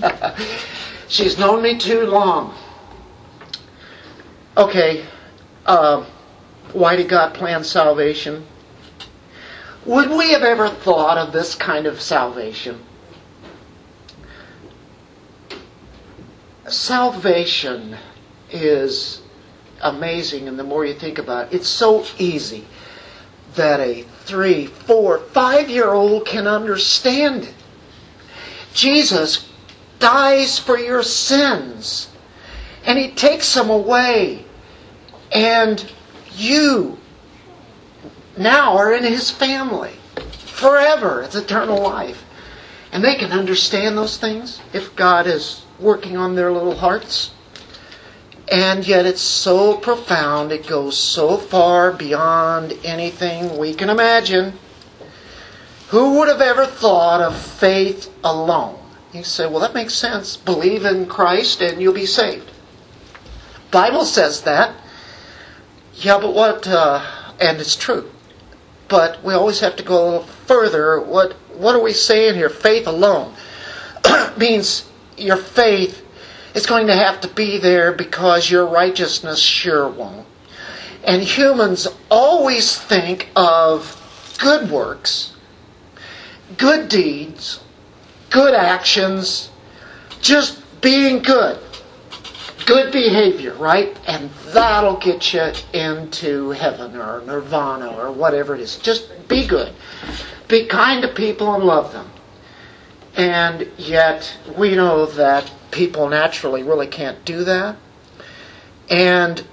She's 1.07 1.39
known 1.39 1.63
me 1.63 1.79
too 1.79 2.01
long. 2.01 2.55
Okay, 4.55 5.05
uh, 5.65 6.05
why 6.73 6.95
did 6.95 7.09
God 7.09 7.33
plan 7.33 7.63
salvation? 7.63 8.45
Would 9.85 10.11
we 10.11 10.33
have 10.33 10.43
ever 10.43 10.69
thought 10.69 11.17
of 11.17 11.33
this 11.33 11.55
kind 11.55 11.87
of 11.87 11.99
salvation? 11.99 12.79
Salvation 16.67 17.97
is 18.51 19.20
amazing, 19.81 20.47
and 20.47 20.57
the 20.57 20.63
more 20.63 20.85
you 20.85 20.93
think 20.93 21.17
about 21.17 21.47
it, 21.51 21.55
it's 21.57 21.67
so 21.67 22.05
easy 22.17 22.65
that 23.55 23.79
a 23.79 24.03
three, 24.25 24.67
four, 24.67 25.19
five 25.19 25.69
year 25.69 25.91
old 25.91 26.25
can 26.25 26.47
understand 26.47 27.43
it. 27.43 27.53
Jesus 28.73 29.49
dies 29.99 30.57
for 30.57 30.77
your 30.77 31.03
sins, 31.03 32.09
and 32.85 32.97
He 32.97 33.11
takes 33.11 33.53
them 33.53 33.69
away, 33.69 34.45
and 35.31 35.91
you 36.35 36.97
now 38.37 38.77
are 38.77 38.93
in 38.93 39.03
his 39.03 39.29
family 39.29 39.93
forever. 40.45 41.21
It's 41.21 41.35
eternal 41.35 41.81
life. 41.81 42.23
And 42.91 43.03
they 43.03 43.15
can 43.15 43.31
understand 43.31 43.97
those 43.97 44.17
things 44.17 44.61
if 44.73 44.95
God 44.95 45.27
is 45.27 45.63
working 45.79 46.17
on 46.17 46.35
their 46.35 46.51
little 46.51 46.75
hearts. 46.75 47.31
And 48.51 48.85
yet 48.85 49.05
it's 49.05 49.21
so 49.21 49.77
profound, 49.77 50.51
it 50.51 50.67
goes 50.67 50.97
so 50.97 51.37
far 51.37 51.93
beyond 51.93 52.73
anything 52.83 53.57
we 53.57 53.73
can 53.73 53.89
imagine. 53.89 54.59
Who 55.87 56.19
would 56.19 56.27
have 56.27 56.41
ever 56.41 56.65
thought 56.65 57.21
of 57.21 57.37
faith 57.37 58.13
alone? 58.25 58.77
You 59.13 59.23
say, 59.23 59.45
well, 59.45 59.61
that 59.61 59.73
makes 59.73 59.93
sense. 59.93 60.35
Believe 60.35 60.83
in 60.83 61.05
Christ 61.05 61.61
and 61.61 61.81
you'll 61.81 61.93
be 61.93 62.05
saved. 62.05 62.51
Bible 63.71 64.03
says 64.03 64.41
that. 64.41 64.75
Yeah, 65.95 66.17
but 66.19 66.33
what? 66.33 66.67
Uh, 66.67 67.05
and 67.39 67.59
it's 67.59 67.77
true. 67.77 68.09
But 68.89 69.23
we 69.23 69.33
always 69.33 69.61
have 69.61 69.77
to 69.77 69.83
go 69.83 69.97
a 69.97 70.03
little 70.03 70.23
further. 70.23 70.99
What 70.99 71.33
What 71.55 71.75
are 71.75 71.81
we 71.81 71.93
saying 71.93 72.35
here? 72.35 72.49
Faith 72.49 72.87
alone 72.87 73.33
means 74.37 74.89
your 75.17 75.37
faith 75.37 76.05
is 76.53 76.65
going 76.65 76.87
to 76.87 76.95
have 76.95 77.21
to 77.21 77.27
be 77.27 77.57
there 77.57 77.91
because 77.91 78.49
your 78.49 78.65
righteousness 78.65 79.39
sure 79.39 79.87
won't. 79.87 80.27
And 81.03 81.21
humans 81.21 81.87
always 82.09 82.77
think 82.77 83.29
of 83.35 83.97
good 84.39 84.69
works, 84.69 85.33
good 86.57 86.89
deeds, 86.89 87.61
good 88.29 88.53
actions, 88.53 89.49
just 90.21 90.61
being 90.81 91.21
good. 91.21 91.59
Good 92.65 92.91
behavior, 92.91 93.53
right? 93.55 93.97
And 94.07 94.29
that'll 94.53 94.97
get 94.97 95.33
you 95.33 95.51
into 95.73 96.51
heaven 96.51 96.95
or 96.95 97.21
nirvana 97.25 97.89
or 97.97 98.11
whatever 98.11 98.53
it 98.55 98.61
is. 98.61 98.77
Just 98.77 99.27
be 99.27 99.47
good. 99.47 99.73
Be 100.47 100.67
kind 100.67 101.01
to 101.01 101.07
people 101.07 101.53
and 101.55 101.63
love 101.63 101.91
them. 101.91 102.09
And 103.15 103.67
yet, 103.77 104.37
we 104.57 104.75
know 104.75 105.05
that 105.07 105.51
people 105.71 106.09
naturally 106.09 106.63
really 106.63 106.87
can't 106.87 107.23
do 107.25 107.43
that. 107.45 107.77
And 108.89 109.43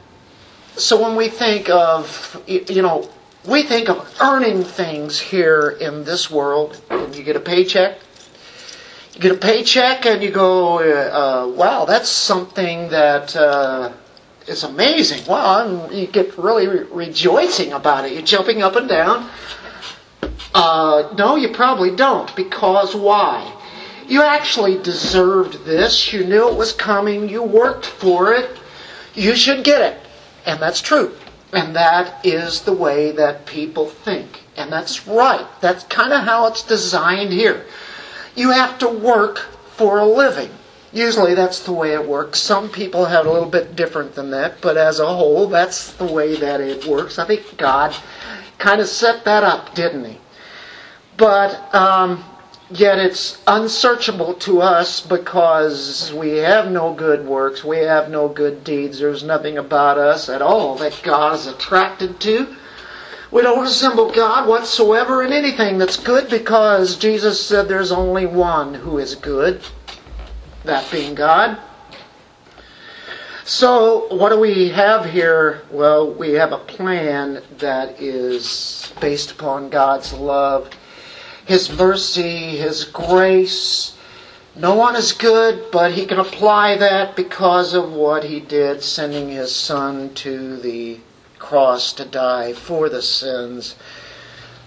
so 0.76 1.00
when 1.02 1.16
we 1.16 1.28
think 1.28 1.70
of, 1.70 2.42
you 2.46 2.82
know, 2.82 3.08
we 3.46 3.62
think 3.62 3.88
of 3.88 4.16
earning 4.20 4.62
things 4.62 5.18
here 5.18 5.70
in 5.80 6.04
this 6.04 6.30
world. 6.30 6.80
You 6.90 7.22
get 7.22 7.36
a 7.36 7.40
paycheck, 7.40 7.98
you 9.14 9.20
get 9.20 9.32
a 9.32 9.38
paycheck, 9.38 10.06
and 10.06 10.22
you 10.22 10.30
go, 10.30 10.78
uh, 10.78 11.48
"Wow, 11.48 11.84
that's 11.84 12.08
something 12.08 12.90
that 12.90 13.34
uh, 13.34 13.92
is 14.46 14.64
amazing." 14.64 15.24
Wow, 15.26 15.64
I'm, 15.64 15.92
you 15.92 16.06
get 16.06 16.36
really 16.36 16.66
re- 16.66 16.86
rejoicing 16.90 17.72
about 17.72 18.04
it. 18.04 18.12
You're 18.12 18.22
jumping 18.22 18.62
up 18.62 18.76
and 18.76 18.88
down. 18.88 19.30
Uh, 20.54 21.14
no, 21.16 21.36
you 21.36 21.48
probably 21.48 21.94
don't. 21.94 22.34
Because 22.36 22.94
why? 22.94 23.54
You 24.09 24.22
actually 24.22 24.78
deserved 24.82 25.64
this. 25.66 26.12
You 26.12 26.24
knew 26.24 26.48
it 26.48 26.56
was 26.56 26.72
coming. 26.72 27.28
You 27.28 27.42
worked 27.42 27.84
for 27.84 28.32
it. 28.32 28.59
You 29.14 29.36
should 29.36 29.64
get 29.64 29.82
it. 29.82 30.00
And 30.46 30.61
that's 30.61 30.80
true. 30.80 31.14
And 31.52 31.76
that 31.76 32.24
is 32.24 32.62
the 32.62 32.72
way 32.72 33.11
that 33.12 33.46
people 33.46 33.86
think. 33.86 34.40
And 34.56 34.72
that's 34.72 35.06
right. 35.06 35.46
That's 35.61 35.84
kind 35.84 36.12
of 36.12 36.24
how 36.24 36.46
it's 36.46 36.62
designed 36.62 37.32
here. 37.32 37.66
You 38.34 38.50
have 38.50 38.78
to 38.78 38.88
work 38.88 39.38
for 39.76 39.98
a 39.98 40.06
living. 40.06 40.50
Usually 40.92 41.34
that's 41.34 41.61
the 41.61 41.72
way 41.72 41.92
it 41.92 42.09
works. 42.09 42.40
Some 42.40 42.70
people 42.70 43.04
have 43.04 43.26
a 43.26 43.30
little 43.30 43.48
bit 43.48 43.76
different 43.76 44.14
than 44.14 44.30
that, 44.30 44.61
but 44.62 44.78
as 44.78 45.00
a 45.00 45.06
whole, 45.06 45.46
that's 45.46 45.92
the 45.92 46.06
way 46.06 46.34
that 46.36 46.62
it 46.62 46.86
works. 46.86 47.18
I 47.18 47.26
think 47.26 47.59
God 47.59 47.94
kind 48.56 48.80
of 48.80 48.88
set 48.88 49.24
that 49.26 49.44
up, 49.44 49.74
didn't 49.74 50.04
He? 50.04 50.18
But 51.18 51.74
um, 51.74 52.24
yet 52.70 52.98
it's 52.98 53.40
unsearchable 53.46 54.34
to 54.34 54.60
us 54.60 55.00
because 55.00 56.12
we 56.12 56.38
have 56.38 56.70
no 56.70 56.92
good 56.92 57.26
works, 57.26 57.64
we 57.64 57.78
have 57.78 58.10
no 58.10 58.28
good 58.28 58.64
deeds. 58.64 58.98
There's 58.98 59.22
nothing 59.22 59.58
about 59.58 59.98
us 59.98 60.28
at 60.28 60.42
all 60.42 60.76
that 60.76 61.00
God 61.02 61.34
is 61.34 61.46
attracted 61.46 62.20
to. 62.20 62.56
We 63.30 63.42
don't 63.42 63.60
resemble 63.60 64.10
God 64.10 64.48
whatsoever 64.48 65.22
in 65.22 65.32
anything 65.32 65.78
that's 65.78 65.98
good 65.98 66.30
because 66.30 66.96
Jesus 66.96 67.44
said 67.44 67.68
there's 67.68 67.92
only 67.92 68.24
one 68.24 68.74
who 68.74 68.98
is 68.98 69.14
good, 69.14 69.60
that 70.64 70.90
being 70.90 71.14
God. 71.14 71.58
So, 73.44 74.14
what 74.14 74.28
do 74.28 74.38
we 74.38 74.68
have 74.68 75.06
here? 75.06 75.62
Well, 75.70 76.12
we 76.12 76.32
have 76.32 76.52
a 76.52 76.58
plan 76.58 77.42
that 77.58 78.00
is 78.00 78.92
based 79.00 79.30
upon 79.30 79.70
God's 79.70 80.12
love, 80.12 80.68
His 81.49 81.70
mercy, 81.70 82.59
His 82.59 82.84
grace. 82.84 83.92
No 84.55 84.74
one 84.74 84.94
is 84.94 85.12
good, 85.12 85.70
but 85.70 85.92
He 85.92 86.05
can 86.05 86.18
apply 86.18 86.76
that 86.76 87.16
because 87.16 87.72
of 87.72 87.90
what 87.90 88.24
He 88.24 88.38
did, 88.38 88.82
sending 88.82 89.30
His 89.30 89.57
Son 89.57 90.12
to 90.16 90.59
the 90.59 90.99
cross 91.38 91.94
to 91.94 92.05
die 92.05 92.53
for 92.53 92.90
the 92.90 93.01
sins. 93.01 93.76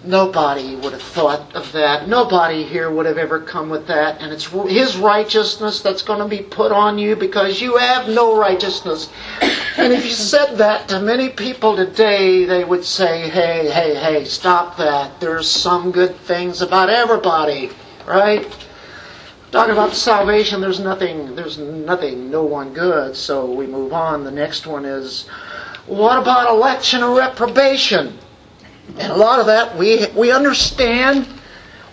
Nobody 0.03 0.75
would 0.77 0.93
have 0.93 1.01
thought 1.01 1.55
of 1.55 1.71
that. 1.73 2.07
Nobody 2.07 2.63
here 2.63 2.89
would 2.89 3.05
have 3.05 3.19
ever 3.19 3.39
come 3.39 3.69
with 3.69 3.85
that. 3.85 4.19
And 4.19 4.33
it's 4.33 4.45
His 4.45 4.97
righteousness 4.97 5.81
that's 5.81 6.01
going 6.01 6.19
to 6.19 6.27
be 6.27 6.41
put 6.41 6.71
on 6.71 6.97
you 6.97 7.15
because 7.15 7.61
you 7.61 7.77
have 7.77 8.09
no 8.09 8.35
righteousness. 8.35 9.09
And 9.77 9.93
if 9.93 10.03
you 10.03 10.11
said 10.11 10.55
that 10.55 10.89
to 10.89 10.99
many 10.99 11.29
people 11.29 11.75
today, 11.75 12.45
they 12.45 12.63
would 12.63 12.83
say, 12.83 13.29
hey, 13.29 13.69
hey, 13.69 13.93
hey, 13.93 14.25
stop 14.25 14.75
that. 14.77 15.19
There's 15.19 15.47
some 15.47 15.91
good 15.91 16.15
things 16.21 16.63
about 16.63 16.89
everybody, 16.89 17.69
right? 18.07 18.47
Talking 19.51 19.73
about 19.73 19.93
salvation, 19.93 20.61
there's 20.61 20.79
nothing, 20.79 21.35
there's 21.35 21.59
nothing, 21.59 22.31
no 22.31 22.43
one 22.43 22.73
good. 22.73 23.15
So 23.15 23.45
we 23.51 23.67
move 23.67 23.93
on. 23.93 24.23
The 24.23 24.31
next 24.31 24.65
one 24.65 24.85
is, 24.85 25.27
what 25.85 26.17
about 26.17 26.49
election 26.49 27.03
or 27.03 27.15
reprobation? 27.15 28.17
And 28.97 29.11
a 29.11 29.15
lot 29.15 29.39
of 29.39 29.45
that 29.47 29.77
we, 29.77 30.07
we 30.15 30.31
understand 30.31 31.27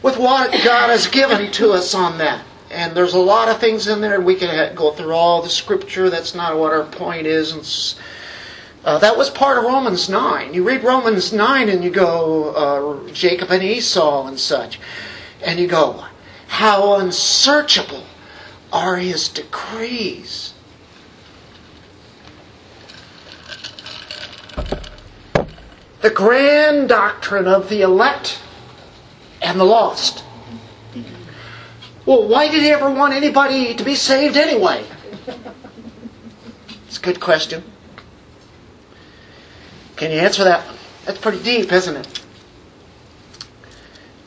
with 0.03 0.19
what 0.19 0.51
God 0.65 0.91
has 0.91 1.07
given 1.07 1.51
to 1.53 1.73
us 1.73 1.95
on 1.95 2.19
that. 2.19 2.45
And 2.71 2.95
there's 2.95 3.15
a 3.15 3.19
lot 3.19 3.49
of 3.49 3.59
things 3.59 3.89
in 3.89 4.01
there. 4.01 4.21
We 4.21 4.35
can 4.35 4.75
go 4.75 4.93
through 4.93 5.13
all 5.13 5.43
the 5.43 5.49
scripture. 5.49 6.11
That's 6.11 6.35
not 6.35 6.59
what 6.59 6.73
our 6.73 6.85
point 6.85 7.27
is. 7.27 7.53
And, 7.53 8.05
uh, 8.85 8.99
that 8.99 9.17
was 9.17 9.31
part 9.31 9.59
of 9.59 9.65
Romans 9.65 10.09
9. 10.09 10.55
You 10.55 10.63
read 10.63 10.85
Romans 10.85 11.33
9 11.33 11.69
and 11.69 11.83
you 11.83 11.91
go, 11.91 12.51
uh, 13.07 13.11
Jacob 13.13 13.51
and 13.51 13.63
Esau 13.63 14.27
and 14.27 14.39
such. 14.39 14.79
And 15.43 15.59
you 15.59 15.67
go, 15.67 16.05
how 16.47 16.95
unsearchable 16.95 18.05
are 18.73 18.97
his 18.97 19.29
decrees. 19.29 20.55
The 26.01 26.11
grand 26.11 26.89
doctrine 26.89 27.47
of 27.47 27.69
the 27.69 27.83
elect 27.83 28.41
and 29.43 29.59
the 29.59 29.65
lost. 29.65 30.25
Well, 32.07 32.27
why 32.27 32.49
did 32.49 32.63
he 32.63 32.71
ever 32.71 32.91
want 32.91 33.13
anybody 33.13 33.75
to 33.75 33.85
be 33.85 33.95
saved 33.95 34.37
anyway? 34.37 34.85
It's 36.87 36.99
a 36.99 37.03
good 37.03 37.21
question. 37.21 37.63
Can 39.97 40.11
you 40.11 40.19
answer 40.19 40.45
that? 40.45 40.65
That's 41.05 41.19
pretty 41.19 41.43
deep, 41.43 41.73
isn't 41.73 41.97
it? 41.97 42.23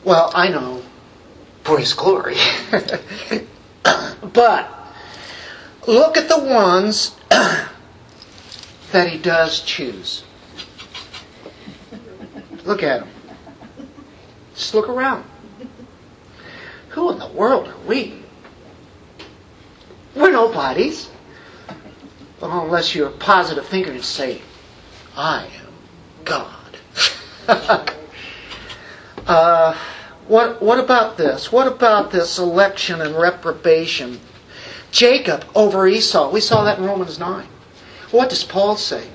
Well, 0.04 0.30
I 0.34 0.48
know. 0.48 0.82
For 1.64 1.78
his 1.78 1.92
glory. 1.92 2.36
but 4.32 4.70
look 5.86 6.16
at 6.16 6.28
the 6.28 6.38
ones 6.38 7.16
that 7.28 9.08
he 9.08 9.18
does 9.18 9.60
choose. 9.60 10.24
Look 12.64 12.82
at 12.82 13.00
them. 13.00 13.08
Just 14.54 14.74
look 14.74 14.88
around. 14.88 15.24
Who 16.90 17.10
in 17.10 17.18
the 17.18 17.28
world 17.28 17.68
are 17.68 17.78
we? 17.86 18.22
We're 20.14 20.32
nobodies. 20.32 21.10
Well, 22.40 22.64
unless 22.64 22.94
you're 22.94 23.08
a 23.08 23.12
positive 23.12 23.66
thinker 23.66 23.92
and 23.92 24.04
say, 24.04 24.42
I 25.16 25.46
am 25.46 25.72
God. 26.24 26.76
uh, 29.26 29.78
what, 30.28 30.60
what 30.60 30.78
about 30.78 31.16
this? 31.16 31.50
What 31.50 31.66
about 31.66 32.10
this 32.10 32.38
election 32.38 33.00
and 33.00 33.16
reprobation? 33.16 34.20
Jacob 34.90 35.46
over 35.54 35.86
Esau. 35.86 36.30
We 36.30 36.40
saw 36.40 36.64
that 36.64 36.78
in 36.78 36.84
Romans 36.84 37.18
9. 37.18 37.46
What 38.10 38.28
does 38.28 38.44
Paul 38.44 38.76
say? 38.76 39.08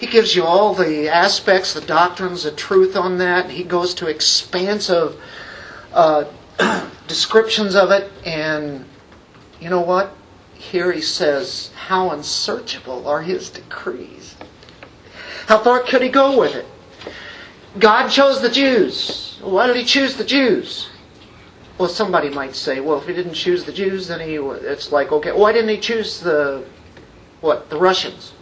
He 0.00 0.06
gives 0.06 0.34
you 0.34 0.44
all 0.44 0.72
the 0.72 1.10
aspects, 1.10 1.74
the 1.74 1.82
doctrines, 1.82 2.44
the 2.44 2.52
truth 2.52 2.96
on 2.96 3.18
that. 3.18 3.50
He 3.50 3.62
goes 3.62 3.92
to 3.96 4.06
expansive 4.06 5.20
uh, 5.92 6.24
descriptions 7.06 7.74
of 7.74 7.90
it. 7.90 8.10
And 8.24 8.86
you 9.60 9.68
know 9.68 9.82
what? 9.82 10.14
Here 10.54 10.90
he 10.90 11.02
says, 11.02 11.70
How 11.74 12.12
unsearchable 12.12 13.06
are 13.06 13.20
his 13.20 13.50
decrees. 13.50 14.36
How 15.46 15.58
far 15.58 15.80
could 15.82 16.00
he 16.00 16.08
go 16.08 16.38
with 16.40 16.54
it? 16.54 16.64
God 17.78 18.08
chose 18.08 18.40
the 18.40 18.48
Jews. 18.48 19.38
Why 19.42 19.66
did 19.66 19.76
he 19.76 19.84
choose 19.84 20.16
the 20.16 20.24
Jews? 20.24 20.88
Well, 21.76 21.90
somebody 21.90 22.30
might 22.30 22.56
say, 22.56 22.80
well, 22.80 22.96
if 22.98 23.06
he 23.06 23.12
didn't 23.12 23.34
choose 23.34 23.64
the 23.64 23.72
Jews, 23.72 24.08
then 24.08 24.20
he, 24.20 24.36
it's 24.36 24.92
like, 24.92 25.12
okay, 25.12 25.32
why 25.32 25.52
didn't 25.52 25.68
he 25.68 25.78
choose 25.78 26.20
the, 26.20 26.64
what, 27.42 27.68
the 27.68 27.78
Russians? 27.78 28.32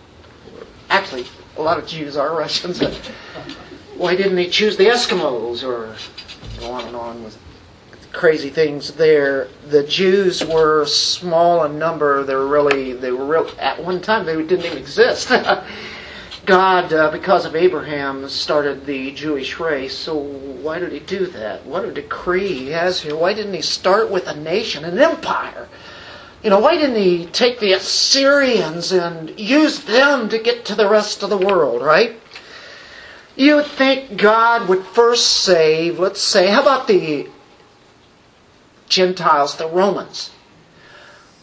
Actually, 0.91 1.27
a 1.59 1.63
lot 1.63 1.79
of 1.79 1.87
Jews 1.87 2.17
are 2.17 2.35
Russians. 2.35 2.81
why 3.97 4.15
didn't 4.15 4.39
he 4.39 4.49
choose 4.49 4.77
the 4.77 4.87
Eskimos 4.87 5.63
or 5.63 5.97
go 6.61 6.71
on 6.71 6.85
and 6.87 6.97
on 6.97 7.25
with 7.25 7.37
crazy 8.13 8.51
things 8.51 8.93
there. 8.95 9.49
The 9.69 9.85
Jews 9.85 10.45
were 10.45 10.87
small 10.87 11.65
in 11.65 11.79
number. 11.79 12.25
They 12.25 12.35
were 12.35 12.47
really, 12.47 12.93
they 12.93 13.13
were 13.13 13.27
real, 13.27 13.51
at 13.59 13.83
one 13.83 14.01
time 14.01 14.25
they 14.25 14.35
didn't 14.37 14.65
even 14.65 14.79
exist. 14.79 15.29
God, 16.47 16.93
uh, 16.93 17.11
because 17.11 17.45
of 17.45 17.55
Abraham, 17.55 18.29
started 18.29 18.87
the 18.87 19.13
Jewish 19.13 19.61
race. 19.61 19.97
So 19.97 20.17
why 20.17 20.79
did 20.79 20.93
he 20.93 21.01
do 21.01 21.27
that? 21.27 21.67
What 21.67 21.85
a 21.85 21.93
decree 21.93 22.49
he 22.49 22.71
has 22.71 23.01
here. 23.01 23.15
Why 23.15 23.35
didn't 23.35 23.55
he 23.55 23.63
start 23.63 24.11
with 24.11 24.27
a 24.27 24.35
nation, 24.35 24.85
an 24.85 24.99
empire? 24.99 25.69
You 26.43 26.51
know, 26.51 26.61
why 26.61 26.77
didn't 26.77 26.97
he 26.97 27.27
take 27.27 27.59
the 27.59 27.73
Assyrians 27.73 28.93
and 28.93 29.39
use 29.39 29.81
them 29.81 30.29
to 30.29 30.39
get 30.39 30.65
to 30.67 30.77
the 30.77 30.89
rest 30.89 31.23
of 31.23 31.31
the 31.31 31.37
world, 31.37 31.83
right? 31.83 32.21
You 33.35 33.57
would 33.57 33.67
think 33.67 34.17
God 34.17 34.69
would 34.69 34.85
first 34.85 35.27
save, 35.27 35.99
let's 35.99 36.21
say, 36.21 36.49
how 36.49 36.63
about 36.63 36.87
the 36.87 37.29
Gentiles, 38.89 39.57
the 39.57 39.69
Romans? 39.69 40.31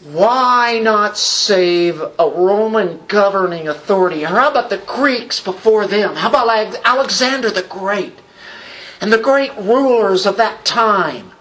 Why 0.02 0.78
not 0.82 1.18
save 1.18 2.00
a 2.00 2.28
Roman 2.28 3.00
governing 3.06 3.68
authority? 3.68 4.24
Or 4.24 4.28
how 4.28 4.50
about 4.50 4.70
the 4.70 4.78
Greeks 4.78 5.40
before 5.40 5.86
them? 5.86 6.16
How 6.16 6.28
about 6.28 6.78
Alexander 6.84 7.50
the 7.50 7.62
Great 7.62 8.18
and 9.00 9.12
the 9.12 9.18
great 9.18 9.54
rulers 9.56 10.26
of 10.26 10.36
that 10.36 10.64
time? 10.64 11.32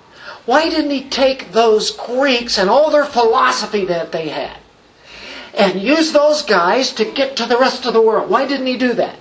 Why 0.46 0.70
didn't 0.70 0.92
he 0.92 1.10
take 1.10 1.52
those 1.52 1.92
Greeks 1.92 2.58
and 2.58 2.70
all 2.70 2.92
their 2.92 3.06
philosophy 3.06 3.86
that 3.86 4.12
they 4.12 4.30
had 4.30 4.58
and 5.58 5.82
use 5.82 6.12
those 6.12 6.44
guys 6.44 6.94
to 6.94 7.06
get 7.06 7.38
to 7.38 7.46
the 7.46 7.58
rest 7.58 7.86
of 7.86 7.94
the 7.94 8.02
world? 8.02 8.30
Why 8.30 8.48
didn't 8.48 8.68
he 8.68 8.78
do 8.78 8.94
that? 8.94 9.18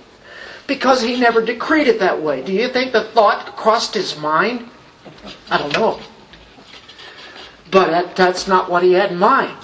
Because 0.67 1.01
he 1.01 1.19
never 1.19 1.43
decreed 1.43 1.87
it 1.87 1.99
that 1.99 2.21
way. 2.21 2.41
Do 2.43 2.53
you 2.53 2.67
think 2.69 2.91
the 2.91 3.03
thought 3.03 3.55
crossed 3.55 3.93
his 3.93 4.17
mind? 4.17 4.69
I 5.49 5.57
don't 5.57 5.73
know. 5.73 5.99
But 7.71 7.89
that, 7.89 8.15
that's 8.15 8.47
not 8.47 8.69
what 8.69 8.83
he 8.83 8.93
had 8.93 9.11
in 9.11 9.17
mind. 9.17 9.57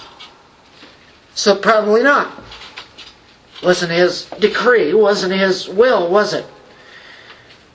So 1.34 1.56
probably 1.56 2.02
not. 2.02 2.42
Wasn't 3.62 3.92
his 3.92 4.26
decree, 4.40 4.92
wasn't 4.92 5.32
his 5.32 5.68
will, 5.68 6.10
was 6.10 6.34
it? 6.34 6.44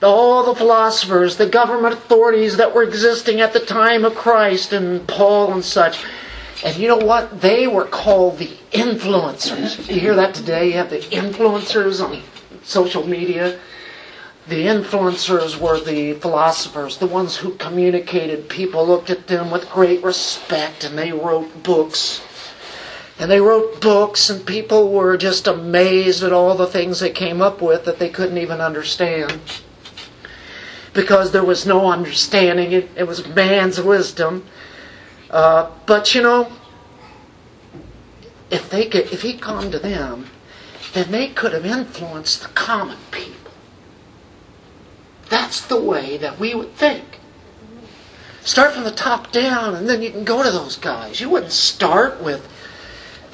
All 0.00 0.44
the 0.44 0.54
philosophers, 0.54 1.36
the 1.36 1.48
government 1.48 1.94
authorities 1.94 2.56
that 2.58 2.72
were 2.72 2.84
existing 2.84 3.40
at 3.40 3.52
the 3.52 3.60
time 3.60 4.04
of 4.04 4.14
Christ 4.14 4.72
and 4.72 5.06
Paul 5.08 5.52
and 5.52 5.64
such. 5.64 6.04
And 6.64 6.76
you 6.76 6.88
know 6.88 6.98
what? 6.98 7.40
They 7.40 7.66
were 7.66 7.84
called 7.84 8.38
the 8.38 8.50
influencers. 8.72 9.88
You 9.92 10.00
hear 10.00 10.14
that 10.14 10.34
today? 10.34 10.68
You 10.68 10.72
have 10.74 10.90
the 10.90 10.98
influencers 10.98 12.04
on 12.04 12.22
social 12.62 13.06
media. 13.06 13.58
The 14.46 14.66
influencers 14.66 15.60
were 15.60 15.80
the 15.80 16.14
philosophers, 16.14 16.98
the 16.98 17.06
ones 17.06 17.36
who 17.36 17.54
communicated. 17.56 18.48
People 18.48 18.86
looked 18.86 19.10
at 19.10 19.26
them 19.26 19.50
with 19.50 19.68
great 19.68 20.02
respect 20.02 20.84
and 20.84 20.96
they 20.96 21.12
wrote 21.12 21.62
books. 21.62 22.22
And 23.20 23.28
they 23.28 23.40
wrote 23.40 23.80
books, 23.80 24.30
and 24.30 24.46
people 24.46 24.92
were 24.92 25.16
just 25.16 25.48
amazed 25.48 26.22
at 26.22 26.32
all 26.32 26.54
the 26.54 26.68
things 26.68 27.00
they 27.00 27.10
came 27.10 27.42
up 27.42 27.60
with 27.60 27.84
that 27.84 27.98
they 27.98 28.10
couldn't 28.10 28.38
even 28.38 28.60
understand. 28.60 29.40
Because 30.98 31.30
there 31.30 31.44
was 31.44 31.64
no 31.64 31.92
understanding, 31.92 32.72
it, 32.72 32.90
it 32.96 33.06
was 33.06 33.24
man's 33.28 33.80
wisdom. 33.80 34.44
Uh, 35.30 35.70
but 35.86 36.12
you 36.12 36.22
know, 36.22 36.50
if 38.50 38.68
they 38.68 38.86
could, 38.86 39.12
if 39.12 39.22
he'd 39.22 39.40
come 39.40 39.70
to 39.70 39.78
them, 39.78 40.26
then 40.94 41.12
they 41.12 41.28
could 41.28 41.52
have 41.52 41.64
influenced 41.64 42.42
the 42.42 42.48
common 42.48 42.98
people. 43.12 43.52
That's 45.28 45.60
the 45.60 45.80
way 45.80 46.16
that 46.16 46.40
we 46.40 46.56
would 46.56 46.74
think. 46.74 47.20
Start 48.42 48.72
from 48.72 48.82
the 48.82 48.90
top 48.90 49.30
down, 49.30 49.76
and 49.76 49.88
then 49.88 50.02
you 50.02 50.10
can 50.10 50.24
go 50.24 50.42
to 50.42 50.50
those 50.50 50.74
guys. 50.74 51.20
You 51.20 51.30
wouldn't 51.30 51.52
start 51.52 52.20
with 52.20 52.44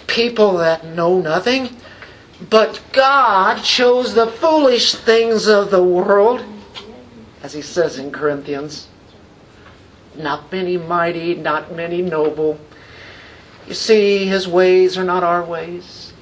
people 0.07 0.59
that 0.59 0.85
know 0.85 1.19
nothing. 1.19 1.71
But 2.51 2.83
God 2.93 3.63
chose 3.63 4.13
the 4.13 4.27
foolish 4.27 4.97
things 4.97 5.47
of 5.47 5.71
the 5.71 5.83
world, 5.83 6.45
as 7.45 7.53
he 7.53 7.61
says 7.61 7.99
in 7.99 8.11
Corinthians. 8.11 8.89
Not 10.17 10.51
many 10.51 10.79
mighty, 10.79 11.35
not 11.35 11.73
many 11.77 12.01
noble. 12.01 12.59
You 13.69 13.75
see, 13.75 14.25
his 14.25 14.49
ways 14.49 14.97
are 14.97 15.05
not 15.05 15.23
our 15.23 15.45
ways. 15.45 16.15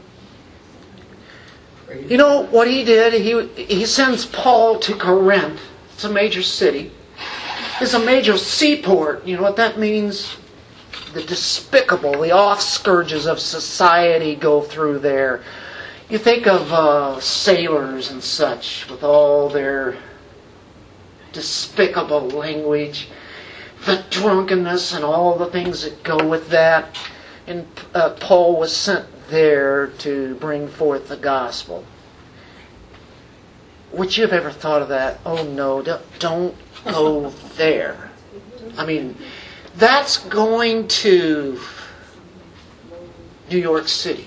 You 2.08 2.16
know 2.16 2.42
what 2.46 2.66
he 2.66 2.82
did? 2.82 3.12
He, 3.12 3.46
he 3.64 3.86
sends 3.86 4.26
Paul 4.26 4.80
to 4.80 4.96
Corinth. 4.96 5.60
It's 5.94 6.02
a 6.02 6.10
major 6.10 6.42
city. 6.42 6.90
It's 7.80 7.94
a 7.94 8.04
major 8.04 8.36
seaport. 8.36 9.24
You 9.24 9.36
know 9.36 9.42
what 9.42 9.56
that 9.56 9.78
means? 9.78 10.36
The 11.12 11.22
despicable, 11.22 12.20
the 12.20 12.32
off 12.32 12.60
scourges 12.60 13.26
of 13.26 13.38
society 13.38 14.34
go 14.34 14.60
through 14.60 14.98
there. 14.98 15.44
You 16.08 16.18
think 16.18 16.48
of 16.48 16.72
uh, 16.72 17.20
sailors 17.20 18.10
and 18.10 18.22
such 18.22 18.88
with 18.90 19.04
all 19.04 19.48
their 19.48 19.96
despicable 21.32 22.28
language, 22.28 23.08
the 23.84 24.04
drunkenness 24.10 24.92
and 24.92 25.04
all 25.04 25.36
the 25.36 25.46
things 25.46 25.82
that 25.82 26.02
go 26.02 26.26
with 26.26 26.48
that. 26.50 26.96
And 27.46 27.66
uh, 27.94 28.10
Paul 28.20 28.58
was 28.58 28.74
sent 28.74 29.06
there 29.28 29.88
to 29.98 30.34
bring 30.36 30.68
forth 30.68 31.08
the 31.08 31.16
gospel. 31.16 31.84
Would 33.92 34.16
you 34.16 34.22
have 34.22 34.32
ever 34.32 34.50
thought 34.50 34.82
of 34.82 34.88
that? 34.88 35.20
Oh 35.26 35.44
no, 35.44 35.82
don't 36.18 36.54
go 36.84 37.30
there. 37.56 38.10
I 38.78 38.86
mean, 38.86 39.16
that's 39.76 40.18
going 40.18 40.88
to 40.88 41.58
New 43.50 43.58
York 43.58 43.88
City. 43.88 44.26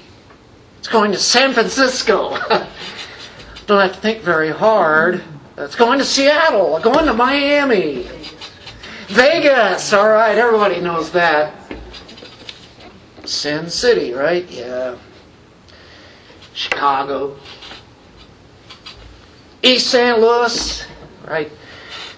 It's 0.80 0.88
going 0.88 1.12
to 1.14 1.18
San 1.18 1.54
Francisco. 1.54 2.30
don't 3.66 3.82
have 3.82 3.94
to 3.96 4.02
think 4.02 4.22
very 4.22 4.52
hard. 4.52 5.24
It's 5.58 5.76
going 5.76 6.00
to 6.00 6.06
Seattle, 6.06 6.80
going 6.80 7.06
to 7.06 7.14
Miami, 7.14 8.10
Vegas. 9.08 9.94
All 9.94 10.10
right, 10.10 10.38
everybody 10.38 10.82
knows 10.82 11.12
that. 11.12 11.54
Sin 13.24 13.70
City, 13.70 14.12
right? 14.12 14.50
Yeah. 14.52 14.98
Chicago. 16.54 17.38
East 19.64 19.88
St. 19.88 20.20
Louis, 20.20 20.86
right? 21.26 21.52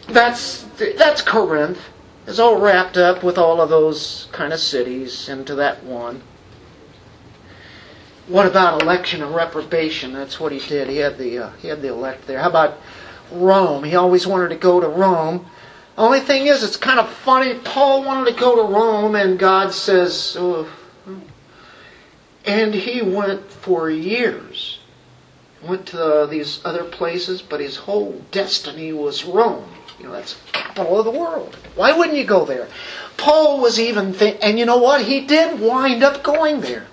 That's 0.07 0.63
that's 0.97 1.21
Corinth. 1.21 1.79
It's 2.25 2.39
all 2.39 2.59
wrapped 2.59 2.97
up 2.97 3.23
with 3.23 3.38
all 3.38 3.61
of 3.61 3.69
those 3.69 4.27
kind 4.31 4.51
of 4.51 4.59
cities 4.59 5.29
into 5.29 5.55
that 5.55 5.83
one. 5.83 6.21
What 8.27 8.45
about 8.47 8.81
election 8.81 9.21
and 9.23 9.33
reprobation? 9.33 10.11
That's 10.11 10.39
what 10.39 10.51
he 10.51 10.59
did. 10.59 10.89
He 10.89 10.97
had 10.97 11.17
the 11.17 11.38
uh, 11.38 11.49
he 11.61 11.67
had 11.67 11.81
the 11.81 11.89
elect 11.89 12.25
there. 12.27 12.39
How 12.39 12.49
about 12.49 12.79
Rome? 13.32 13.84
He 13.84 13.95
always 13.95 14.25
wanted 14.28 14.49
to 14.49 14.55
go 14.55 14.80
to 14.80 14.88
Rome. 14.88 15.45
Only 15.97 16.19
thing 16.19 16.47
is, 16.47 16.63
it's 16.63 16.78
kind 16.78 16.99
of 16.99 17.09
funny. 17.09 17.55
Paul 17.55 18.03
wanted 18.03 18.32
to 18.34 18.39
go 18.39 18.55
to 18.55 18.73
Rome, 18.73 19.15
and 19.15 19.39
God 19.39 19.73
says, 19.73 20.38
and 22.45 22.73
he 22.73 23.01
went 23.01 23.51
for 23.51 23.89
years. 23.89 24.80
Went 25.63 25.88
to 25.88 26.28
these 26.30 26.61
other 26.63 26.84
places, 26.84 27.41
but 27.41 27.59
his 27.59 27.78
whole 27.78 28.23
destiny 28.32 28.93
was 28.93 29.25
Rome. 29.25 29.67
You 29.99 30.05
know, 30.05 30.11
that's 30.11 30.34
the 30.34 30.51
capital 30.51 30.99
of 30.99 31.05
the 31.05 31.11
world. 31.11 31.55
Why 31.75 31.97
wouldn't 31.97 32.17
you 32.17 32.25
go 32.25 32.45
there? 32.45 32.67
Paul 33.17 33.59
was 33.59 33.80
even 33.80 34.13
think, 34.13 34.38
and 34.43 34.59
you 34.59 34.65
know 34.65 34.78
what? 34.78 35.01
He 35.01 35.25
did 35.25 35.59
wind 35.59 36.03
up 36.03 36.21
going 36.21 36.61
there. 36.61 36.86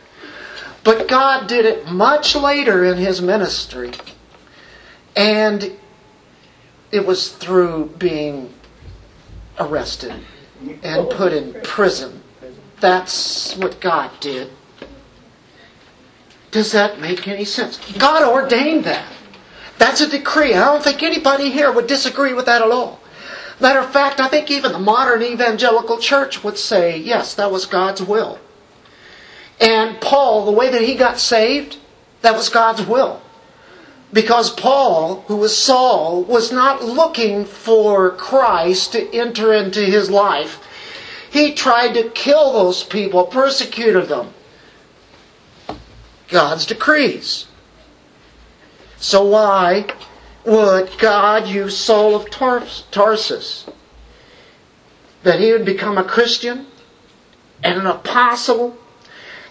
But 0.82 1.08
God 1.08 1.46
did 1.46 1.66
it 1.66 1.86
much 1.88 2.34
later 2.34 2.84
in 2.84 2.96
his 2.96 3.20
ministry. 3.20 3.92
And 5.14 5.76
it 6.94 7.04
was 7.04 7.30
through 7.30 7.86
being 7.98 8.54
arrested 9.58 10.14
and 10.84 11.10
put 11.10 11.32
in 11.32 11.52
prison. 11.64 12.22
That's 12.80 13.56
what 13.56 13.80
God 13.80 14.12
did. 14.20 14.50
Does 16.52 16.70
that 16.70 17.00
make 17.00 17.26
any 17.26 17.44
sense? 17.44 17.78
God 17.98 18.22
ordained 18.22 18.84
that. 18.84 19.12
That's 19.76 20.00
a 20.02 20.08
decree. 20.08 20.54
I 20.54 20.64
don't 20.66 20.84
think 20.84 21.02
anybody 21.02 21.50
here 21.50 21.72
would 21.72 21.88
disagree 21.88 22.32
with 22.32 22.46
that 22.46 22.62
at 22.62 22.70
all. 22.70 23.00
Matter 23.58 23.80
of 23.80 23.90
fact, 23.90 24.20
I 24.20 24.28
think 24.28 24.50
even 24.52 24.70
the 24.70 24.78
modern 24.78 25.22
evangelical 25.22 25.98
church 25.98 26.44
would 26.44 26.56
say, 26.56 26.96
yes, 26.98 27.34
that 27.34 27.50
was 27.50 27.66
God's 27.66 28.02
will. 28.02 28.38
And 29.60 30.00
Paul, 30.00 30.44
the 30.44 30.52
way 30.52 30.70
that 30.70 30.82
he 30.82 30.94
got 30.94 31.18
saved, 31.18 31.76
that 32.22 32.34
was 32.34 32.48
God's 32.48 32.86
will. 32.86 33.20
Because 34.12 34.50
Paul, 34.50 35.24
who 35.26 35.36
was 35.36 35.56
Saul, 35.56 36.22
was 36.22 36.52
not 36.52 36.84
looking 36.84 37.44
for 37.44 38.10
Christ 38.10 38.92
to 38.92 39.12
enter 39.12 39.52
into 39.52 39.80
his 39.80 40.10
life. 40.10 40.60
He 41.30 41.52
tried 41.52 41.94
to 41.94 42.10
kill 42.10 42.52
those 42.52 42.84
people, 42.84 43.24
persecuted 43.26 44.08
them. 44.08 44.32
God's 46.28 46.66
decrees. 46.66 47.46
So 48.98 49.24
why 49.24 49.86
would 50.44 50.96
God 50.98 51.48
use 51.48 51.76
Saul 51.76 52.14
of 52.14 52.30
Tarsus? 52.30 53.66
that 55.24 55.40
he 55.40 55.50
would 55.52 55.64
become 55.64 55.98
a 55.98 56.04
Christian 56.04 56.66
and 57.62 57.80
an 57.80 57.86
apostle. 57.86 58.76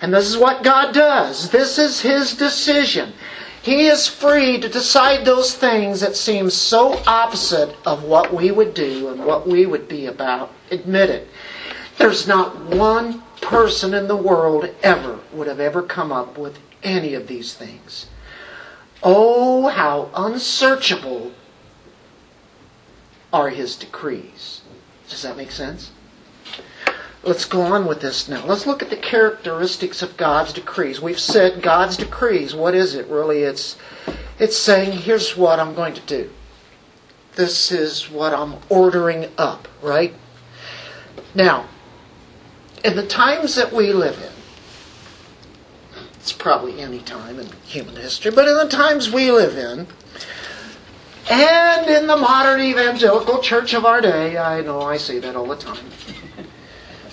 And 0.01 0.13
this 0.13 0.27
is 0.27 0.37
what 0.37 0.63
God 0.63 0.93
does. 0.93 1.49
This 1.49 1.77
is 1.77 2.01
his 2.01 2.35
decision. 2.35 3.13
He 3.64 3.88
is 3.88 4.09
free 4.09 4.59
to 4.59 4.68
decide 4.68 5.24
those 5.24 5.55
things 5.55 6.01
that 6.01 6.18
seem 6.18 6.49
so 6.49 7.01
opposite 7.07 7.74
of 7.86 8.03
what 8.03 8.34
we 8.34 8.51
would 8.51 8.74
do 8.74 9.07
and 9.07 9.26
what 9.26 9.47
we 9.47 9.66
would 9.66 9.88
be 9.88 10.05
about. 10.05 10.51
Admit 10.70 11.09
it. 11.09 11.30
There's 11.97 12.28
not 12.28 12.66
one 12.66 13.24
person 13.39 13.93
in 13.93 14.09
the 14.09 14.18
world 14.18 14.70
ever 14.84 15.18
would 15.32 15.47
have 15.47 15.61
ever 15.61 15.82
come 15.82 16.11
up 16.11 16.38
with 16.38 16.59
any 16.84 17.14
of 17.14 17.28
these 17.30 17.53
things. 17.53 18.07
Oh, 19.01 19.68
how 19.70 20.09
unsearchable 20.14 21.32
are 23.32 23.49
his 23.49 23.78
decrees. 23.78 24.61
Does 25.07 25.22
that 25.22 25.38
make 25.38 25.51
sense? 25.51 25.91
Let's 27.24 27.45
go 27.45 27.61
on 27.61 27.86
with 27.86 28.01
this 28.01 28.28
now. 28.28 28.45
Let's 28.45 28.67
look 28.67 28.82
at 28.82 28.89
the 28.89 28.97
characteristics 28.97 30.01
of 30.01 30.17
God's 30.17 30.51
decrees. 30.51 30.99
We've 30.99 31.19
said 31.19 31.61
God's 31.61 31.95
decrees. 31.95 32.53
What 32.53 32.76
is 32.76 32.95
it 32.95 33.07
really? 33.07 33.43
It's 33.43 33.78
it's 34.39 34.57
saying 34.57 34.91
here's 34.91 35.38
what 35.38 35.59
I'm 35.59 35.74
going 35.74 35.93
to 35.93 36.01
do. 36.01 36.30
This 37.36 37.71
is 37.71 38.09
what 38.09 38.34
I'm 38.34 38.55
ordering 38.69 39.28
up, 39.38 39.67
right? 39.82 40.13
Now, 41.34 41.65
in 42.84 42.95
the 42.95 43.07
times 43.07 43.55
that 43.55 43.71
we 43.71 43.93
live 43.93 44.17
in, 44.17 46.03
it's 46.15 46.34
probably 46.34 46.82
any 46.82 46.99
time 46.99 47.39
in 47.39 47.47
human 47.63 47.95
history, 47.95 48.32
but 48.32 48.47
in 48.47 48.55
the 48.55 48.67
times 48.67 49.11
we 49.11 49.32
live 49.32 49.57
in, 49.57 49.88
and 51.30 51.89
in 51.89 52.07
the 52.07 52.17
modern 52.17 52.61
evangelical 52.61 53.41
church 53.41 53.74
of 53.74 53.86
our 53.86 54.01
day, 54.01 54.38
I 54.38 54.61
know 54.61 54.82
I 54.82 54.97
say 54.97 55.19
that 55.19 55.36
all 55.36 55.47
the 55.47 55.55
time, 55.55 55.86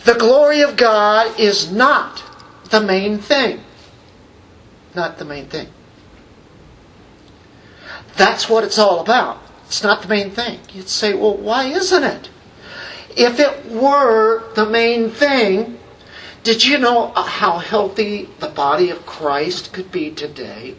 the 0.04 0.14
glory 0.14 0.62
of 0.62 0.76
God 0.76 1.38
is 1.38 1.70
not 1.70 2.22
the 2.70 2.80
main 2.80 3.18
thing. 3.18 3.60
Not 4.94 5.18
the 5.18 5.24
main 5.24 5.46
thing. 5.46 5.68
That's 8.16 8.48
what 8.48 8.64
it's 8.64 8.78
all 8.78 9.00
about. 9.00 9.38
It's 9.66 9.82
not 9.82 10.02
the 10.02 10.08
main 10.08 10.30
thing. 10.30 10.58
You'd 10.72 10.88
say, 10.88 11.14
well, 11.14 11.36
why 11.36 11.64
isn't 11.64 12.02
it? 12.02 12.28
If 13.16 13.40
it 13.40 13.66
were 13.66 14.52
the 14.54 14.66
main 14.66 15.10
thing, 15.10 15.78
did 16.42 16.64
you 16.64 16.78
know 16.78 17.08
how 17.08 17.58
healthy 17.58 18.28
the 18.38 18.48
body 18.48 18.90
of 18.90 19.04
Christ 19.06 19.72
could 19.72 19.92
be 19.92 20.10
today? 20.10 20.74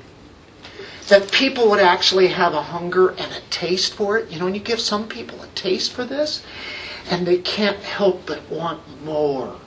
That 1.07 1.31
people 1.31 1.69
would 1.69 1.79
actually 1.79 2.27
have 2.27 2.53
a 2.53 2.61
hunger 2.61 3.09
and 3.09 3.31
a 3.31 3.41
taste 3.49 3.93
for 3.93 4.17
it. 4.17 4.31
You 4.31 4.39
know, 4.39 4.45
when 4.45 4.55
you 4.55 4.61
give 4.61 4.79
some 4.79 5.07
people 5.07 5.41
a 5.41 5.47
taste 5.47 5.91
for 5.91 6.05
this, 6.05 6.41
and 7.11 7.27
they 7.27 7.37
can't 7.37 7.83
help 7.83 8.25
but 8.25 8.49
want 8.49 8.81
more. 9.03 9.57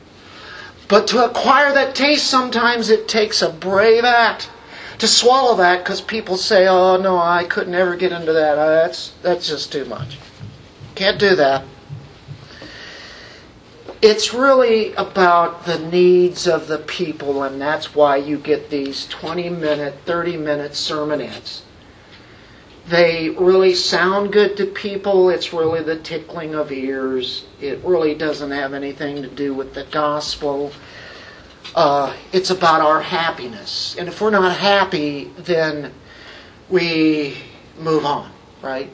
But 0.88 1.06
to 1.08 1.24
acquire 1.24 1.72
that 1.74 1.94
taste, 1.94 2.26
sometimes 2.26 2.88
it 2.88 3.06
takes 3.06 3.42
a 3.42 3.50
brave 3.50 4.04
act 4.04 4.50
to 4.98 5.06
swallow 5.06 5.56
that 5.56 5.84
because 5.84 6.00
people 6.00 6.36
say, 6.36 6.66
"Oh 6.66 6.96
no, 6.96 7.18
I 7.18 7.44
could 7.44 7.68
never 7.68 7.96
get 7.96 8.12
into 8.12 8.32
that. 8.32 8.58
Uh, 8.58 8.70
that's 8.70 9.12
that's 9.22 9.46
just 9.46 9.70
too 9.70 9.84
much. 9.84 10.18
Can't 10.94 11.18
do 11.18 11.36
that." 11.36 11.64
It's 14.00 14.34
really 14.34 14.92
about 14.94 15.64
the 15.64 15.78
needs 15.78 16.46
of 16.46 16.66
the 16.66 16.78
people, 16.78 17.42
and 17.42 17.60
that's 17.60 17.94
why 17.94 18.16
you 18.16 18.36
get 18.36 18.68
these 18.68 19.06
20 19.06 19.48
minute, 19.48 19.94
30 20.04 20.36
minute 20.36 20.72
sermonettes. 20.72 21.60
They 22.86 23.30
really 23.30 23.74
sound 23.74 24.32
good 24.32 24.58
to 24.58 24.66
people. 24.66 25.30
It's 25.30 25.54
really 25.54 25.82
the 25.82 25.98
tickling 25.98 26.54
of 26.54 26.70
ears. 26.70 27.46
It 27.60 27.78
really 27.82 28.14
doesn't 28.14 28.50
have 28.50 28.74
anything 28.74 29.22
to 29.22 29.28
do 29.28 29.54
with 29.54 29.72
the 29.72 29.84
gospel. 29.84 30.70
Uh, 31.74 32.14
it's 32.32 32.50
about 32.50 32.82
our 32.82 33.00
happiness. 33.00 33.96
And 33.98 34.06
if 34.06 34.20
we're 34.20 34.30
not 34.30 34.54
happy, 34.56 35.30
then 35.38 35.92
we 36.68 37.38
move 37.78 38.04
on, 38.04 38.30
right? 38.62 38.90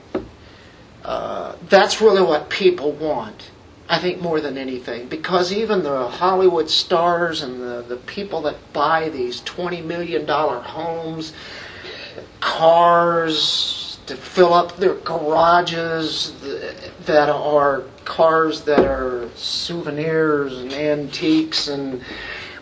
Uh, 1.04 1.56
that's 1.68 2.00
really 2.00 2.22
what 2.22 2.48
people 2.48 2.92
want. 2.92 3.50
I 3.88 3.98
think 3.98 4.20
more 4.20 4.40
than 4.40 4.56
anything, 4.56 5.08
because 5.08 5.52
even 5.52 5.82
the 5.82 6.06
Hollywood 6.06 6.70
stars 6.70 7.42
and 7.42 7.60
the, 7.60 7.84
the 7.88 7.96
people 7.96 8.40
that 8.42 8.72
buy 8.72 9.08
these 9.08 9.40
$20 9.40 9.84
million 9.84 10.28
homes, 10.28 11.32
cars 12.38 13.79
to 14.10 14.16
fill 14.16 14.52
up 14.52 14.76
their 14.76 14.94
garages 14.96 16.34
that 17.06 17.28
are 17.28 17.84
cars 18.04 18.62
that 18.62 18.84
are 18.84 19.28
souvenirs 19.36 20.58
and 20.58 20.72
antiques 20.72 21.68
and 21.68 22.02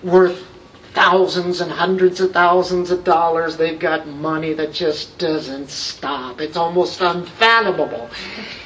worth 0.03 0.47
thousands 0.93 1.63
and 1.63 1.73
hundreds 1.73 2.21
of 2.21 2.33
thousands 2.33 2.91
of 2.91 3.03
dollars. 3.03 3.57
They've 3.57 3.79
got 3.79 4.07
money 4.07 4.53
that 4.55 4.75
just 4.75 5.17
doesn't 5.17 5.71
stop. 5.71 6.43
It's 6.43 6.57
almost 6.57 7.01
unfathomable. 7.01 8.11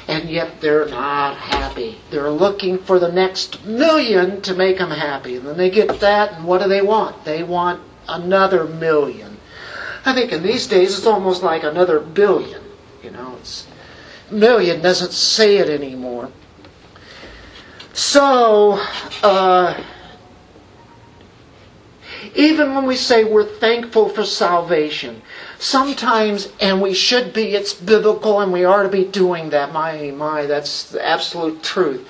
And 0.09 0.29
yet 0.29 0.59
they're 0.59 0.89
not 0.89 1.37
happy. 1.37 1.99
They're 2.11 2.31
looking 2.31 2.79
for 2.79 2.99
the 2.99 3.11
next 3.11 3.63
million 3.65 4.41
to 4.41 4.53
make 4.55 4.77
them 4.79 4.91
happy. 4.91 5.37
And 5.37 5.47
then 5.47 5.57
they 5.57 5.69
get 5.69 6.01
that, 6.01 6.33
and 6.33 6.45
what 6.45 6.61
do 6.61 6.67
they 6.67 6.81
want? 6.81 7.23
They 7.23 7.43
want 7.43 7.81
another 8.09 8.65
million. 8.65 9.37
I 10.05 10.13
think 10.13 10.33
in 10.33 10.43
these 10.43 10.67
days 10.67 10.97
it's 10.97 11.07
almost 11.07 11.43
like 11.43 11.63
another 11.63 12.01
billion. 12.01 12.62
You 13.03 13.11
know, 13.11 13.35
it's 13.39 13.67
million 14.31 14.81
doesn't 14.81 15.11
say 15.11 15.57
it 15.57 15.69
anymore. 15.69 16.31
So, 17.93 18.79
uh, 19.21 19.79
even 22.35 22.73
when 22.73 22.85
we 22.85 22.95
say 22.95 23.23
we're 23.23 23.45
thankful 23.45 24.09
for 24.09 24.23
salvation, 24.23 25.21
sometimes, 25.59 26.51
and 26.59 26.81
we 26.81 26.93
should 26.93 27.33
be, 27.33 27.53
it's 27.53 27.73
biblical 27.73 28.39
and 28.39 28.51
we 28.51 28.63
are 28.63 28.83
to 28.83 28.89
be 28.89 29.05
doing 29.05 29.49
that. 29.51 29.71
My, 29.71 30.11
my, 30.11 30.45
that's 30.45 30.89
the 30.89 31.05
absolute 31.05 31.61
truth. 31.61 32.07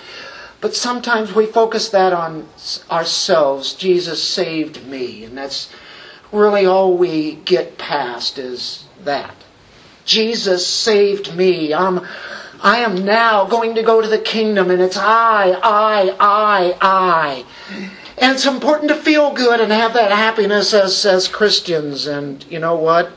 But 0.62 0.76
sometimes 0.76 1.34
we 1.34 1.46
focus 1.48 1.90
that 1.90 2.14
on 2.14 2.48
ourselves. 2.90 3.74
Jesus 3.74 4.24
saved 4.24 4.86
me. 4.88 5.26
And 5.26 5.38
that's 5.38 5.70
really 6.32 6.66
all 6.66 6.96
we 6.96 7.36
get 7.36 7.78
past 7.78 8.38
is 8.38 8.86
that. 9.04 9.43
Jesus 10.06 10.68
saved 10.68 11.36
me. 11.36 11.74
I'm, 11.74 12.06
I 12.62 12.80
am 12.80 13.06
now 13.06 13.46
going 13.46 13.76
to 13.76 13.84
go 13.84 14.02
to 14.02 14.08
the 14.08 14.20
kingdom 14.20 14.72
and 14.72 14.82
it's 14.82 14.98
I, 14.98 15.52
I, 15.52 16.16
I, 16.20 16.78
I. 16.82 17.46
And 18.18 18.34
it's 18.34 18.46
important 18.46 18.90
to 18.90 18.96
feel 18.96 19.34
good 19.34 19.60
and 19.60 19.72
have 19.72 19.94
that 19.94 20.12
happiness 20.12 20.74
as, 20.74 21.06
as 21.06 21.28
Christians. 21.28 22.08
And 22.08 22.46
you 22.50 22.60
know 22.60 22.76
what? 22.76 23.12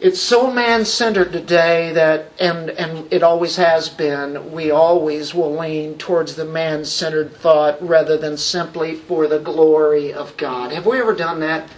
It's 0.00 0.20
so 0.20 0.50
man 0.50 0.84
centered 0.84 1.32
today 1.32 1.92
that, 1.92 2.32
and, 2.40 2.70
and 2.70 3.12
it 3.12 3.22
always 3.22 3.54
has 3.54 3.88
been, 3.88 4.50
we 4.50 4.72
always 4.72 5.32
will 5.32 5.56
lean 5.56 5.96
towards 5.96 6.34
the 6.34 6.44
man 6.44 6.84
centered 6.84 7.36
thought 7.36 7.80
rather 7.80 8.16
than 8.16 8.36
simply 8.36 8.96
for 8.96 9.28
the 9.28 9.38
glory 9.38 10.12
of 10.12 10.36
God. 10.36 10.72
Have 10.72 10.86
we 10.86 10.98
ever 10.98 11.14
done 11.14 11.38
that? 11.38 11.68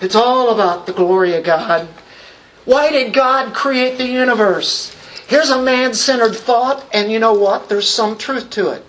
It's 0.00 0.14
all 0.14 0.54
about 0.54 0.86
the 0.86 0.94
glory 0.94 1.34
of 1.34 1.44
God. 1.44 1.88
Why 2.64 2.90
did 2.90 3.12
God 3.12 3.54
create 3.54 3.98
the 3.98 4.06
universe? 4.06 4.94
Here's 5.26 5.50
a 5.50 5.62
man 5.62 5.94
centered 5.94 6.36
thought, 6.36 6.84
and 6.92 7.10
you 7.10 7.18
know 7.18 7.34
what? 7.34 7.68
There's 7.68 7.88
some 7.88 8.16
truth 8.16 8.50
to 8.50 8.70
it. 8.70 8.84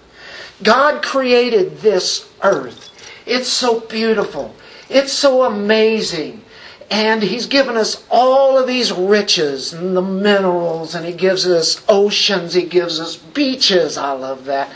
God 0.62 1.02
created 1.02 1.80
this 1.80 2.30
earth. 2.44 2.92
It's 3.26 3.48
so 3.48 3.80
beautiful. 3.80 4.54
It's 4.90 5.14
so 5.14 5.44
amazing. 5.44 6.44
And 6.92 7.24
He's 7.24 7.48
given 7.48 7.78
us 7.78 8.06
all 8.12 8.58
of 8.58 8.68
these 8.68 8.92
riches 8.92 9.74
and 9.74 9.96
the 9.96 10.02
minerals, 10.02 10.94
and 10.94 11.06
He 11.06 11.14
gives 11.14 11.48
us 11.48 11.84
oceans, 11.90 12.54
He 12.54 12.64
gives 12.64 13.00
us 13.00 13.16
beaches. 13.16 13.98
I 13.98 14.12
love 14.12 14.46
that. 14.46 14.70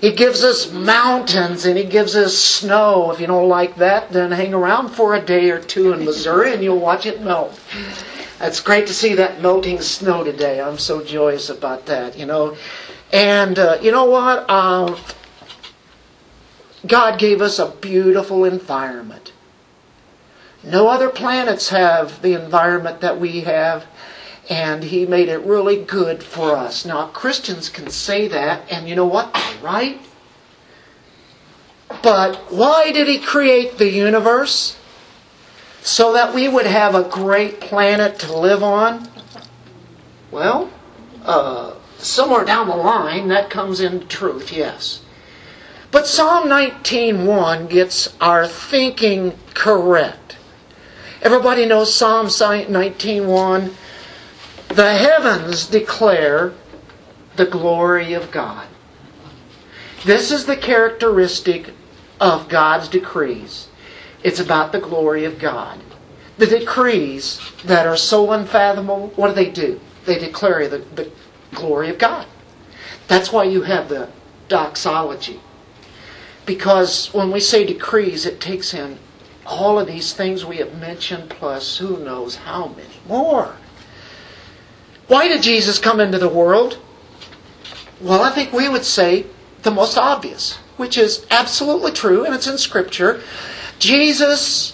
He 0.00 0.12
gives 0.12 0.44
us 0.44 0.70
mountains 0.70 1.64
and 1.64 1.78
He 1.78 1.84
gives 1.84 2.14
us 2.14 2.36
snow. 2.36 3.10
If 3.10 3.20
you 3.20 3.26
don't 3.26 3.48
like 3.48 3.76
that, 3.76 4.10
then 4.10 4.32
hang 4.32 4.52
around 4.52 4.90
for 4.90 5.14
a 5.14 5.20
day 5.20 5.50
or 5.50 5.58
two 5.58 5.94
in 5.94 6.04
Missouri 6.04 6.52
and 6.52 6.62
you'll 6.62 6.78
watch 6.78 7.06
it 7.06 7.22
melt. 7.22 7.58
It's 8.40 8.60
great 8.60 8.88
to 8.88 8.94
see 8.94 9.14
that 9.14 9.40
melting 9.40 9.80
snow 9.80 10.24
today. 10.24 10.60
I'm 10.60 10.78
so 10.78 11.04
joyous 11.04 11.50
about 11.50 11.86
that, 11.86 12.18
you 12.18 12.26
know. 12.26 12.56
And 13.12 13.58
uh, 13.58 13.78
you 13.80 13.92
know 13.92 14.06
what? 14.06 14.50
Um, 14.50 14.96
God 16.86 17.18
gave 17.18 17.40
us 17.40 17.58
a 17.60 17.70
beautiful 17.70 18.44
environment. 18.44 19.32
No 20.64 20.88
other 20.88 21.10
planets 21.10 21.68
have 21.68 22.22
the 22.22 22.34
environment 22.42 23.02
that 23.02 23.20
we 23.20 23.42
have, 23.42 23.86
and 24.50 24.82
He 24.82 25.06
made 25.06 25.28
it 25.28 25.40
really 25.40 25.76
good 25.76 26.22
for 26.22 26.56
us. 26.56 26.84
Now, 26.84 27.06
Christians 27.08 27.68
can 27.68 27.88
say 27.88 28.28
that, 28.28 28.70
and 28.70 28.88
you 28.88 28.96
know 28.96 29.06
what? 29.06 29.32
Right? 29.62 30.00
But 32.02 32.36
why 32.50 32.90
did 32.90 33.06
He 33.06 33.18
create 33.18 33.78
the 33.78 33.88
universe? 33.88 34.76
So 35.84 36.14
that 36.14 36.34
we 36.34 36.48
would 36.48 36.64
have 36.64 36.94
a 36.94 37.02
great 37.02 37.60
planet 37.60 38.18
to 38.20 38.34
live 38.34 38.62
on? 38.62 39.06
Well, 40.30 40.70
uh, 41.22 41.74
somewhere 41.98 42.46
down 42.46 42.68
the 42.68 42.74
line 42.74 43.28
that 43.28 43.50
comes 43.50 43.82
into 43.82 44.06
truth, 44.06 44.50
yes. 44.50 45.02
But 45.90 46.06
Psalm 46.06 46.48
19:1 46.48 47.68
gets 47.68 48.08
our 48.18 48.46
thinking 48.46 49.38
correct. 49.52 50.36
Everybody 51.20 51.66
knows 51.66 51.94
Psalm 51.94 52.28
19:1. 52.28 53.76
The 54.68 54.94
heavens 54.94 55.66
declare 55.66 56.54
the 57.36 57.44
glory 57.44 58.14
of 58.14 58.30
God. 58.30 58.66
This 60.06 60.30
is 60.30 60.46
the 60.46 60.56
characteristic 60.56 61.74
of 62.18 62.48
God's 62.48 62.88
decrees. 62.88 63.66
It's 64.24 64.40
about 64.40 64.72
the 64.72 64.80
glory 64.80 65.24
of 65.24 65.38
God. 65.38 65.80
The 66.38 66.46
decrees 66.46 67.40
that 67.64 67.86
are 67.86 67.96
so 67.96 68.32
unfathomable, 68.32 69.12
what 69.14 69.28
do 69.28 69.34
they 69.34 69.50
do? 69.50 69.80
They 70.06 70.18
declare 70.18 70.66
the, 70.66 70.78
the 70.78 71.10
glory 71.54 71.90
of 71.90 71.98
God. 71.98 72.26
That's 73.06 73.30
why 73.30 73.44
you 73.44 73.62
have 73.62 73.88
the 73.88 74.08
doxology. 74.48 75.40
Because 76.46 77.12
when 77.12 77.30
we 77.30 77.38
say 77.38 77.64
decrees, 77.64 78.26
it 78.26 78.40
takes 78.40 78.74
in 78.74 78.98
all 79.46 79.78
of 79.78 79.86
these 79.86 80.14
things 80.14 80.44
we 80.44 80.56
have 80.56 80.74
mentioned, 80.78 81.28
plus 81.28 81.76
who 81.76 81.98
knows 81.98 82.36
how 82.36 82.68
many 82.68 83.00
more. 83.06 83.56
Why 85.06 85.28
did 85.28 85.42
Jesus 85.42 85.78
come 85.78 86.00
into 86.00 86.18
the 86.18 86.28
world? 86.28 86.78
Well, 88.00 88.22
I 88.22 88.30
think 88.30 88.52
we 88.52 88.68
would 88.68 88.84
say 88.84 89.26
the 89.62 89.70
most 89.70 89.98
obvious, 89.98 90.54
which 90.78 90.96
is 90.96 91.26
absolutely 91.30 91.92
true, 91.92 92.24
and 92.24 92.34
it's 92.34 92.46
in 92.46 92.58
Scripture. 92.58 93.22
Jesus 93.84 94.72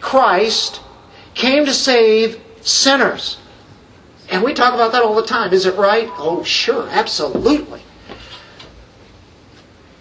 Christ 0.00 0.80
came 1.34 1.66
to 1.66 1.74
save 1.74 2.40
sinners. 2.60 3.38
And 4.30 4.44
we 4.44 4.54
talk 4.54 4.72
about 4.72 4.92
that 4.92 5.02
all 5.02 5.16
the 5.16 5.26
time. 5.26 5.52
Is 5.52 5.66
it 5.66 5.74
right? 5.74 6.08
Oh, 6.12 6.44
sure, 6.44 6.88
absolutely. 6.88 7.82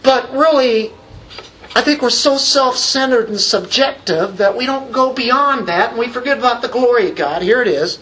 But 0.04 0.32
really, 0.32 0.92
I 1.76 1.82
think 1.82 2.04
we're 2.04 2.12
so 2.12 2.38
self 2.38 2.78
centered 2.78 3.30
and 3.30 3.42
subjective 3.42 4.38
that 4.38 4.56
we 4.56 4.68
don't 4.68 4.92
go 4.92 5.12
beyond 5.12 5.68
that 5.68 5.90
and 5.90 5.98
we 5.98 6.08
forget 6.08 6.38
about 6.38 6.62
the 6.62 6.68
glory 6.68 7.10
of 7.10 7.16
God. 7.16 7.42
Here 7.42 7.64
it 7.64 7.68
is. 7.68 7.98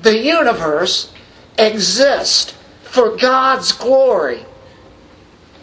The 0.00 0.18
universe 0.18 1.12
exists 1.58 2.54
for 2.84 3.18
God's 3.18 3.72
glory. 3.72 4.46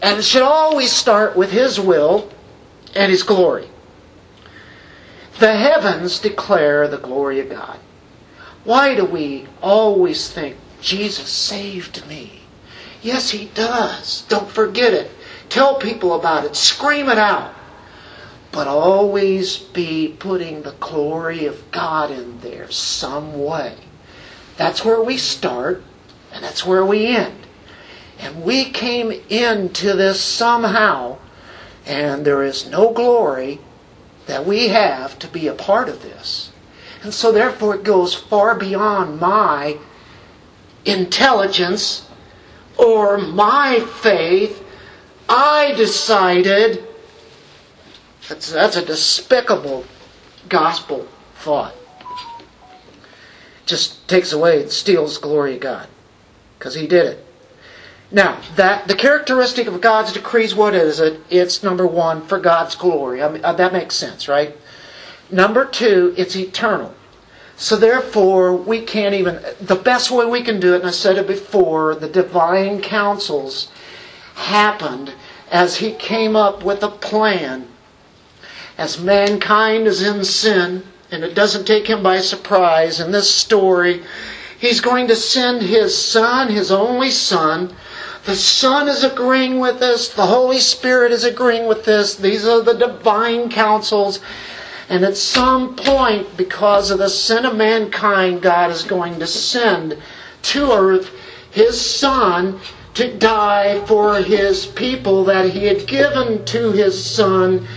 And 0.03 0.19
it 0.19 0.25
should 0.25 0.43
always 0.43 0.91
start 0.91 1.35
with 1.35 1.51
His 1.51 1.79
will 1.79 2.31
and 2.95 3.11
His 3.11 3.23
glory. 3.23 3.69
The 5.39 5.55
heavens 5.55 6.19
declare 6.19 6.87
the 6.87 6.97
glory 6.97 7.39
of 7.39 7.49
God. 7.49 7.79
Why 8.63 8.95
do 8.95 9.05
we 9.05 9.47
always 9.61 10.29
think, 10.29 10.57
Jesus 10.81 11.29
saved 11.29 12.07
me? 12.07 12.41
Yes, 13.01 13.31
He 13.31 13.45
does. 13.45 14.23
Don't 14.29 14.49
forget 14.49 14.93
it. 14.93 15.09
Tell 15.49 15.75
people 15.75 16.13
about 16.13 16.45
it. 16.45 16.55
Scream 16.55 17.09
it 17.09 17.17
out. 17.17 17.53
But 18.51 18.67
always 18.67 19.57
be 19.57 20.15
putting 20.19 20.61
the 20.61 20.73
glory 20.73 21.45
of 21.45 21.71
God 21.71 22.11
in 22.11 22.39
there 22.41 22.69
some 22.69 23.43
way. 23.43 23.75
That's 24.57 24.85
where 24.85 25.01
we 25.01 25.17
start, 25.17 25.83
and 26.31 26.43
that's 26.43 26.65
where 26.65 26.85
we 26.85 27.07
end. 27.07 27.47
And 28.19 28.43
we 28.43 28.69
came 28.69 29.11
into 29.29 29.93
this 29.93 30.21
somehow, 30.21 31.17
and 31.85 32.25
there 32.25 32.43
is 32.43 32.69
no 32.69 32.91
glory 32.91 33.59
that 34.27 34.45
we 34.45 34.69
have 34.69 35.17
to 35.19 35.27
be 35.27 35.47
a 35.47 35.53
part 35.53 35.89
of 35.89 36.01
this. 36.01 36.51
And 37.03 37.13
so, 37.13 37.31
therefore, 37.31 37.75
it 37.75 37.83
goes 37.83 38.13
far 38.13 38.55
beyond 38.55 39.19
my 39.19 39.77
intelligence 40.85 42.07
or 42.77 43.17
my 43.17 43.79
faith. 43.79 44.63
I 45.27 45.73
decided. 45.75 46.87
That's, 48.29 48.51
that's 48.51 48.75
a 48.75 48.85
despicable 48.85 49.85
gospel 50.47 51.07
thought. 51.37 51.73
Just 53.65 54.07
takes 54.07 54.31
away, 54.31 54.67
steals 54.67 55.17
glory 55.17 55.55
of 55.55 55.61
God. 55.61 55.87
Because 56.59 56.75
He 56.75 56.85
did 56.85 57.05
it. 57.07 57.30
Now, 58.11 58.41
that 58.57 58.87
the 58.87 58.95
characteristic 58.95 59.67
of 59.67 59.79
God's 59.79 60.11
decrees, 60.11 60.53
what 60.53 60.75
is 60.75 60.99
it? 60.99 61.21
It's 61.29 61.63
number 61.63 61.87
one, 61.87 62.21
for 62.27 62.39
God's 62.39 62.75
glory. 62.75 63.23
I 63.23 63.29
mean, 63.29 63.45
uh, 63.45 63.53
that 63.53 63.71
makes 63.71 63.95
sense, 63.95 64.27
right? 64.27 64.57
Number 65.31 65.63
two, 65.63 66.13
it's 66.17 66.35
eternal. 66.35 66.93
So 67.55 67.77
therefore, 67.77 68.53
we 68.53 68.81
can't 68.81 69.15
even, 69.15 69.39
the 69.61 69.75
best 69.75 70.11
way 70.11 70.25
we 70.25 70.41
can 70.41 70.59
do 70.59 70.73
it, 70.73 70.79
and 70.79 70.87
I 70.87 70.91
said 70.91 71.17
it 71.17 71.27
before, 71.27 71.95
the 71.95 72.09
divine 72.09 72.81
counsels 72.81 73.69
happened 74.35 75.13
as 75.49 75.77
he 75.77 75.93
came 75.93 76.35
up 76.35 76.63
with 76.63 76.83
a 76.83 76.89
plan. 76.89 77.67
As 78.77 78.99
mankind 78.99 79.87
is 79.87 80.01
in 80.01 80.25
sin, 80.25 80.83
and 81.11 81.23
it 81.23 81.35
doesn't 81.35 81.65
take 81.65 81.87
him 81.87 82.03
by 82.03 82.19
surprise, 82.19 82.99
in 82.99 83.11
this 83.11 83.29
story, 83.33 84.03
he's 84.59 84.81
going 84.81 85.07
to 85.07 85.15
send 85.15 85.61
his 85.61 85.97
son, 85.97 86.49
his 86.49 86.71
only 86.71 87.11
son, 87.11 87.73
the 88.25 88.35
Son 88.35 88.87
is 88.87 89.03
agreeing 89.03 89.59
with 89.59 89.79
this. 89.79 90.09
The 90.09 90.27
Holy 90.27 90.59
Spirit 90.59 91.11
is 91.11 91.23
agreeing 91.23 91.67
with 91.67 91.85
this. 91.85 92.15
These 92.15 92.45
are 92.45 92.61
the 92.61 92.73
divine 92.73 93.49
counsels. 93.49 94.19
And 94.89 95.03
at 95.03 95.17
some 95.17 95.75
point, 95.75 96.37
because 96.37 96.91
of 96.91 96.99
the 96.99 97.09
sin 97.09 97.45
of 97.45 97.55
mankind, 97.55 98.41
God 98.41 98.69
is 98.69 98.83
going 98.83 99.17
to 99.19 99.27
send 99.27 99.97
to 100.43 100.71
earth 100.71 101.09
His 101.49 101.79
Son 101.79 102.59
to 102.93 103.17
die 103.17 103.83
for 103.85 104.17
His 104.17 104.67
people 104.67 105.23
that 105.25 105.49
He 105.49 105.65
had 105.65 105.87
given 105.87 106.45
to 106.45 106.71
His 106.73 107.03
Son 107.03 107.67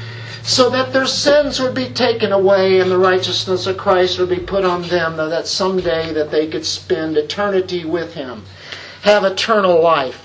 so 0.43 0.69
that 0.69 0.93
their 0.93 1.07
sins 1.07 1.59
would 1.59 1.75
be 1.75 1.89
taken 1.89 2.33
away 2.33 2.81
and 2.81 2.91
the 2.91 2.99
righteousness 2.99 3.67
of 3.67 3.79
Christ 3.79 4.19
would 4.19 4.29
be 4.29 4.41
put 4.41 4.65
on 4.65 4.83
them 4.83 5.17
that 5.17 5.47
someday 5.47 6.13
that 6.13 6.31
they 6.31 6.49
could 6.49 6.67
spend 6.67 7.17
eternity 7.17 7.87
with 7.87 8.13
Him, 8.13 8.45
have 9.03 9.25
eternal 9.25 9.81
life. 9.81 10.24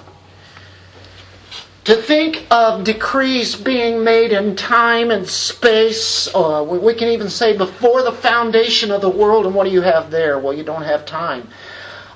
To 1.85 1.95
think 1.95 2.45
of 2.51 2.83
decrees 2.83 3.55
being 3.55 4.03
made 4.03 4.31
in 4.31 4.55
time 4.55 5.11
and 5.11 5.27
space, 5.27 6.27
we 6.33 6.93
can 6.93 7.07
even 7.07 7.29
say 7.29 7.57
before 7.57 8.03
the 8.03 8.11
foundation 8.11 8.91
of 8.91 9.01
the 9.01 9.09
world, 9.09 9.45
and 9.45 9.55
what 9.55 9.63
do 9.63 9.71
you 9.71 9.81
have 9.81 10.11
there? 10.11 10.37
Well, 10.37 10.53
you 10.53 10.63
don't 10.63 10.83
have 10.83 11.05
time. 11.05 11.49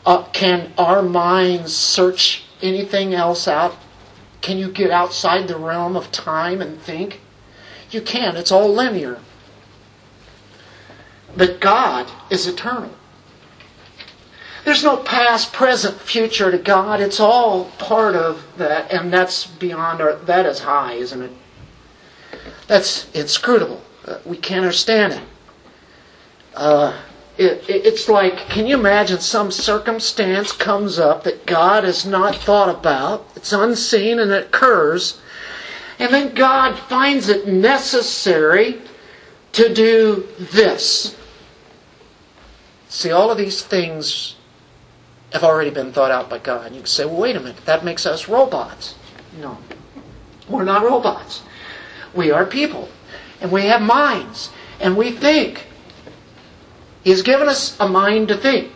Uh, 0.05 0.24
can 0.26 0.74
our 0.78 1.01
minds 1.01 1.74
search 1.74 2.43
anything 2.61 3.14
else 3.14 3.47
out? 3.47 3.76
Can 4.41 4.57
you 4.57 4.70
get 4.70 4.91
outside 4.91 5.47
the 5.47 5.57
realm 5.57 5.95
of 5.95 6.11
time 6.11 6.61
and 6.61 6.80
think? 6.82 7.22
You 7.89 8.01
can. 8.01 8.36
It's 8.36 8.51
all 8.51 8.74
linear. 8.74 9.20
But 11.38 11.61
God 11.61 12.11
is 12.30 12.47
eternal. 12.47 12.91
There's 14.64 14.84
no 14.84 14.97
past, 14.97 15.51
present, 15.51 15.99
future 15.99 16.49
to 16.49 16.57
God. 16.57 17.01
It's 17.01 17.20
all 17.20 17.66
part 17.78 18.16
of 18.16 18.45
that, 18.57 18.91
and 18.93 19.11
that's 19.11 19.45
beyond 19.45 20.01
our. 20.01 20.16
That 20.16 20.45
is 20.45 20.59
high, 20.59 20.93
isn't 20.93 21.22
it? 21.22 21.32
That's 22.68 23.11
inscrutable. 23.11 23.82
Uh, 24.05 24.20
we 24.26 24.38
can't 24.38 24.61
understand 24.61 25.14
it. 25.14 25.22
Uh, 26.55 26.97
it, 27.38 27.70
it. 27.70 27.86
It's 27.86 28.07
like, 28.07 28.38
can 28.49 28.66
you 28.66 28.80
imagine 28.80 29.20
some 29.20 29.51
circumstance 29.51 30.53
comes 30.53 30.97
up 30.97 31.26
that 31.26 31.45
God 31.45 31.84
has 31.84 32.05
not 32.05 32.36
thought 32.36 32.70
about? 32.70 33.28
It's 33.36 33.51
unseen 33.51 34.18
and 34.18 34.32
it 34.32 34.45
occurs, 34.47 35.20
and 35.99 36.14
then 36.14 36.34
God 36.36 36.80
finds 36.80 37.28
it 37.28 37.49
necessary 37.49 38.82
to 39.51 39.74
do 39.74 40.26
this. 40.39 41.18
See, 42.88 43.11
all 43.11 43.30
of 43.30 43.38
these 43.38 43.61
things 43.61 44.36
have 45.34 45.44
already 45.44 45.72
been 45.72 45.92
thought 45.92 46.12
out 46.12 46.30
by 46.30 46.38
God. 46.38 46.72
You 46.72 46.80
can 46.80 46.86
say, 46.86 47.06
well, 47.06 47.18
wait 47.18 47.36
a 47.36 47.40
minute, 47.40 47.66
that 47.66 47.84
makes 47.84 48.06
us 48.06 48.30
robots. 48.30 48.96
No. 49.42 49.58
We're 50.48 50.64
not 50.64 50.84
robots. 50.84 51.42
We 52.14 52.32
are 52.32 52.46
people. 52.46 52.88
And 53.42 53.52
we 53.52 53.64
have 53.64 53.82
minds. 53.82 54.52
And 54.80 54.96
we 54.96 55.12
think. 55.12 55.66
He's 57.04 57.24
given 57.24 57.50
us 57.50 57.78
a 57.80 57.88
mind 57.90 58.28
to 58.30 58.38
think. 58.38 58.72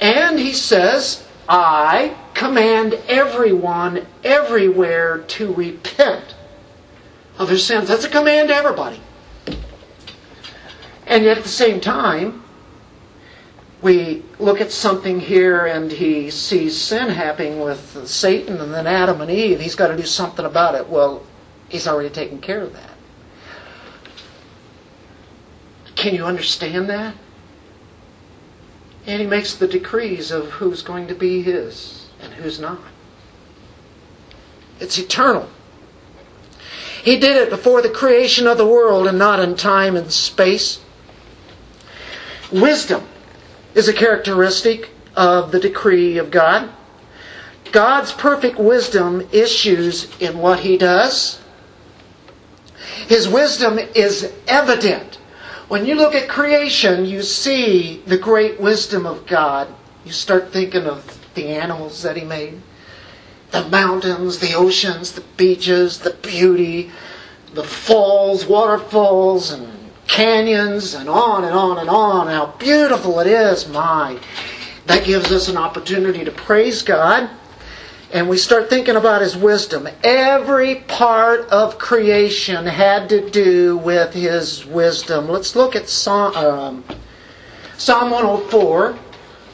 And 0.00 0.38
he 0.38 0.52
says, 0.52 1.26
I 1.48 2.16
command 2.32 2.94
everyone 3.06 4.06
everywhere 4.24 5.18
to 5.18 5.52
repent 5.52 6.34
of 7.38 7.48
their 7.48 7.58
sins. 7.58 7.88
That's 7.88 8.04
a 8.04 8.08
command 8.08 8.48
to 8.48 8.54
everybody. 8.54 9.00
And 11.06 11.24
yet 11.24 11.36
at 11.36 11.42
the 11.42 11.50
same 11.50 11.80
time, 11.80 12.42
we 13.82 14.22
look 14.38 14.60
at 14.60 14.70
something 14.70 15.20
here 15.20 15.66
and 15.66 15.90
he 15.90 16.30
sees 16.30 16.76
sin 16.76 17.08
happening 17.08 17.60
with 17.60 18.06
Satan 18.06 18.58
and 18.58 18.72
then 18.74 18.86
Adam 18.86 19.20
and 19.20 19.30
Eve. 19.30 19.60
He's 19.60 19.74
got 19.74 19.88
to 19.88 19.96
do 19.96 20.04
something 20.04 20.44
about 20.44 20.74
it. 20.74 20.88
Well, 20.88 21.24
he's 21.68 21.88
already 21.88 22.10
taken 22.10 22.40
care 22.40 22.60
of 22.60 22.72
that. 22.74 22.90
Can 25.94 26.14
you 26.14 26.24
understand 26.24 26.90
that? 26.90 27.14
And 29.06 29.20
he 29.20 29.26
makes 29.26 29.54
the 29.54 29.66
decrees 29.66 30.30
of 30.30 30.50
who's 30.50 30.82
going 30.82 31.08
to 31.08 31.14
be 31.14 31.42
his. 31.42 32.08
and 32.22 32.34
who's 32.34 32.60
not. 32.60 32.80
It's 34.78 34.98
eternal. 34.98 35.48
He 37.02 37.18
did 37.18 37.36
it 37.36 37.48
before 37.48 37.80
the 37.80 37.88
creation 37.88 38.46
of 38.46 38.58
the 38.58 38.66
world 38.66 39.06
and 39.06 39.18
not 39.18 39.40
in 39.40 39.56
time 39.56 39.96
and 39.96 40.12
space. 40.12 40.80
Wisdom 42.52 43.06
is 43.74 43.88
a 43.88 43.92
characteristic 43.92 44.90
of 45.16 45.52
the 45.52 45.60
decree 45.60 46.18
of 46.18 46.30
God. 46.30 46.70
God's 47.72 48.12
perfect 48.12 48.58
wisdom 48.58 49.28
issues 49.32 50.08
in 50.20 50.38
what 50.38 50.60
He 50.60 50.76
does. 50.76 51.40
His 53.06 53.28
wisdom 53.28 53.78
is 53.78 54.32
evident. 54.48 55.16
When 55.68 55.86
you 55.86 55.94
look 55.94 56.14
at 56.14 56.28
creation, 56.28 57.04
you 57.04 57.22
see 57.22 58.02
the 58.06 58.18
great 58.18 58.60
wisdom 58.60 59.06
of 59.06 59.26
God. 59.26 59.68
You 60.04 60.12
start 60.12 60.52
thinking 60.52 60.86
of 60.86 61.18
the 61.34 61.46
animals 61.48 62.02
that 62.02 62.16
He 62.16 62.24
made, 62.24 62.60
the 63.52 63.68
mountains, 63.68 64.38
the 64.38 64.54
oceans, 64.54 65.12
the 65.12 65.24
beaches, 65.36 66.00
the 66.00 66.14
beauty, 66.14 66.90
the 67.54 67.64
falls, 67.64 68.46
waterfalls, 68.46 69.52
and 69.52 69.79
canyons, 70.10 70.94
and 70.94 71.08
on 71.08 71.44
and 71.44 71.54
on 71.54 71.78
and 71.78 71.88
on. 71.88 72.26
How 72.26 72.46
beautiful 72.58 73.20
it 73.20 73.26
is, 73.26 73.68
my. 73.68 74.18
That 74.86 75.04
gives 75.04 75.30
us 75.32 75.48
an 75.48 75.56
opportunity 75.56 76.24
to 76.24 76.32
praise 76.32 76.82
God 76.82 77.30
and 78.12 78.28
we 78.28 78.36
start 78.36 78.68
thinking 78.68 78.96
about 78.96 79.22
his 79.22 79.36
wisdom. 79.36 79.88
Every 80.02 80.76
part 80.76 81.48
of 81.50 81.78
creation 81.78 82.66
had 82.66 83.08
to 83.10 83.30
do 83.30 83.76
with 83.78 84.12
his 84.12 84.66
wisdom. 84.66 85.28
Let's 85.28 85.54
look 85.54 85.76
at 85.76 85.88
Psalm, 85.88 86.34
um, 86.34 86.84
Psalm 87.76 88.10
104, 88.10 88.98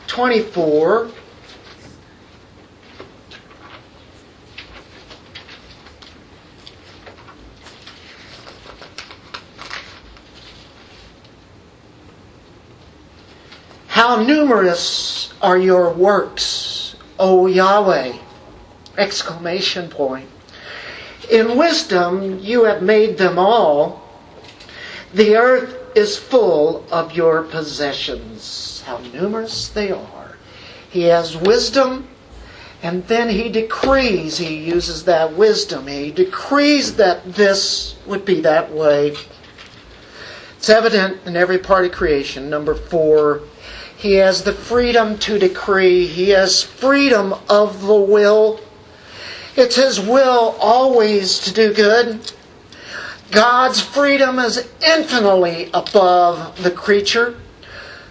24. 0.06 1.10
How 13.96 14.22
numerous 14.22 15.32
are 15.40 15.56
your 15.56 15.90
works, 15.90 16.96
O 17.18 17.46
Yahweh! 17.46 18.12
Exclamation 18.98 19.88
point. 19.88 20.28
In 21.30 21.56
wisdom 21.56 22.38
you 22.40 22.64
have 22.64 22.82
made 22.82 23.16
them 23.16 23.38
all. 23.38 24.02
The 25.14 25.36
earth 25.36 25.96
is 25.96 26.18
full 26.18 26.84
of 26.90 27.14
your 27.14 27.44
possessions. 27.44 28.82
How 28.84 28.98
numerous 28.98 29.68
they 29.68 29.92
are. 29.92 30.36
He 30.90 31.04
has 31.04 31.34
wisdom, 31.34 32.06
and 32.82 33.02
then 33.06 33.30
he 33.30 33.48
decrees, 33.48 34.36
he 34.36 34.58
uses 34.58 35.04
that 35.04 35.32
wisdom. 35.32 35.86
He 35.86 36.10
decrees 36.10 36.96
that 36.96 37.32
this 37.32 37.94
would 38.04 38.26
be 38.26 38.42
that 38.42 38.70
way. 38.70 39.14
It's 40.58 40.68
evident 40.68 41.16
in 41.24 41.34
every 41.34 41.56
part 41.56 41.86
of 41.86 41.92
creation. 41.92 42.50
Number 42.50 42.74
four, 42.74 43.40
he 43.96 44.14
has 44.14 44.44
the 44.44 44.52
freedom 44.52 45.18
to 45.20 45.38
decree, 45.38 46.06
he 46.06 46.30
has 46.30 46.62
freedom 46.62 47.34
of 47.48 47.86
the 47.86 47.94
will. 47.94 48.60
It's 49.56 49.76
His 49.76 49.98
will 49.98 50.54
always 50.60 51.38
to 51.40 51.52
do 51.52 51.72
good. 51.72 52.30
God's 53.30 53.80
freedom 53.80 54.38
is 54.38 54.68
infinitely 54.86 55.70
above 55.72 56.62
the 56.62 56.70
creature. 56.70 57.36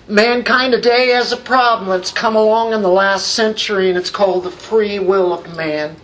Mankind 0.07 0.73
today 0.73 1.09
has 1.09 1.31
a 1.31 1.37
problem 1.37 1.89
that's 1.89 2.11
come 2.11 2.35
along 2.35 2.73
in 2.73 2.81
the 2.81 2.89
last 2.89 3.27
century, 3.27 3.89
and 3.89 3.97
it's 3.97 4.09
called 4.09 4.43
the 4.43 4.51
free 4.51 4.97
will 4.97 5.33
of 5.33 5.55
man. 5.55 5.97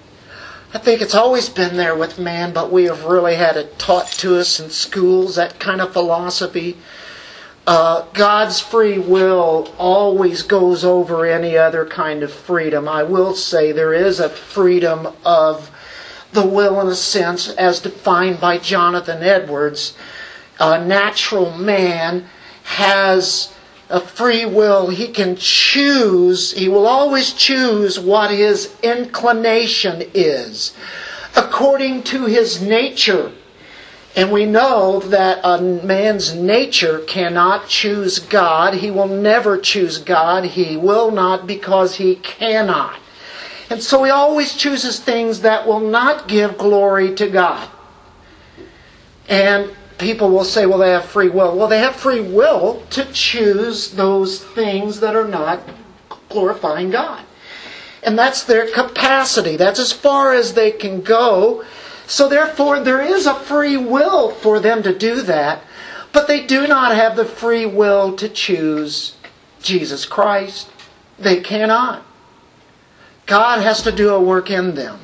I 0.75 0.77
think 0.77 1.01
it's 1.01 1.15
always 1.15 1.49
been 1.49 1.75
there 1.75 1.95
with 1.95 2.19
man, 2.19 2.53
but 2.53 2.71
we 2.71 2.83
have 2.85 3.05
really 3.05 3.35
had 3.35 3.57
it 3.57 3.79
taught 3.79 4.07
to 4.19 4.37
us 4.37 4.59
in 4.59 4.69
schools, 4.69 5.35
that 5.35 5.59
kind 5.59 5.81
of 5.81 5.91
philosophy 5.91 6.77
uh, 7.71 8.05
God's 8.11 8.59
free 8.59 8.99
will 8.99 9.73
always 9.77 10.43
goes 10.43 10.83
over 10.83 11.25
any 11.25 11.57
other 11.57 11.85
kind 11.85 12.21
of 12.21 12.29
freedom. 12.29 12.89
I 12.89 13.03
will 13.03 13.33
say 13.33 13.71
there 13.71 13.93
is 13.93 14.19
a 14.19 14.27
freedom 14.27 15.07
of 15.23 15.71
the 16.33 16.45
will, 16.45 16.81
in 16.81 16.87
a 16.87 16.95
sense, 16.95 17.47
as 17.47 17.79
defined 17.79 18.41
by 18.41 18.57
Jonathan 18.57 19.23
Edwards. 19.23 19.93
A 20.59 20.83
natural 20.83 21.57
man 21.57 22.25
has 22.63 23.53
a 23.89 24.01
free 24.01 24.45
will. 24.45 24.89
He 24.89 25.07
can 25.07 25.37
choose, 25.37 26.51
he 26.51 26.67
will 26.67 26.85
always 26.85 27.31
choose 27.31 27.97
what 27.97 28.31
his 28.31 28.75
inclination 28.83 30.03
is 30.13 30.73
according 31.37 32.03
to 32.03 32.25
his 32.25 32.61
nature. 32.61 33.31
And 34.15 34.31
we 34.31 34.45
know 34.45 34.99
that 34.99 35.39
a 35.43 35.61
man's 35.61 36.35
nature 36.35 36.99
cannot 36.99 37.69
choose 37.69 38.19
God. 38.19 38.73
He 38.73 38.91
will 38.91 39.07
never 39.07 39.57
choose 39.57 39.99
God. 39.99 40.43
He 40.43 40.75
will 40.75 41.11
not 41.11 41.47
because 41.47 41.95
he 41.95 42.15
cannot. 42.15 42.99
And 43.69 43.81
so 43.81 44.03
he 44.03 44.11
always 44.11 44.57
chooses 44.57 44.99
things 44.99 45.41
that 45.41 45.65
will 45.65 45.79
not 45.79 46.27
give 46.27 46.57
glory 46.57 47.15
to 47.15 47.29
God. 47.29 47.69
And 49.29 49.71
people 49.97 50.29
will 50.29 50.43
say, 50.43 50.65
well, 50.65 50.79
they 50.79 50.89
have 50.89 51.05
free 51.05 51.29
will. 51.29 51.55
Well, 51.55 51.69
they 51.69 51.79
have 51.79 51.95
free 51.95 52.19
will 52.19 52.83
to 52.89 53.05
choose 53.13 53.91
those 53.91 54.43
things 54.43 54.99
that 54.99 55.15
are 55.15 55.27
not 55.27 55.61
glorifying 56.27 56.89
God. 56.89 57.23
And 58.03 58.19
that's 58.19 58.43
their 58.43 58.69
capacity. 58.69 59.55
That's 59.55 59.79
as 59.79 59.93
far 59.93 60.33
as 60.33 60.53
they 60.53 60.71
can 60.71 61.01
go 61.01 61.63
so 62.11 62.27
therefore, 62.27 62.81
there 62.81 62.99
is 62.99 63.25
a 63.25 63.33
free 63.33 63.77
will 63.77 64.31
for 64.31 64.59
them 64.59 64.83
to 64.83 64.93
do 64.93 65.21
that, 65.21 65.63
but 66.11 66.27
they 66.27 66.45
do 66.45 66.67
not 66.67 66.93
have 66.93 67.15
the 67.15 67.23
free 67.23 67.65
will 67.65 68.17
to 68.17 68.27
choose 68.27 69.15
Jesus 69.61 70.05
Christ. 70.05 70.69
They 71.17 71.39
cannot. 71.39 72.05
God 73.27 73.61
has 73.61 73.83
to 73.83 73.93
do 73.93 74.09
a 74.09 74.19
work 74.19 74.51
in 74.51 74.75
them. 74.75 74.99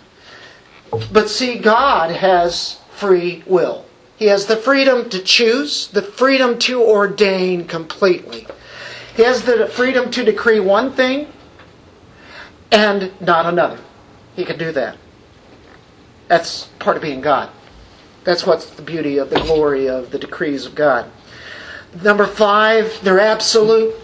But 1.09 1.29
see, 1.29 1.59
God 1.59 2.11
has 2.11 2.77
free 2.91 3.41
will. 3.47 3.85
He 4.17 4.25
has 4.25 4.45
the 4.45 4.57
freedom 4.57 5.09
to 5.11 5.19
choose, 5.19 5.87
the 5.87 6.01
freedom 6.01 6.59
to 6.59 6.83
ordain 6.83 7.69
completely. 7.69 8.47
He 9.15 9.23
has 9.23 9.43
the 9.43 9.67
freedom 9.67 10.11
to 10.11 10.25
decree 10.25 10.59
one 10.59 10.91
thing 10.91 11.31
and 12.69 13.13
not 13.21 13.45
another. 13.45 13.79
He 14.35 14.43
can 14.43 14.57
do 14.57 14.73
that. 14.73 14.97
That's 16.27 16.65
part 16.79 16.97
of 16.97 17.03
being 17.03 17.21
God. 17.21 17.49
That's 18.23 18.45
what's 18.45 18.69
the 18.71 18.81
beauty 18.81 19.17
of 19.17 19.29
the 19.29 19.39
glory 19.39 19.87
of 19.87 20.11
the 20.11 20.19
decrees 20.19 20.65
of 20.65 20.75
God. 20.75 21.09
Number 22.03 22.27
five, 22.27 22.99
they're 23.01 23.19
absolute, 23.19 23.95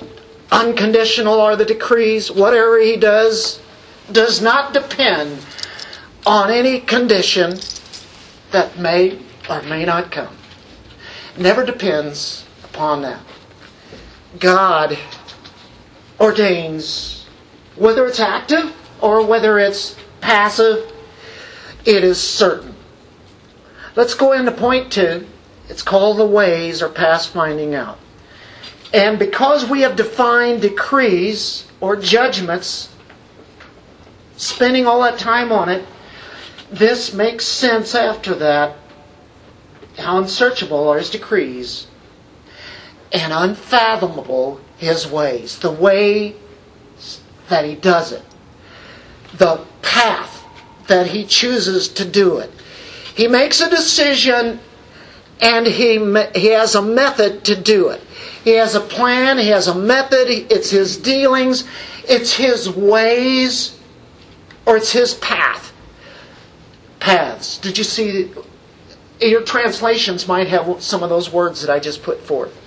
unconditional 0.51 1.41
are 1.41 1.55
the 1.55 1.65
decrees. 1.65 2.31
Whatever 2.31 2.79
he 2.79 2.95
does 2.95 3.59
does 4.11 4.41
not 4.41 4.73
depend 4.73 5.39
on 6.25 6.51
any 6.51 6.79
condition 6.79 7.59
that 8.51 8.77
may 8.77 9.19
or 9.49 9.61
may 9.63 9.83
not 9.83 10.11
come. 10.11 10.35
Never 11.37 11.65
depends 11.65 12.45
upon 12.63 13.01
that. 13.01 13.21
God 14.39 14.97
ordains 16.19 17.25
whether 17.75 18.05
it's 18.05 18.19
active 18.19 18.73
or 19.01 19.25
whether 19.25 19.59
it's 19.59 19.95
passive 20.21 20.92
it 21.85 22.03
is 22.03 22.21
certain. 22.21 22.75
Let's 23.95 24.15
go 24.15 24.33
into 24.33 24.51
point 24.51 24.91
two. 24.91 25.27
It's 25.69 25.81
called 25.81 26.17
the 26.17 26.25
ways 26.25 26.81
or 26.81 26.89
past 26.89 27.29
finding 27.29 27.75
out. 27.75 27.99
And 28.93 29.17
because 29.17 29.67
we 29.69 29.81
have 29.81 29.95
defined 29.95 30.61
decrees 30.61 31.65
or 31.79 31.95
judgments, 31.95 32.93
spending 34.37 34.85
all 34.85 35.01
that 35.01 35.17
time 35.19 35.51
on 35.51 35.69
it, 35.69 35.85
this 36.71 37.13
makes 37.13 37.45
sense 37.45 37.95
after 37.95 38.35
that. 38.35 38.75
How 39.97 40.17
unsearchable 40.17 40.87
are 40.89 40.97
his 40.97 41.09
decrees 41.09 41.87
and 43.11 43.31
unfathomable 43.31 44.59
his 44.77 45.07
ways. 45.07 45.59
The 45.59 45.71
way 45.71 46.35
that 47.49 47.65
he 47.65 47.75
does 47.75 48.11
it. 48.11 48.23
The 49.37 49.63
path 49.81 50.32
that 50.87 51.07
he 51.07 51.25
chooses 51.25 51.87
to 51.89 52.05
do 52.05 52.37
it. 52.39 52.51
He 53.15 53.27
makes 53.27 53.61
a 53.61 53.69
decision 53.69 54.59
and 55.41 55.67
he, 55.67 55.97
he 56.35 56.47
has 56.47 56.75
a 56.75 56.81
method 56.81 57.43
to 57.45 57.55
do 57.55 57.89
it. 57.89 58.01
He 58.43 58.51
has 58.51 58.75
a 58.75 58.79
plan, 58.81 59.37
he 59.37 59.49
has 59.49 59.67
a 59.67 59.75
method, 59.75 60.29
it's 60.29 60.69
his 60.69 60.97
dealings, 60.97 61.65
it's 62.07 62.33
his 62.33 62.69
ways, 62.69 63.77
or 64.65 64.77
it's 64.77 64.91
his 64.91 65.13
path. 65.15 65.73
Paths. 66.99 67.57
Did 67.57 67.77
you 67.77 67.83
see? 67.83 68.31
Your 69.19 69.41
translations 69.43 70.27
might 70.27 70.47
have 70.47 70.81
some 70.81 71.03
of 71.03 71.09
those 71.09 71.31
words 71.31 71.61
that 71.61 71.69
I 71.69 71.79
just 71.79 72.03
put 72.03 72.19
forth. 72.21 72.57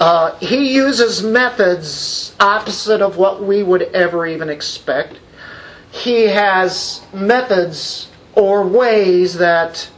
Uh, 0.00 0.36
he 0.38 0.74
uses 0.74 1.22
methods 1.22 2.34
opposite 2.40 3.02
of 3.02 3.16
what 3.16 3.42
we 3.42 3.62
would 3.62 3.82
ever 3.82 4.26
even 4.26 4.48
expect. 4.48 5.18
He 5.92 6.26
has 6.26 7.02
methods 7.12 8.08
or 8.34 8.66
ways 8.66 9.34
that 9.34 9.88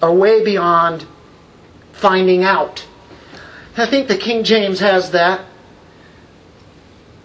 are 0.00 0.12
way 0.12 0.44
beyond 0.44 1.06
finding 1.92 2.44
out. 2.44 2.84
I 3.76 3.86
think 3.86 4.08
the 4.08 4.16
King 4.16 4.44
James 4.44 4.80
has 4.80 5.10
that. 5.12 5.44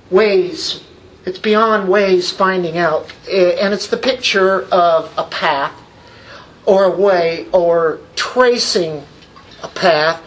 Ways. 0.09 0.83
It's 1.25 1.39
beyond 1.39 1.89
ways 1.89 2.31
finding 2.31 2.77
out. 2.77 3.11
And 3.29 3.73
it's 3.73 3.88
the 3.88 3.97
picture 3.97 4.63
of 4.71 5.13
a 5.17 5.23
path 5.23 5.73
or 6.65 6.85
a 6.85 6.95
way 6.95 7.47
or 7.51 7.99
tracing 8.15 9.03
a 9.63 9.67
path. 9.67 10.21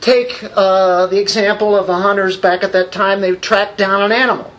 Take 0.00 0.42
uh, 0.56 1.06
the 1.06 1.20
example 1.20 1.76
of 1.76 1.86
the 1.86 1.94
hunters 1.94 2.36
back 2.36 2.64
at 2.64 2.72
that 2.72 2.90
time, 2.90 3.20
they 3.20 3.36
tracked 3.36 3.78
down 3.78 4.02
an 4.02 4.10
animal. 4.10 4.52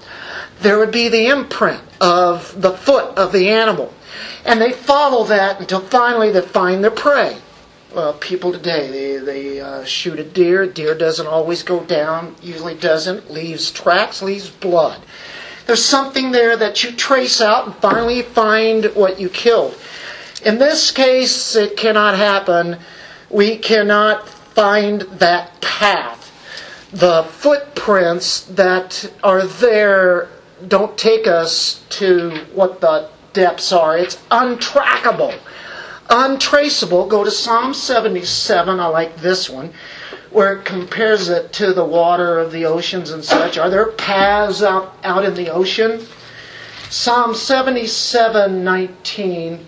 There 0.61 0.77
would 0.77 0.91
be 0.91 1.09
the 1.09 1.27
imprint 1.27 1.81
of 2.04 2.62
the 2.62 2.72
foot 2.72 3.18
of 3.18 3.32
the 3.32 3.49
animal. 3.49 3.91
And 4.45 4.62
they 4.62 4.74
follow 4.74 5.24
that 5.26 5.62
until 5.62 5.80
finally 5.80 6.32
they 6.32 6.41
find 6.41 6.84
their 6.84 6.91
prey. 6.91 7.38
Well, 7.95 8.14
people 8.14 8.51
today, 8.51 8.89
they, 8.91 9.18
they 9.18 9.62
uh, 9.62 9.86
shoot 9.86 10.20
a 10.20 10.24
deer. 10.24 10.68
Deer 10.68 10.95
doesn't 10.95 11.28
always 11.28 11.64
go 11.64 11.84
down, 11.86 12.36
usually 12.41 12.76
doesn't, 12.76 13.32
leaves 13.32 13.72
tracks, 13.72 14.22
leaves 14.22 14.49
blood. 14.49 14.99
There's 15.66 15.86
something 15.86 16.32
there 16.32 16.58
that 16.58 16.84
you 16.84 16.91
trace 16.91 17.39
out 17.39 17.68
and 17.68 17.76
finally 17.76 18.22
find 18.22 18.86
what 18.95 19.20
you 19.20 19.30
killed. 19.30 19.80
In 20.43 20.58
this 20.58 20.91
case, 20.91 21.56
it 21.56 21.78
cannot 21.78 22.18
happen. 22.18 22.80
We 23.30 23.58
cannot 23.58 24.28
find 24.28 25.01
that 25.20 25.62
path. 25.62 26.20
The 26.91 27.24
footprints 27.24 28.41
that 28.41 29.10
are 29.24 29.45
there 29.45 30.28
don't 30.68 30.97
take 30.97 31.28
us 31.28 31.84
to 31.89 32.32
what 32.53 32.82
the 32.82 33.09
depths 33.34 33.72
are. 33.72 33.97
It's 33.97 34.16
untrackable, 34.32 35.38
untraceable. 36.09 37.07
Go 37.07 37.24
to 37.24 37.32
Psalm 37.32 37.74
77. 37.74 38.80
I 38.80 38.86
like 38.88 39.16
this 39.18 39.49
one, 39.49 39.74
where 40.32 40.57
it 40.57 40.66
compares 40.66 41.30
it 41.30 41.51
to 41.53 41.74
the 41.74 41.86
water 41.86 42.39
of 42.39 42.51
the 42.51 42.66
oceans 42.66 43.11
and 43.11 43.24
such. 43.24 43.57
Are 43.57 43.70
there 43.70 43.91
paths 43.91 44.61
out, 44.61 44.95
out 45.03 45.26
in 45.26 45.34
the 45.34 45.49
ocean? 45.51 46.05
Psalm 46.89 47.34
77 47.34 48.64
19. 48.64 49.68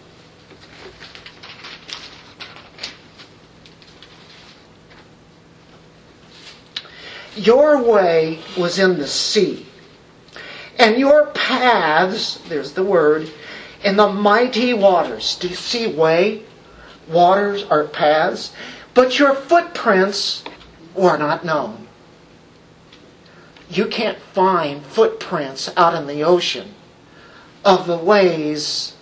Your 7.35 7.81
way 7.83 8.39
was 8.57 8.79
in 8.79 8.97
the 8.97 9.07
sea, 9.07 9.65
and 10.77 10.97
your 10.97 11.27
paths, 11.27 12.39
there's 12.49 12.73
the 12.73 12.83
word, 12.83 13.29
in 13.83 13.95
the 13.95 14.09
mighty 14.09 14.73
waters. 14.73 15.37
Do 15.37 15.47
you 15.47 15.55
see 15.55 15.87
way? 15.87 16.43
Waters 17.07 17.63
are 17.63 17.85
paths. 17.85 18.51
But 18.93 19.19
your 19.19 19.35
footprints 19.35 20.43
were 20.95 21.17
not 21.17 21.45
known. 21.45 21.87
You 23.69 23.87
can't 23.87 24.17
find 24.17 24.83
footprints 24.85 25.71
out 25.75 25.93
in 25.93 26.07
the 26.07 26.23
ocean 26.23 26.73
of 27.63 27.87
the 27.87 27.97
ways 27.97 28.95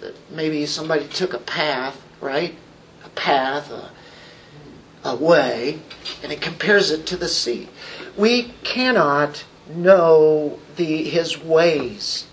that 0.00 0.14
maybe 0.30 0.66
somebody 0.66 1.06
took 1.06 1.34
a 1.34 1.38
path, 1.38 2.02
right? 2.20 2.56
A 3.04 3.08
path, 3.10 3.70
a, 3.70 3.90
a 5.04 5.16
way, 5.16 5.80
and 6.22 6.32
it 6.32 6.40
compares 6.40 6.90
it 6.90 7.06
to 7.06 7.16
the 7.16 7.28
sea. 7.28 7.68
We 8.16 8.54
cannot 8.64 9.44
know 9.68 10.58
the 10.76 11.04
his 11.04 11.38
ways. 11.38 12.26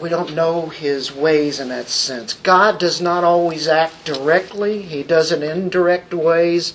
We 0.00 0.08
don't 0.08 0.34
know 0.34 0.66
his 0.66 1.14
ways 1.14 1.60
in 1.60 1.68
that 1.68 1.88
sense. 1.88 2.34
God 2.34 2.78
does 2.78 3.00
not 3.00 3.22
always 3.22 3.68
act 3.68 4.04
directly. 4.04 4.82
He 4.82 5.02
does 5.02 5.30
it 5.30 5.42
in 5.42 5.62
indirect 5.62 6.12
ways. 6.12 6.74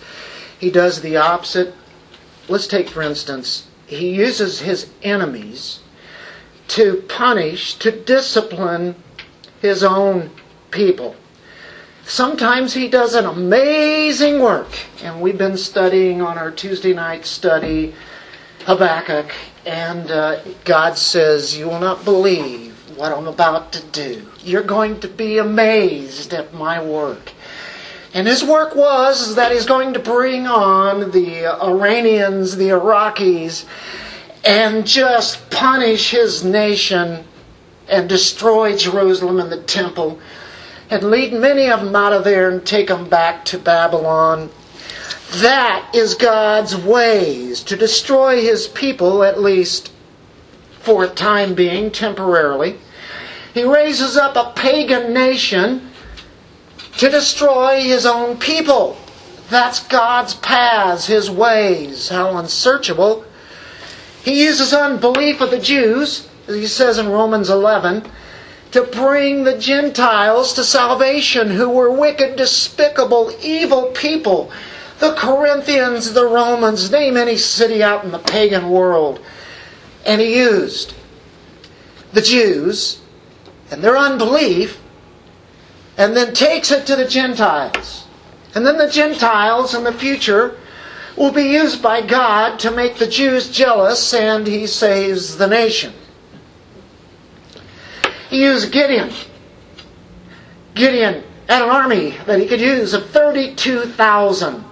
He 0.60 0.72
does 0.72 1.02
the 1.02 1.18
opposite. 1.18 1.74
Let's 2.48 2.68
take 2.68 2.90
for 2.90 3.02
instance, 3.02 3.68
he 3.86 4.10
uses 4.16 4.62
his 4.62 4.90
enemies 5.04 5.80
to 6.70 7.04
punish, 7.08 7.76
to 7.76 7.92
discipline 7.92 8.96
his 9.62 9.84
own 9.84 10.30
people. 10.72 11.16
Sometimes 12.06 12.74
he 12.74 12.88
does 12.88 13.16
an 13.16 13.26
amazing 13.26 14.40
work, 14.40 14.70
and 15.04 15.22
we've 15.22 15.38
been 15.38 15.58
studying 15.58 16.22
on 16.22 16.38
our 16.38 16.52
Tuesday 16.52 16.94
night 16.94 17.26
study 17.26 17.94
Habakkuk, 18.68 19.32
and 19.66 20.12
uh, 20.12 20.42
God 20.66 20.98
says, 20.98 21.58
You 21.58 21.70
will 21.70 21.80
not 21.80 22.04
believe 22.04 22.76
what 22.98 23.14
I'm 23.14 23.28
about 23.28 23.72
to 23.72 23.84
do. 23.86 24.28
You're 24.44 24.62
going 24.62 25.00
to 25.00 25.08
be 25.08 25.38
amazed 25.38 26.34
at 26.34 26.54
my 26.54 26.84
work. 26.84 27.32
And 28.14 28.28
his 28.28 28.44
work 28.44 28.76
was 28.76 29.36
that 29.36 29.54
he's 29.54 29.66
going 29.66 29.94
to 29.94 30.00
bring 30.00 30.48
on 30.48 31.12
the 31.12 31.46
Iranians, 31.64 32.58
the 32.58 32.70
Iraqis, 32.70 33.64
and 34.44 34.86
just 34.86 35.50
punish 35.50 36.12
his 36.12 36.44
nation 36.44 37.24
and 37.88 38.10
destroy 38.10 38.76
Jerusalem 38.76 39.40
and 39.40 39.50
the 39.50 39.62
temple 39.62 40.20
and 40.90 41.10
lead 41.10 41.32
many 41.32 41.70
of 41.70 41.86
them 41.86 41.96
out 41.96 42.12
of 42.12 42.26
there 42.26 42.50
and 42.50 42.66
take 42.66 42.88
them 42.90 43.08
back 43.08 43.46
to 43.46 43.58
Babylon. 43.58 44.50
That 45.34 45.90
is 45.94 46.16
God's 46.16 46.76
ways 46.76 47.62
to 47.64 47.76
destroy 47.76 48.42
his 48.42 48.68
people, 48.68 49.24
at 49.24 49.42
least 49.42 49.92
for 50.80 51.04
a 51.04 51.10
time 51.10 51.54
being, 51.54 51.92
temporarily. 51.92 52.78
He 53.54 53.64
raises 53.64 54.16
up 54.16 54.36
a 54.36 54.54
pagan 54.56 55.14
nation 55.14 55.92
to 56.98 57.10
destroy 57.10 57.82
his 57.82 58.06
own 58.06 58.38
people. 58.38 58.98
That's 59.50 59.86
God's 59.88 60.34
paths, 60.36 61.08
his 61.08 61.30
ways, 61.30 62.10
how 62.10 62.38
unsearchable. 62.38 63.26
He 64.24 64.44
uses 64.44 64.74
unbelief 64.74 65.42
of 65.42 65.52
the 65.52 65.60
Jews, 65.60 66.28
as 66.48 66.56
he 66.56 66.68
says 66.68 66.98
in 66.98 67.10
Romans 67.10 67.50
11 67.50 68.10
to 68.72 68.84
bring 68.84 69.44
the 69.44 69.58
Gentiles 69.58 70.54
to 70.54 70.64
salvation 70.64 71.50
who 71.50 71.70
were 71.70 71.92
wicked, 71.92 72.36
despicable, 72.36 73.32
evil 73.42 73.88
people. 73.94 74.52
The 75.00 75.14
Corinthians, 75.14 76.14
the 76.14 76.26
Romans, 76.26 76.92
name 76.92 77.18
any 77.18 77.38
city 77.38 77.84
out 77.84 78.04
in 78.04 78.12
the 78.12 78.20
pagan 78.20 78.70
world. 78.70 79.20
And 80.06 80.20
he 80.20 80.38
used 80.38 80.94
the 82.14 82.22
Jews 82.22 83.00
and 83.70 83.84
their 83.84 83.98
unbelief 83.98 84.80
and 85.98 86.16
then 86.16 86.34
takes 86.34 86.72
it 86.72 86.88
to 86.88 86.96
the 86.96 87.08
Gentiles. 87.08 88.06
And 88.56 88.66
then 88.66 88.78
the 88.78 88.90
Gentiles 88.90 89.76
in 89.76 89.84
the 89.84 89.94
future 89.94 90.58
will 91.16 91.32
be 91.32 91.44
used 91.44 91.82
by 91.82 92.02
God 92.02 92.60
to 92.60 92.72
make 92.72 92.96
the 92.96 93.08
Jews 93.08 93.50
jealous 93.50 94.14
and 94.14 94.48
he 94.48 94.66
saves 94.68 95.38
the 95.38 95.48
nation. 95.48 95.94
He 98.30 98.44
used 98.44 98.72
Gideon. 98.72 99.12
Gideon 100.74 101.24
had 101.48 101.64
an 101.64 101.70
army 101.70 102.16
that 102.26 102.40
he 102.40 102.48
could 102.48 102.62
use 102.62 102.94
of 102.94 103.10
32,000. 103.10 104.67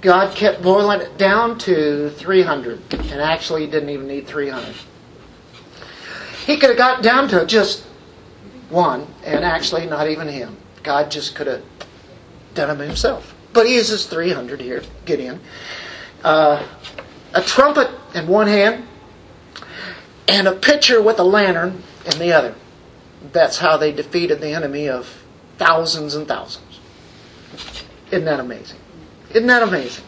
God 0.00 0.34
kept 0.34 0.62
boiling 0.62 1.00
it 1.00 1.18
down 1.18 1.58
to 1.58 2.10
300. 2.10 2.80
And 2.92 3.20
actually, 3.20 3.66
he 3.66 3.70
didn't 3.70 3.90
even 3.90 4.06
need 4.06 4.26
300. 4.26 4.74
He 6.46 6.56
could 6.56 6.70
have 6.70 6.78
got 6.78 7.02
down 7.02 7.28
to 7.28 7.44
just 7.44 7.84
one, 8.70 9.06
and 9.24 9.44
actually, 9.44 9.86
not 9.86 10.08
even 10.08 10.28
him. 10.28 10.56
God 10.82 11.10
just 11.10 11.34
could 11.34 11.46
have 11.46 11.62
done 12.54 12.70
him 12.70 12.78
himself. 12.78 13.34
But 13.52 13.66
he 13.66 13.74
uses 13.74 14.06
300 14.06 14.60
here, 14.60 14.82
Gideon. 15.04 15.40
Uh, 16.24 16.66
a 17.34 17.42
trumpet 17.42 17.90
in 18.14 18.26
one 18.26 18.46
hand, 18.46 18.86
and 20.28 20.46
a 20.46 20.52
pitcher 20.52 21.02
with 21.02 21.18
a 21.18 21.24
lantern 21.24 21.82
in 22.06 22.18
the 22.18 22.32
other. 22.32 22.54
That's 23.32 23.58
how 23.58 23.76
they 23.76 23.92
defeated 23.92 24.40
the 24.40 24.50
enemy 24.50 24.88
of 24.88 25.24
thousands 25.58 26.14
and 26.14 26.26
thousands. 26.26 26.80
Isn't 28.10 28.24
that 28.24 28.40
amazing? 28.40 28.79
Isn't 29.30 29.46
that 29.46 29.62
amazing? 29.62 30.04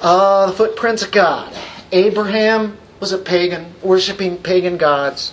Uh, 0.00 0.46
the 0.46 0.52
footprints 0.52 1.02
of 1.02 1.10
God. 1.10 1.52
Abraham 1.92 2.76
was 3.00 3.12
a 3.12 3.18
pagan, 3.18 3.74
worshiping 3.82 4.38
pagan 4.38 4.76
gods. 4.76 5.32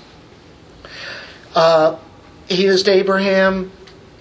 Uh, 1.55 1.97
he 2.47 2.63
used 2.63 2.87
Abraham 2.87 3.71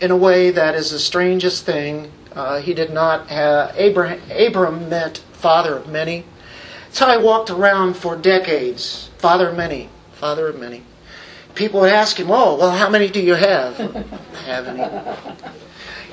in 0.01 0.11
a 0.11 0.17
way 0.17 0.51
that 0.51 0.75
is 0.75 0.91
the 0.91 0.99
strangest 0.99 1.65
thing. 1.65 2.11
Uh, 2.33 2.61
he 2.61 2.75
did 2.75 2.91
not 2.91 3.29
have 3.29 3.75
Abraham. 3.77 4.21
Abram 4.31 4.89
meant 4.89 5.19
father 5.33 5.77
of 5.77 5.89
many. 5.89 6.25
That's 6.85 6.99
how 6.99 7.19
he 7.19 7.25
walked 7.25 7.51
around 7.51 7.95
for 7.95 8.17
decades. 8.17 9.11
Father 9.19 9.51
of 9.51 9.57
many. 9.57 9.89
Father 10.15 10.49
of 10.49 10.59
many 10.59 10.83
people 11.55 11.81
would 11.81 11.93
ask 11.93 12.19
him, 12.19 12.31
Oh, 12.31 12.57
well, 12.57 12.71
how 12.71 12.89
many 12.89 13.09
do 13.09 13.21
you 13.21 13.35
have? 13.35 13.77
have 14.47 14.67
any. 14.69 14.83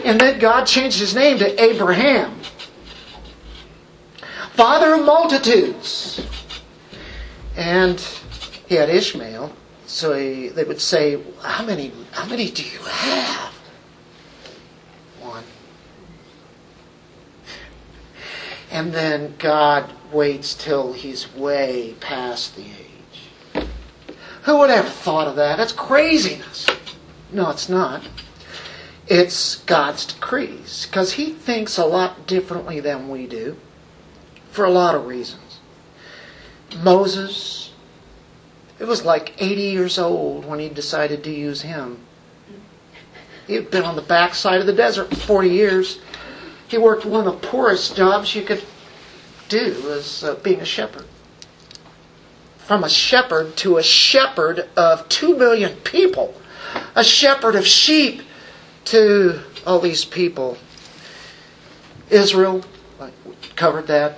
And 0.04 0.20
then 0.20 0.40
God 0.40 0.66
changed 0.66 1.00
his 1.00 1.14
name 1.14 1.40
to 1.40 1.62
Abraham, 1.62 2.40
father 4.54 4.94
of 4.94 5.06
multitudes. 5.06 6.22
And 7.56 8.00
he 8.68 8.76
had 8.76 8.90
Ishmael, 8.90 9.52
So 9.86 10.14
he, 10.14 10.50
they 10.50 10.64
would 10.64 10.80
say, 10.80 11.20
"How 11.42 11.66
many? 11.66 11.92
How 12.12 12.26
many 12.28 12.50
do 12.50 12.64
you 12.64 12.80
have?" 12.80 13.54
One. 15.20 15.44
And 18.72 18.94
then 18.94 19.34
God 19.40 19.92
waits 20.14 20.54
till 20.54 20.94
he's 20.94 21.34
way 21.36 21.96
past 22.00 22.56
the 22.56 22.64
age. 22.64 23.66
Who 24.44 24.58
would 24.60 24.70
have 24.70 24.88
thought 24.88 25.28
of 25.28 25.36
that? 25.36 25.58
That's 25.58 25.74
craziness. 25.74 26.68
No, 27.32 27.50
it's 27.50 27.68
not. 27.68 28.08
It's 29.10 29.56
God's 29.56 30.06
decrees 30.06 30.86
because 30.86 31.14
he 31.14 31.32
thinks 31.32 31.80
a 31.80 31.86
lot 31.86 32.28
differently 32.28 32.80
than 32.80 33.10
we 33.10 33.26
do 33.26 33.58
for 34.52 34.66
a 34.66 34.70
lot 34.70 34.94
of 34.94 35.08
reasons. 35.08 35.60
Moses, 36.78 37.72
it 38.78 38.86
was 38.86 39.04
like 39.04 39.34
80 39.40 39.62
years 39.62 39.98
old 39.98 40.46
when 40.46 40.60
he 40.60 40.70
decided 40.70 41.24
to 41.24 41.32
use 41.32 41.64
him. 41.64 41.98
He 43.48 43.56
had 43.56 43.72
been 43.72 43.84
on 43.84 43.96
the 43.96 44.04
backside 44.04 44.62
of 44.62 44.68
the 44.68 44.74
desert 44.74 45.10
for 45.10 45.16
40 45.16 45.50
years. 45.50 46.00
He 46.68 46.78
worked 46.78 47.04
one 47.04 47.26
of 47.26 47.42
the 47.42 47.48
poorest 47.48 47.96
jobs 47.96 48.36
you 48.36 48.44
could 48.44 48.64
do 49.48 49.92
as 49.92 50.24
uh, 50.24 50.36
being 50.36 50.62
a 50.62 50.66
shepherd. 50.66 51.06
From 52.60 52.84
a 52.84 52.90
shepherd 52.90 53.58
to 53.58 53.78
a 53.78 53.84
shepherd 53.84 54.70
of 54.78 55.10
2 55.10 55.36
million 55.36 55.78
people. 55.78 56.36
A 56.94 57.04
shepherd 57.04 57.56
of 57.56 57.66
sheep 57.66 58.22
to 58.90 59.42
all 59.66 59.80
these 59.80 60.06
people. 60.06 60.58
Israel, 62.10 62.64
covered 63.56 63.88
that. 63.88 64.18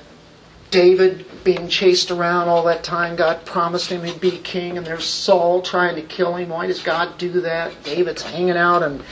David 0.70 1.26
being 1.44 1.68
chased 1.68 2.12
around 2.12 2.48
all 2.48 2.64
that 2.64 2.84
time. 2.84 3.16
God 3.16 3.44
promised 3.46 3.90
him 3.90 4.04
he'd 4.04 4.22
be 4.22 4.38
king, 4.38 4.78
and 4.78 4.86
there's 4.86 5.04
Saul 5.04 5.62
trying 5.62 5.96
to 5.96 6.02
kill 6.02 6.36
him. 6.36 6.50
Why 6.50 6.68
does 6.68 6.82
God 6.82 7.18
do 7.18 7.42
that? 7.42 7.84
David's 7.84 8.22
hanging 8.22 8.56
out 8.56 8.84
in 8.84 9.04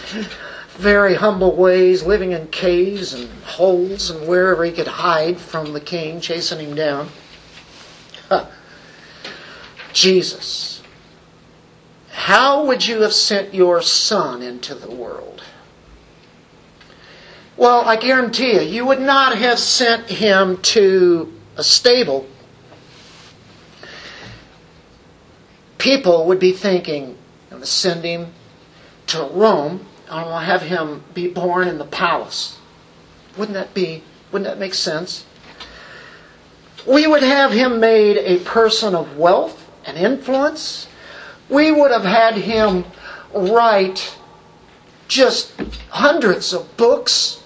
very 0.78 1.16
humble 1.16 1.56
ways, 1.56 2.04
living 2.04 2.32
in 2.32 2.48
caves 2.48 3.14
and 3.14 3.28
holes 3.44 4.10
and 4.12 4.28
wherever 4.28 4.64
he 4.64 4.72
could 4.72 4.88
hide 4.88 5.38
from 5.38 5.74
the 5.74 5.82
king 5.82 6.22
chasing 6.22 6.60
him 6.60 6.76
down. 6.76 7.10
Huh. 8.30 8.46
Jesus. 9.92 10.69
How 12.20 12.66
would 12.66 12.86
you 12.86 13.04
have 13.04 13.14
sent 13.14 13.54
your 13.54 13.82
son 13.82 14.42
into 14.42 14.76
the 14.76 14.92
world? 14.92 15.42
Well, 17.56 17.88
I 17.88 17.96
guarantee 17.96 18.56
you, 18.56 18.60
you 18.60 18.86
would 18.86 19.00
not 19.00 19.38
have 19.38 19.58
sent 19.58 20.10
him 20.10 20.58
to 20.58 21.34
a 21.56 21.64
stable. 21.64 22.28
People 25.78 26.26
would 26.28 26.42
be 26.42 26.52
thinking, 26.52 27.18
I'm 27.46 27.50
going 27.52 27.62
to 27.62 27.66
send 27.68 28.04
him 28.04 28.34
to 29.08 29.24
Rome. 29.24 29.86
I'm 30.12 30.26
going 30.26 30.40
to 30.42 30.46
have 30.46 30.62
him 30.64 31.06
be 31.14 31.30
born 31.30 31.70
in 31.70 31.78
the 31.78 31.86
palace. 31.86 32.60
Wouldn't 33.38 33.54
that 33.54 33.74
be, 33.74 34.04
wouldn't 34.34 34.50
that 34.52 34.60
make 34.60 34.74
sense? 34.74 35.26
We 36.86 37.08
would 37.08 37.24
have 37.24 37.54
him 37.54 37.80
made 37.80 38.18
a 38.18 38.40
person 38.44 38.94
of 38.94 39.16
wealth 39.16 39.72
and 39.86 39.98
influence. 39.98 40.89
We 41.50 41.72
would 41.72 41.92
have 41.92 42.06
had 42.06 42.36
him 42.36 42.86
write 43.34 44.16
just 45.08 45.52
hundreds 45.90 46.54
of 46.54 46.78
books. 46.78 47.42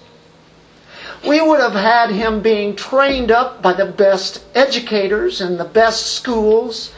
We 1.26 1.40
would 1.40 1.60
have 1.60 1.72
had 1.72 2.10
him 2.10 2.40
being 2.40 2.76
trained 2.76 3.30
up 3.30 3.62
by 3.62 3.72
the 3.72 3.86
best 3.86 4.42
educators 4.54 5.40
in 5.40 5.56
the 5.56 5.64
best 5.64 6.14
schools, 6.14 6.92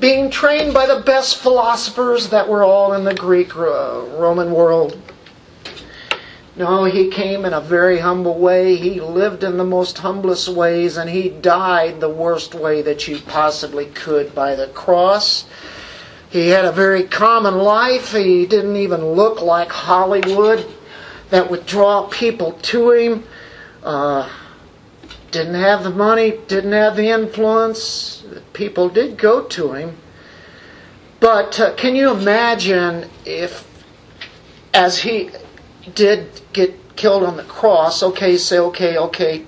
being 0.00 0.30
trained 0.30 0.74
by 0.74 0.86
the 0.86 1.00
best 1.00 1.36
philosophers 1.36 2.30
that 2.30 2.48
were 2.48 2.64
all 2.64 2.92
in 2.92 3.04
the 3.04 3.14
Greek 3.14 3.54
uh, 3.54 4.00
Roman 4.18 4.50
world. 4.50 5.00
No, 6.56 6.84
he 6.84 7.08
came 7.08 7.44
in 7.44 7.54
a 7.54 7.60
very 7.60 7.98
humble 7.98 8.36
way. 8.38 8.76
He 8.76 9.00
lived 9.00 9.44
in 9.44 9.56
the 9.56 9.64
most 9.64 9.98
humblest 9.98 10.48
ways, 10.48 10.96
and 10.96 11.08
he 11.08 11.28
died 11.28 12.00
the 12.00 12.10
worst 12.10 12.54
way 12.54 12.82
that 12.82 13.06
you 13.06 13.20
possibly 13.20 13.86
could 13.86 14.34
by 14.34 14.56
the 14.56 14.66
cross. 14.66 15.44
He 16.32 16.48
had 16.48 16.64
a 16.64 16.72
very 16.72 17.02
common 17.02 17.58
life. 17.58 18.12
He 18.12 18.46
didn't 18.46 18.76
even 18.76 19.04
look 19.04 19.42
like 19.42 19.70
Hollywood 19.70 20.66
that 21.28 21.50
would 21.50 21.66
draw 21.66 22.06
people 22.08 22.52
to 22.52 22.90
him. 22.92 23.24
Uh, 23.82 24.30
didn't 25.30 25.56
have 25.56 25.84
the 25.84 25.90
money, 25.90 26.38
didn't 26.48 26.72
have 26.72 26.96
the 26.96 27.10
influence. 27.10 28.24
People 28.54 28.88
did 28.88 29.18
go 29.18 29.42
to 29.44 29.72
him. 29.74 29.98
But 31.20 31.60
uh, 31.60 31.74
can 31.74 31.94
you 31.94 32.10
imagine 32.10 33.10
if, 33.26 33.68
as 34.72 34.98
he 34.98 35.30
did 35.94 36.40
get 36.54 36.96
killed 36.96 37.24
on 37.24 37.36
the 37.36 37.44
cross, 37.44 38.02
okay, 38.02 38.38
say, 38.38 38.58
okay, 38.58 38.96
okay, 38.96 39.44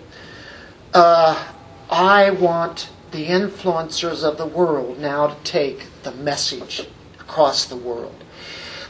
uh, 0.93 1.53
I 1.89 2.31
want 2.31 2.91
the 3.15 3.29
influencers 3.29 4.25
of 4.25 4.37
the 4.37 4.47
world 4.47 4.99
now 4.99 5.29
to 5.29 5.37
take 5.45 5.87
the 6.03 6.11
message 6.11 6.85
across 7.21 7.65
the 7.65 7.77
world. 7.77 8.25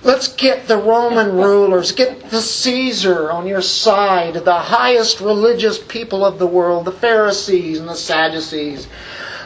Let's 0.02 0.28
get 0.28 0.66
the 0.66 0.78
Roman 0.78 1.36
rulers, 1.36 1.92
get 1.92 2.30
the 2.30 2.40
Caesar 2.40 3.30
on 3.30 3.46
your 3.46 3.60
side, 3.60 4.34
the 4.34 4.58
highest 4.58 5.20
religious 5.20 5.78
people 5.78 6.24
of 6.24 6.38
the 6.38 6.46
world, 6.46 6.86
the 6.86 6.92
Pharisees 6.92 7.78
and 7.78 7.88
the 7.88 7.94
Sadducees. 7.94 8.88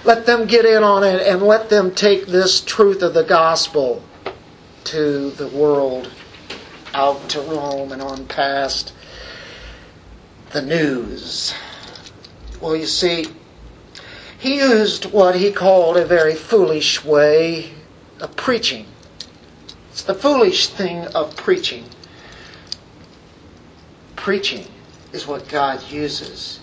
Let 0.04 0.26
them 0.26 0.46
get 0.46 0.64
in 0.64 0.84
on 0.84 1.02
it 1.02 1.26
and 1.26 1.42
let 1.42 1.68
them 1.68 1.92
take 1.92 2.26
this 2.26 2.60
truth 2.60 3.02
of 3.02 3.14
the 3.14 3.24
gospel 3.24 4.02
to 4.84 5.30
the 5.30 5.48
world, 5.48 6.08
out 6.94 7.28
to 7.30 7.40
Rome 7.40 7.90
and 7.90 8.00
on 8.00 8.26
past 8.26 8.92
the 10.50 10.62
news. 10.62 11.52
Well, 12.60 12.76
you 12.76 12.86
see, 12.86 13.26
he 14.38 14.56
used 14.56 15.06
what 15.06 15.34
he 15.34 15.50
called 15.50 15.96
a 15.96 16.04
very 16.04 16.34
foolish 16.34 17.04
way 17.04 17.72
of 18.20 18.36
preaching. 18.36 18.86
It's 19.90 20.02
the 20.02 20.14
foolish 20.14 20.68
thing 20.68 21.06
of 21.08 21.36
preaching. 21.36 21.84
Preaching 24.14 24.66
is 25.12 25.26
what 25.26 25.48
God 25.48 25.82
uses 25.90 26.60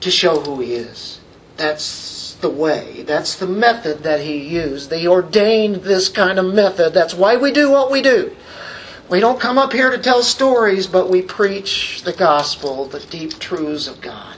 to 0.00 0.10
show 0.10 0.40
who 0.40 0.60
He 0.60 0.74
is. 0.74 1.20
That's 1.56 2.34
the 2.40 2.50
way. 2.50 3.02
That's 3.02 3.36
the 3.36 3.46
method 3.46 4.02
that 4.02 4.20
He 4.20 4.36
used. 4.36 4.92
He 4.92 5.06
ordained 5.06 5.76
this 5.76 6.08
kind 6.08 6.38
of 6.38 6.52
method. 6.52 6.92
That's 6.92 7.14
why 7.14 7.36
we 7.36 7.52
do 7.52 7.70
what 7.70 7.90
we 7.90 8.02
do. 8.02 8.34
We 9.08 9.20
don't 9.20 9.40
come 9.40 9.56
up 9.56 9.72
here 9.72 9.90
to 9.90 9.98
tell 9.98 10.22
stories, 10.22 10.86
but 10.86 11.08
we 11.08 11.22
preach 11.22 12.02
the 12.02 12.12
gospel, 12.12 12.86
the 12.86 13.00
deep 13.00 13.38
truths 13.38 13.86
of 13.86 14.00
God. 14.00 14.36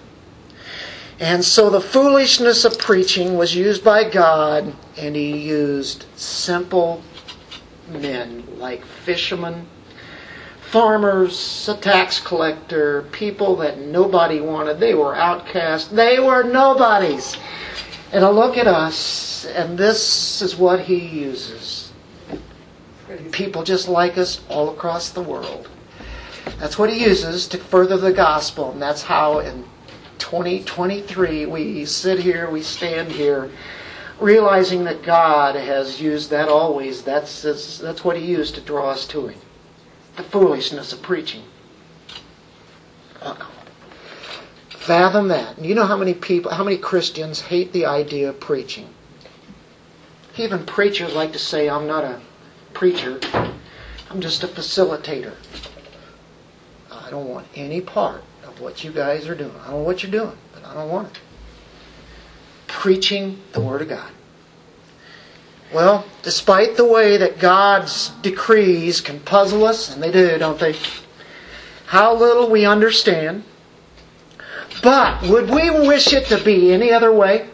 And 1.20 1.44
so 1.44 1.68
the 1.68 1.80
foolishness 1.80 2.64
of 2.64 2.78
preaching 2.78 3.36
was 3.36 3.54
used 3.54 3.82
by 3.82 4.08
God, 4.08 4.72
and 4.96 5.16
He 5.16 5.36
used 5.36 6.04
simple 6.14 7.02
men 7.88 8.44
like 8.58 8.84
fishermen, 8.84 9.66
farmers, 10.70 11.68
a 11.68 11.76
tax 11.76 12.20
collector, 12.20 13.02
people 13.10 13.56
that 13.56 13.80
nobody 13.80 14.40
wanted. 14.40 14.78
They 14.78 14.94
were 14.94 15.16
outcasts, 15.16 15.88
They 15.88 16.20
were 16.20 16.44
nobodies. 16.44 17.36
And 18.12 18.24
I 18.24 18.30
look 18.30 18.56
at 18.56 18.68
us, 18.68 19.44
and 19.44 19.76
this 19.76 20.40
is 20.40 20.54
what 20.54 20.80
He 20.80 20.98
uses. 20.98 21.92
People 23.32 23.64
just 23.64 23.88
like 23.88 24.18
us 24.18 24.40
all 24.48 24.70
across 24.70 25.10
the 25.10 25.22
world. 25.22 25.68
That's 26.60 26.78
what 26.78 26.90
He 26.90 27.02
uses 27.02 27.48
to 27.48 27.58
further 27.58 27.96
the 27.96 28.12
gospel, 28.12 28.70
and 28.70 28.80
that's 28.80 29.02
how 29.02 29.40
in 29.40 29.64
2023 30.18 31.46
we 31.46 31.84
sit 31.84 32.18
here, 32.18 32.50
we 32.50 32.62
stand 32.62 33.10
here, 33.10 33.50
realizing 34.20 34.84
that 34.84 35.02
God 35.02 35.54
has 35.54 36.00
used 36.00 36.30
that 36.30 36.48
always. 36.48 37.02
That's, 37.02 37.42
that's, 37.42 37.78
that's 37.78 38.04
what 38.04 38.16
He 38.16 38.26
used 38.26 38.54
to 38.56 38.60
draw 38.60 38.90
us 38.90 39.06
to 39.08 39.28
Him. 39.28 39.40
The 40.16 40.22
foolishness 40.24 40.92
of 40.92 41.02
preaching. 41.02 41.42
Fathom 44.68 45.28
that. 45.28 45.58
You 45.62 45.74
know 45.74 45.84
how 45.84 45.96
many 45.96 46.14
people, 46.14 46.50
how 46.50 46.64
many 46.64 46.78
Christians 46.78 47.40
hate 47.40 47.72
the 47.72 47.86
idea 47.86 48.30
of 48.30 48.40
preaching? 48.40 48.88
Even 50.36 50.64
preachers 50.64 51.14
like 51.14 51.32
to 51.32 51.38
say, 51.38 51.68
I'm 51.68 51.86
not 51.86 52.04
a 52.04 52.20
preacher, 52.72 53.20
I'm 54.10 54.20
just 54.20 54.44
a 54.44 54.48
facilitator. 54.48 55.34
I 56.90 57.10
don't 57.10 57.28
want 57.28 57.46
any 57.54 57.80
part 57.80 58.22
what 58.60 58.84
you 58.84 58.92
guys 58.92 59.28
are 59.28 59.34
doing. 59.34 59.54
I 59.62 59.70
don't 59.70 59.80
know 59.80 59.82
what 59.82 60.02
you're 60.02 60.12
doing, 60.12 60.36
but 60.52 60.64
I 60.64 60.74
don't 60.74 60.90
want 60.90 61.08
it. 61.08 61.20
Preaching 62.66 63.40
the 63.52 63.60
Word 63.60 63.82
of 63.82 63.88
God. 63.88 64.10
Well, 65.72 66.06
despite 66.22 66.76
the 66.76 66.86
way 66.86 67.18
that 67.18 67.38
God's 67.38 68.08
decrees 68.22 69.00
can 69.00 69.20
puzzle 69.20 69.64
us, 69.64 69.92
and 69.92 70.02
they 70.02 70.10
do, 70.10 70.38
don't 70.38 70.58
they? 70.58 70.74
How 71.86 72.14
little 72.14 72.50
we 72.50 72.64
understand. 72.64 73.44
But 74.82 75.22
would 75.28 75.50
we 75.50 75.70
wish 75.70 76.12
it 76.12 76.26
to 76.26 76.42
be 76.42 76.72
any 76.72 76.92
other 76.92 77.12
way? 77.12 77.50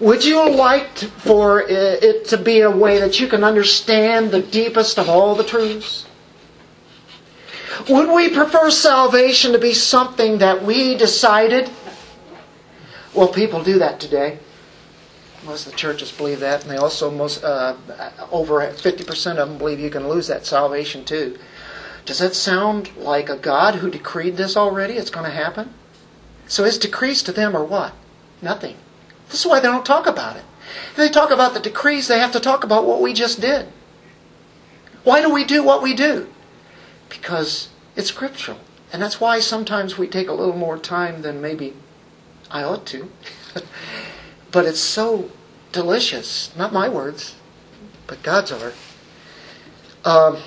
Would 0.00 0.24
you 0.24 0.48
like 0.50 0.96
for 0.96 1.62
it 1.62 2.26
to 2.26 2.38
be 2.38 2.60
a 2.60 2.70
way 2.70 3.00
that 3.00 3.18
you 3.18 3.28
can 3.28 3.44
understand 3.44 4.30
the 4.30 4.42
deepest 4.42 4.98
of 4.98 5.08
all 5.08 5.34
the 5.34 5.44
truths? 5.44 6.05
Would 7.88 8.10
we 8.14 8.30
prefer 8.30 8.70
salvation 8.70 9.52
to 9.52 9.58
be 9.58 9.74
something 9.74 10.38
that 10.38 10.62
we 10.62 10.96
decided? 10.96 11.70
Well, 13.14 13.28
people 13.28 13.62
do 13.62 13.78
that 13.78 14.00
today. 14.00 14.38
Most 15.44 15.66
of 15.66 15.72
the 15.72 15.78
churches 15.78 16.10
believe 16.10 16.40
that, 16.40 16.62
and 16.62 16.70
they 16.70 16.76
also 16.76 17.10
most 17.10 17.44
uh, 17.44 17.76
over 18.32 18.68
fifty 18.72 19.04
percent 19.04 19.38
of 19.38 19.48
them 19.48 19.58
believe 19.58 19.78
you 19.78 19.90
can 19.90 20.08
lose 20.08 20.26
that 20.26 20.44
salvation 20.44 21.04
too. 21.04 21.38
Does 22.04 22.18
that 22.18 22.34
sound 22.34 22.96
like 22.96 23.28
a 23.28 23.36
God 23.36 23.76
who 23.76 23.90
decreed 23.90 24.36
this 24.36 24.56
already? 24.56 24.94
It's 24.94 25.10
going 25.10 25.26
to 25.26 25.36
happen. 25.36 25.74
So 26.46 26.64
his 26.64 26.78
decrees 26.78 27.22
to 27.24 27.32
them 27.32 27.56
are 27.56 27.64
what? 27.64 27.92
Nothing. 28.42 28.76
This 29.28 29.40
is 29.40 29.46
why 29.46 29.60
they 29.60 29.68
don't 29.68 29.86
talk 29.86 30.06
about 30.06 30.36
it. 30.36 30.44
If 30.90 30.96
they 30.96 31.08
talk 31.08 31.30
about 31.30 31.54
the 31.54 31.60
decrees, 31.60 32.08
they 32.08 32.18
have 32.18 32.32
to 32.32 32.40
talk 32.40 32.64
about 32.64 32.86
what 32.86 33.00
we 33.00 33.12
just 33.12 33.40
did. 33.40 33.66
Why 35.04 35.20
do 35.20 35.30
we 35.32 35.44
do 35.44 35.62
what 35.62 35.82
we 35.82 35.94
do? 35.94 36.28
Because 37.08 37.68
it's 37.94 38.08
scriptural. 38.08 38.58
And 38.92 39.02
that's 39.02 39.20
why 39.20 39.40
sometimes 39.40 39.98
we 39.98 40.06
take 40.06 40.28
a 40.28 40.32
little 40.32 40.56
more 40.56 40.78
time 40.78 41.22
than 41.22 41.40
maybe 41.40 41.74
I 42.50 42.62
ought 42.62 42.86
to. 42.86 43.10
but 44.52 44.64
it's 44.64 44.80
so 44.80 45.30
delicious. 45.72 46.54
Not 46.56 46.72
my 46.72 46.88
words, 46.88 47.34
but 48.06 48.22
God's 48.22 48.52
are. 48.52 48.72
Um, 50.04 50.38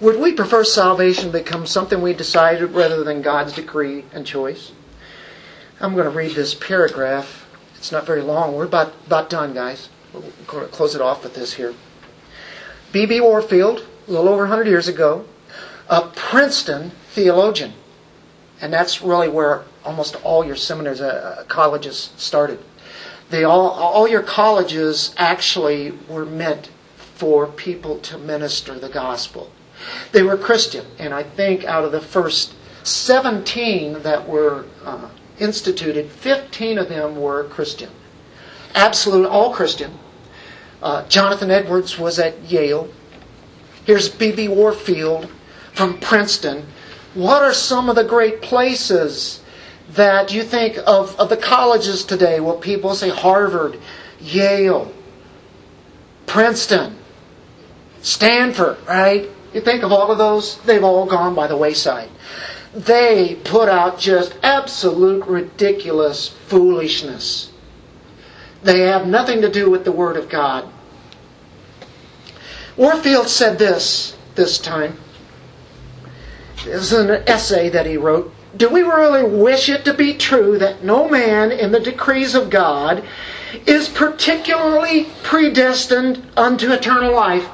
would 0.00 0.20
we 0.20 0.32
prefer 0.32 0.64
salvation 0.64 1.30
become 1.30 1.66
something 1.66 2.02
we 2.02 2.12
decided 2.12 2.72
rather 2.72 3.02
than 3.04 3.22
God's 3.22 3.54
decree 3.54 4.04
and 4.12 4.26
choice? 4.26 4.72
I'm 5.80 5.94
going 5.94 6.04
to 6.04 6.16
read 6.16 6.34
this 6.34 6.54
paragraph. 6.54 7.46
It's 7.76 7.90
not 7.90 8.06
very 8.06 8.22
long. 8.22 8.54
We're 8.54 8.66
about, 8.66 8.92
about 9.06 9.30
done, 9.30 9.54
guys. 9.54 9.88
We're 10.12 10.20
going 10.46 10.66
to 10.66 10.72
close 10.72 10.94
it 10.94 11.00
off 11.00 11.24
with 11.24 11.34
this 11.34 11.54
here. 11.54 11.74
B.B. 12.92 13.20
Warfield, 13.20 13.84
a 14.06 14.10
little 14.10 14.28
over 14.28 14.42
100 14.42 14.66
years 14.66 14.88
ago, 14.88 15.24
a 15.88 16.02
Princeton 16.14 16.92
theologian. 17.10 17.72
And 18.60 18.72
that's 18.72 19.02
really 19.02 19.28
where 19.28 19.64
almost 19.84 20.16
all 20.24 20.44
your 20.44 20.56
seminaries, 20.56 21.00
uh, 21.00 21.44
colleges 21.48 22.10
started. 22.16 22.58
They 23.30 23.44
all, 23.44 23.70
all 23.70 24.08
your 24.08 24.22
colleges 24.22 25.14
actually 25.16 25.92
were 26.08 26.24
meant 26.24 26.70
for 26.96 27.46
people 27.46 27.98
to 28.00 28.18
minister 28.18 28.78
the 28.78 28.88
gospel. 28.88 29.50
They 30.12 30.22
were 30.22 30.36
Christian, 30.36 30.86
and 30.98 31.12
I 31.12 31.22
think 31.22 31.64
out 31.64 31.84
of 31.84 31.92
the 31.92 32.00
first 32.00 32.54
17 32.84 34.02
that 34.02 34.28
were 34.28 34.66
uh, 34.84 35.08
instituted, 35.38 36.10
15 36.10 36.78
of 36.78 36.88
them 36.88 37.16
were 37.16 37.44
Christian. 37.44 37.90
Absolute, 38.74 39.26
all 39.26 39.52
Christian. 39.52 39.92
Uh, 40.82 41.06
Jonathan 41.08 41.50
Edwards 41.50 41.98
was 41.98 42.18
at 42.18 42.40
Yale. 42.42 42.88
Here's 43.84 44.08
B.B. 44.08 44.48
Warfield 44.48 45.30
from 45.74 45.98
Princeton. 45.98 46.66
What 47.14 47.42
are 47.42 47.52
some 47.52 47.88
of 47.88 47.96
the 47.96 48.04
great 48.04 48.40
places 48.40 49.42
that 49.90 50.32
you 50.32 50.42
think 50.42 50.78
of, 50.86 51.14
of 51.20 51.28
the 51.28 51.36
colleges 51.36 52.04
today? 52.04 52.40
Well, 52.40 52.56
people 52.56 52.94
say 52.94 53.10
Harvard, 53.10 53.78
Yale, 54.20 54.92
Princeton, 56.26 56.96
Stanford, 58.02 58.78
right? 58.86 59.28
You 59.52 59.60
think 59.60 59.82
of 59.84 59.92
all 59.92 60.10
of 60.10 60.18
those, 60.18 60.58
they've 60.62 60.82
all 60.82 61.06
gone 61.06 61.34
by 61.34 61.46
the 61.46 61.56
wayside. 61.56 62.08
They 62.74 63.36
put 63.44 63.68
out 63.68 64.00
just 64.00 64.36
absolute 64.42 65.24
ridiculous 65.26 66.28
foolishness. 66.28 67.52
They 68.64 68.80
have 68.80 69.06
nothing 69.06 69.42
to 69.42 69.50
do 69.50 69.70
with 69.70 69.84
the 69.84 69.92
Word 69.92 70.16
of 70.16 70.28
God. 70.28 70.68
Warfield 72.76 73.28
said 73.28 73.58
this 73.58 74.16
this 74.34 74.58
time. 74.58 74.98
Is 76.66 76.92
an 76.92 77.10
essay 77.26 77.68
that 77.68 77.86
he 77.86 77.96
wrote. 77.96 78.32
Do 78.56 78.68
we 78.68 78.82
really 78.82 79.22
wish 79.24 79.68
it 79.68 79.84
to 79.84 79.92
be 79.92 80.14
true 80.14 80.58
that 80.58 80.84
no 80.84 81.08
man 81.08 81.52
in 81.52 81.72
the 81.72 81.80
decrees 81.80 82.34
of 82.34 82.50
God 82.50 83.02
is 83.66 83.88
particularly 83.88 85.08
predestined 85.22 86.24
unto 86.36 86.72
eternal 86.72 87.14
life? 87.14 87.48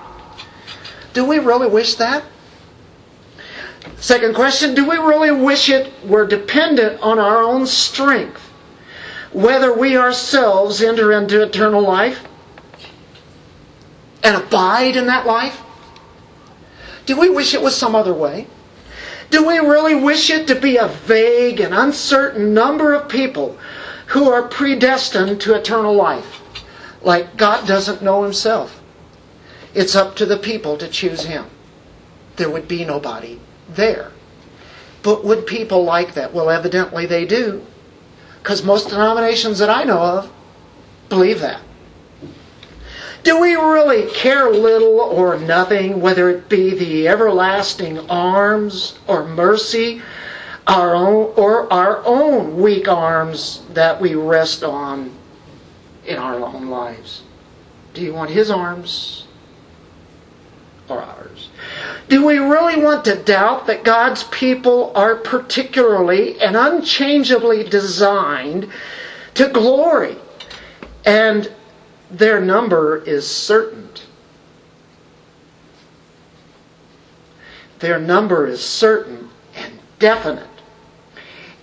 Do 1.12 1.24
we 1.24 1.38
really 1.38 1.66
wish 1.66 1.96
that? 1.96 2.22
Second 3.96 4.34
question 4.34 4.74
Do 4.74 4.88
we 4.88 4.96
really 4.96 5.30
wish 5.30 5.68
it 5.68 5.92
were 6.06 6.26
dependent 6.26 7.00
on 7.00 7.18
our 7.18 7.42
own 7.42 7.66
strength, 7.66 8.42
whether 9.32 9.72
we 9.72 9.96
ourselves 9.96 10.82
enter 10.82 11.12
into 11.12 11.42
eternal 11.42 11.82
life 11.82 12.24
and 14.22 14.36
abide 14.36 14.96
in 14.96 15.06
that 15.06 15.26
life? 15.26 15.60
Do 17.06 17.18
we 17.18 17.28
wish 17.28 17.54
it 17.54 17.62
was 17.62 17.74
some 17.76 17.94
other 17.94 18.14
way? 18.14 18.46
Do 19.30 19.46
we 19.46 19.58
really 19.58 19.94
wish 19.94 20.28
it 20.28 20.46
to 20.48 20.54
be 20.54 20.76
a 20.76 20.88
vague 20.88 21.60
and 21.60 21.72
uncertain 21.72 22.52
number 22.52 22.92
of 22.92 23.08
people 23.08 23.56
who 24.06 24.28
are 24.28 24.42
predestined 24.42 25.40
to 25.42 25.54
eternal 25.54 25.94
life? 25.94 26.42
Like 27.02 27.36
God 27.36 27.66
doesn't 27.66 28.02
know 28.02 28.24
himself. 28.24 28.82
It's 29.72 29.94
up 29.94 30.16
to 30.16 30.26
the 30.26 30.36
people 30.36 30.76
to 30.78 30.88
choose 30.88 31.24
him. 31.24 31.46
There 32.36 32.50
would 32.50 32.66
be 32.66 32.84
nobody 32.84 33.38
there. 33.68 34.10
But 35.02 35.24
would 35.24 35.46
people 35.46 35.84
like 35.84 36.14
that? 36.14 36.34
Well, 36.34 36.50
evidently 36.50 37.06
they 37.06 37.24
do. 37.24 37.64
Because 38.42 38.64
most 38.64 38.88
denominations 38.88 39.58
that 39.58 39.70
I 39.70 39.84
know 39.84 40.00
of 40.00 40.32
believe 41.08 41.40
that. 41.40 41.60
Do 43.22 43.40
we 43.40 43.54
really 43.54 44.10
care 44.10 44.50
little 44.50 45.00
or 45.00 45.38
nothing 45.38 46.00
whether 46.00 46.30
it 46.30 46.48
be 46.48 46.74
the 46.74 47.08
everlasting 47.08 47.98
arms 48.10 48.98
or 49.06 49.26
mercy 49.26 50.02
our 50.66 50.94
own, 50.94 51.32
or 51.36 51.70
our 51.72 52.04
own 52.06 52.60
weak 52.60 52.88
arms 52.88 53.62
that 53.74 54.00
we 54.00 54.14
rest 54.14 54.62
on 54.62 55.14
in 56.06 56.16
our 56.16 56.40
own 56.40 56.68
lives? 56.68 57.22
Do 57.92 58.02
you 58.02 58.14
want 58.14 58.30
His 58.30 58.50
arms 58.50 59.26
or 60.88 61.00
ours? 61.00 61.48
Do 62.08 62.24
we 62.24 62.38
really 62.38 62.80
want 62.80 63.04
to 63.04 63.16
doubt 63.16 63.66
that 63.66 63.84
God's 63.84 64.24
people 64.24 64.92
are 64.94 65.16
particularly 65.16 66.40
and 66.40 66.56
unchangeably 66.56 67.64
designed 67.64 68.70
to 69.34 69.48
glory 69.48 70.16
and 71.04 71.52
their 72.10 72.40
number 72.40 72.96
is 72.96 73.28
certain. 73.28 73.88
Their 77.78 77.98
number 77.98 78.46
is 78.46 78.62
certain 78.62 79.30
and 79.56 79.78
definite 79.98 80.46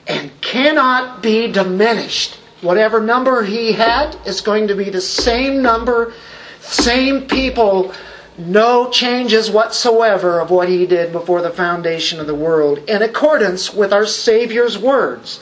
and 0.07 0.31
cannot 0.41 1.21
be 1.21 1.51
diminished. 1.51 2.35
Whatever 2.61 3.01
number 3.01 3.43
he 3.43 3.73
had 3.73 4.15
is 4.25 4.41
going 4.41 4.69
to 4.69 4.75
be 4.75 4.89
the 4.89 5.01
same 5.01 5.61
number, 5.61 6.13
same 6.59 7.27
people, 7.27 7.93
no 8.37 8.89
changes 8.89 9.51
whatsoever 9.51 10.39
of 10.39 10.49
what 10.49 10.69
he 10.69 10.85
did 10.87 11.11
before 11.11 11.41
the 11.41 11.51
foundation 11.51 12.19
of 12.19 12.25
the 12.25 12.35
world, 12.35 12.79
in 12.87 13.01
accordance 13.01 13.73
with 13.73 13.93
our 13.93 14.05
Savior's 14.05 14.77
words. 14.77 15.39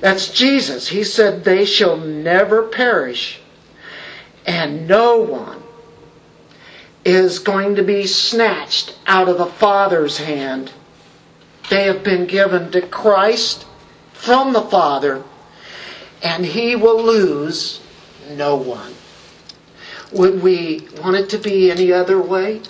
That's 0.00 0.28
Jesus. 0.28 0.88
He 0.88 1.02
said, 1.02 1.44
They 1.44 1.64
shall 1.64 1.96
never 1.96 2.62
perish 2.62 3.40
and 4.46 4.86
no 4.86 5.18
one 5.18 5.62
is 7.04 7.38
going 7.38 7.76
to 7.76 7.82
be 7.82 8.06
snatched 8.06 8.96
out 9.06 9.28
of 9.28 9.38
the 9.38 9.46
Father's 9.46 10.18
hand. 10.18 10.72
They 11.70 11.84
have 11.84 12.02
been 12.02 12.26
given 12.26 12.70
to 12.72 12.82
Christ 12.82 13.66
from 14.12 14.52
the 14.52 14.62
Father, 14.62 15.22
and 16.22 16.44
He 16.44 16.76
will 16.76 17.02
lose 17.02 17.80
no 18.30 18.56
one. 18.56 18.94
Would 20.12 20.42
we 20.42 20.88
want 21.02 21.16
it 21.16 21.30
to 21.30 21.38
be 21.38 21.70
any 21.70 21.92
other 21.92 22.20
way? 22.20 22.62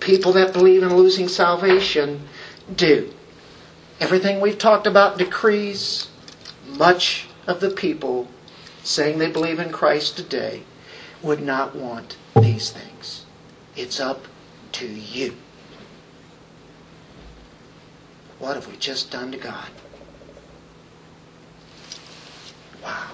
People 0.00 0.32
that 0.32 0.52
believe 0.52 0.82
in 0.82 0.96
losing 0.96 1.28
salvation 1.28 2.26
do. 2.74 3.12
Everything 4.00 4.40
we've 4.40 4.58
talked 4.58 4.86
about 4.86 5.18
decrees, 5.18 6.08
much 6.66 7.28
of 7.46 7.60
the 7.60 7.70
people 7.70 8.28
saying 8.82 9.18
they 9.18 9.30
believe 9.30 9.58
in 9.58 9.70
Christ 9.70 10.16
today 10.16 10.62
would 11.26 11.42
not 11.42 11.74
want 11.74 12.16
these 12.40 12.70
things. 12.70 13.26
It's 13.74 14.00
up 14.00 14.24
to 14.72 14.86
you. 14.86 15.34
What 18.38 18.54
have 18.54 18.68
we 18.68 18.76
just 18.76 19.10
done 19.10 19.32
to 19.32 19.38
God? 19.38 19.68
Wow. 22.82 23.10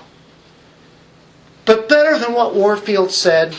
But 1.65 1.89
better 1.89 2.19
than 2.19 2.35
what 2.35 2.55
Warfield 2.55 3.11
said, 3.13 3.57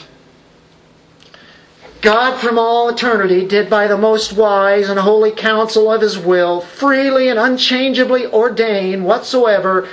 God 2.02 2.38
from 2.38 2.60
all 2.60 2.90
eternity 2.90 3.48
did 3.48 3.70
by 3.70 3.88
the 3.88 3.98
most 3.98 4.34
wise 4.34 4.90
and 4.90 5.00
holy 5.00 5.32
counsel 5.32 5.92
of 5.92 6.02
his 6.02 6.18
will 6.18 6.60
freely 6.60 7.30
and 7.30 7.40
unchangeably 7.40 8.28
ordain 8.28 9.04
whatsoever 9.04 9.88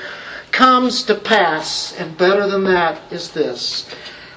comes 0.51 1.05
to 1.05 1.15
pass, 1.15 1.97
and 1.99 2.19
better 2.19 2.49
than 2.49 2.65
that 2.65 3.01
is 3.13 3.31
this 3.31 3.89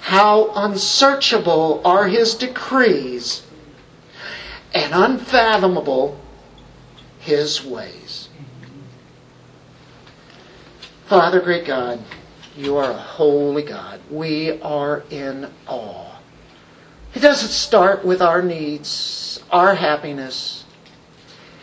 how 0.03 0.51
unsearchable 0.53 1.81
are 1.85 2.09
his 2.09 2.35
decrees, 2.35 3.41
and 4.73 4.91
unfathomable 4.93 6.19
his 7.19 7.63
ways. 7.63 8.27
Father, 11.05 11.39
great 11.39 11.63
God, 11.63 12.03
you 12.57 12.75
are 12.75 12.91
a 12.91 12.97
holy 12.97 13.63
God. 13.63 14.01
We 14.11 14.61
are 14.61 15.03
in 15.09 15.49
awe. 15.67 16.19
It 17.15 17.21
doesn't 17.21 17.51
start 17.51 18.03
with 18.03 18.21
our 18.21 18.41
needs, 18.41 19.41
our 19.51 19.73
happiness. 19.73 20.65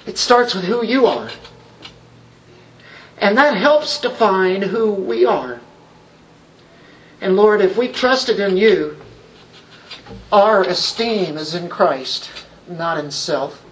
It 0.06 0.16
starts 0.16 0.54
with 0.54 0.64
who 0.64 0.82
you 0.82 1.04
are. 1.04 1.28
And 3.18 3.36
that 3.36 3.58
helps 3.58 4.00
define 4.00 4.62
who 4.62 4.92
we 4.92 5.26
are. 5.26 5.60
And 7.20 7.36
Lord, 7.36 7.60
if 7.60 7.76
we 7.76 7.88
trusted 7.88 8.40
in 8.40 8.56
you, 8.56 8.96
our 10.32 10.62
esteem 10.62 11.36
is 11.36 11.54
in 11.54 11.68
Christ, 11.68 12.30
not 12.68 13.02
in 13.02 13.10
self. 13.10 13.62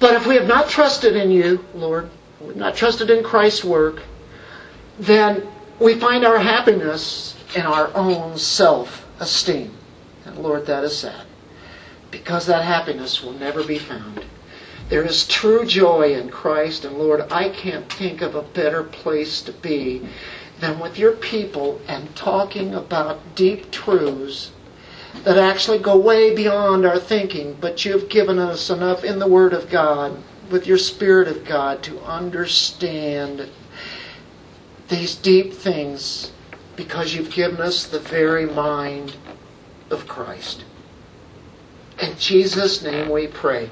But 0.00 0.14
if 0.14 0.26
we 0.26 0.34
have 0.34 0.48
not 0.48 0.68
trusted 0.68 1.16
in 1.16 1.30
you, 1.30 1.64
Lord, 1.74 2.10
we've 2.40 2.56
not 2.56 2.76
trusted 2.76 3.10
in 3.10 3.22
Christ's 3.22 3.64
work, 3.64 4.02
then 4.98 5.46
we 5.80 5.98
find 5.98 6.24
our 6.24 6.38
happiness 6.38 7.36
in 7.54 7.62
our 7.62 7.94
own 7.94 8.36
self 8.36 9.06
esteem. 9.20 9.72
And 10.24 10.38
Lord, 10.38 10.66
that 10.66 10.84
is 10.84 10.96
sad. 10.96 11.26
Because 12.10 12.46
that 12.46 12.64
happiness 12.64 13.22
will 13.22 13.32
never 13.32 13.62
be 13.64 13.78
found. 13.78 14.24
There 14.88 15.02
is 15.02 15.26
true 15.26 15.64
joy 15.64 16.14
in 16.14 16.28
Christ, 16.28 16.84
and 16.84 16.98
Lord, 16.98 17.32
I 17.32 17.48
can't 17.48 17.90
think 17.90 18.20
of 18.20 18.34
a 18.34 18.42
better 18.42 18.82
place 18.82 19.40
to 19.42 19.52
be 19.52 20.06
than 20.60 20.78
with 20.78 20.98
your 20.98 21.12
people 21.12 21.80
and 21.88 22.14
talking 22.16 22.74
about 22.74 23.34
deep 23.34 23.70
truths 23.70 24.52
that 25.22 25.38
actually 25.38 25.78
go 25.78 25.96
way 25.96 26.34
beyond 26.34 26.84
our 26.84 26.98
thinking, 26.98 27.56
but 27.60 27.84
you've 27.84 28.08
given 28.08 28.38
us 28.38 28.70
enough 28.70 29.04
in 29.04 29.18
the 29.18 29.28
Word 29.28 29.52
of 29.52 29.70
God, 29.70 30.16
with 30.50 30.66
your 30.66 30.78
Spirit 30.78 31.28
of 31.28 31.44
God, 31.44 31.82
to 31.84 32.00
understand 32.00 33.48
these 34.88 35.14
deep 35.14 35.52
things 35.52 36.32
because 36.76 37.14
you've 37.14 37.32
given 37.32 37.60
us 37.60 37.86
the 37.86 38.00
very 38.00 38.46
mind 38.46 39.16
of 39.90 40.06
Christ. 40.06 40.64
In 42.02 42.16
Jesus' 42.18 42.82
name 42.82 43.08
we 43.08 43.28
pray. 43.28 43.70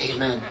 Amen. 0.00 0.42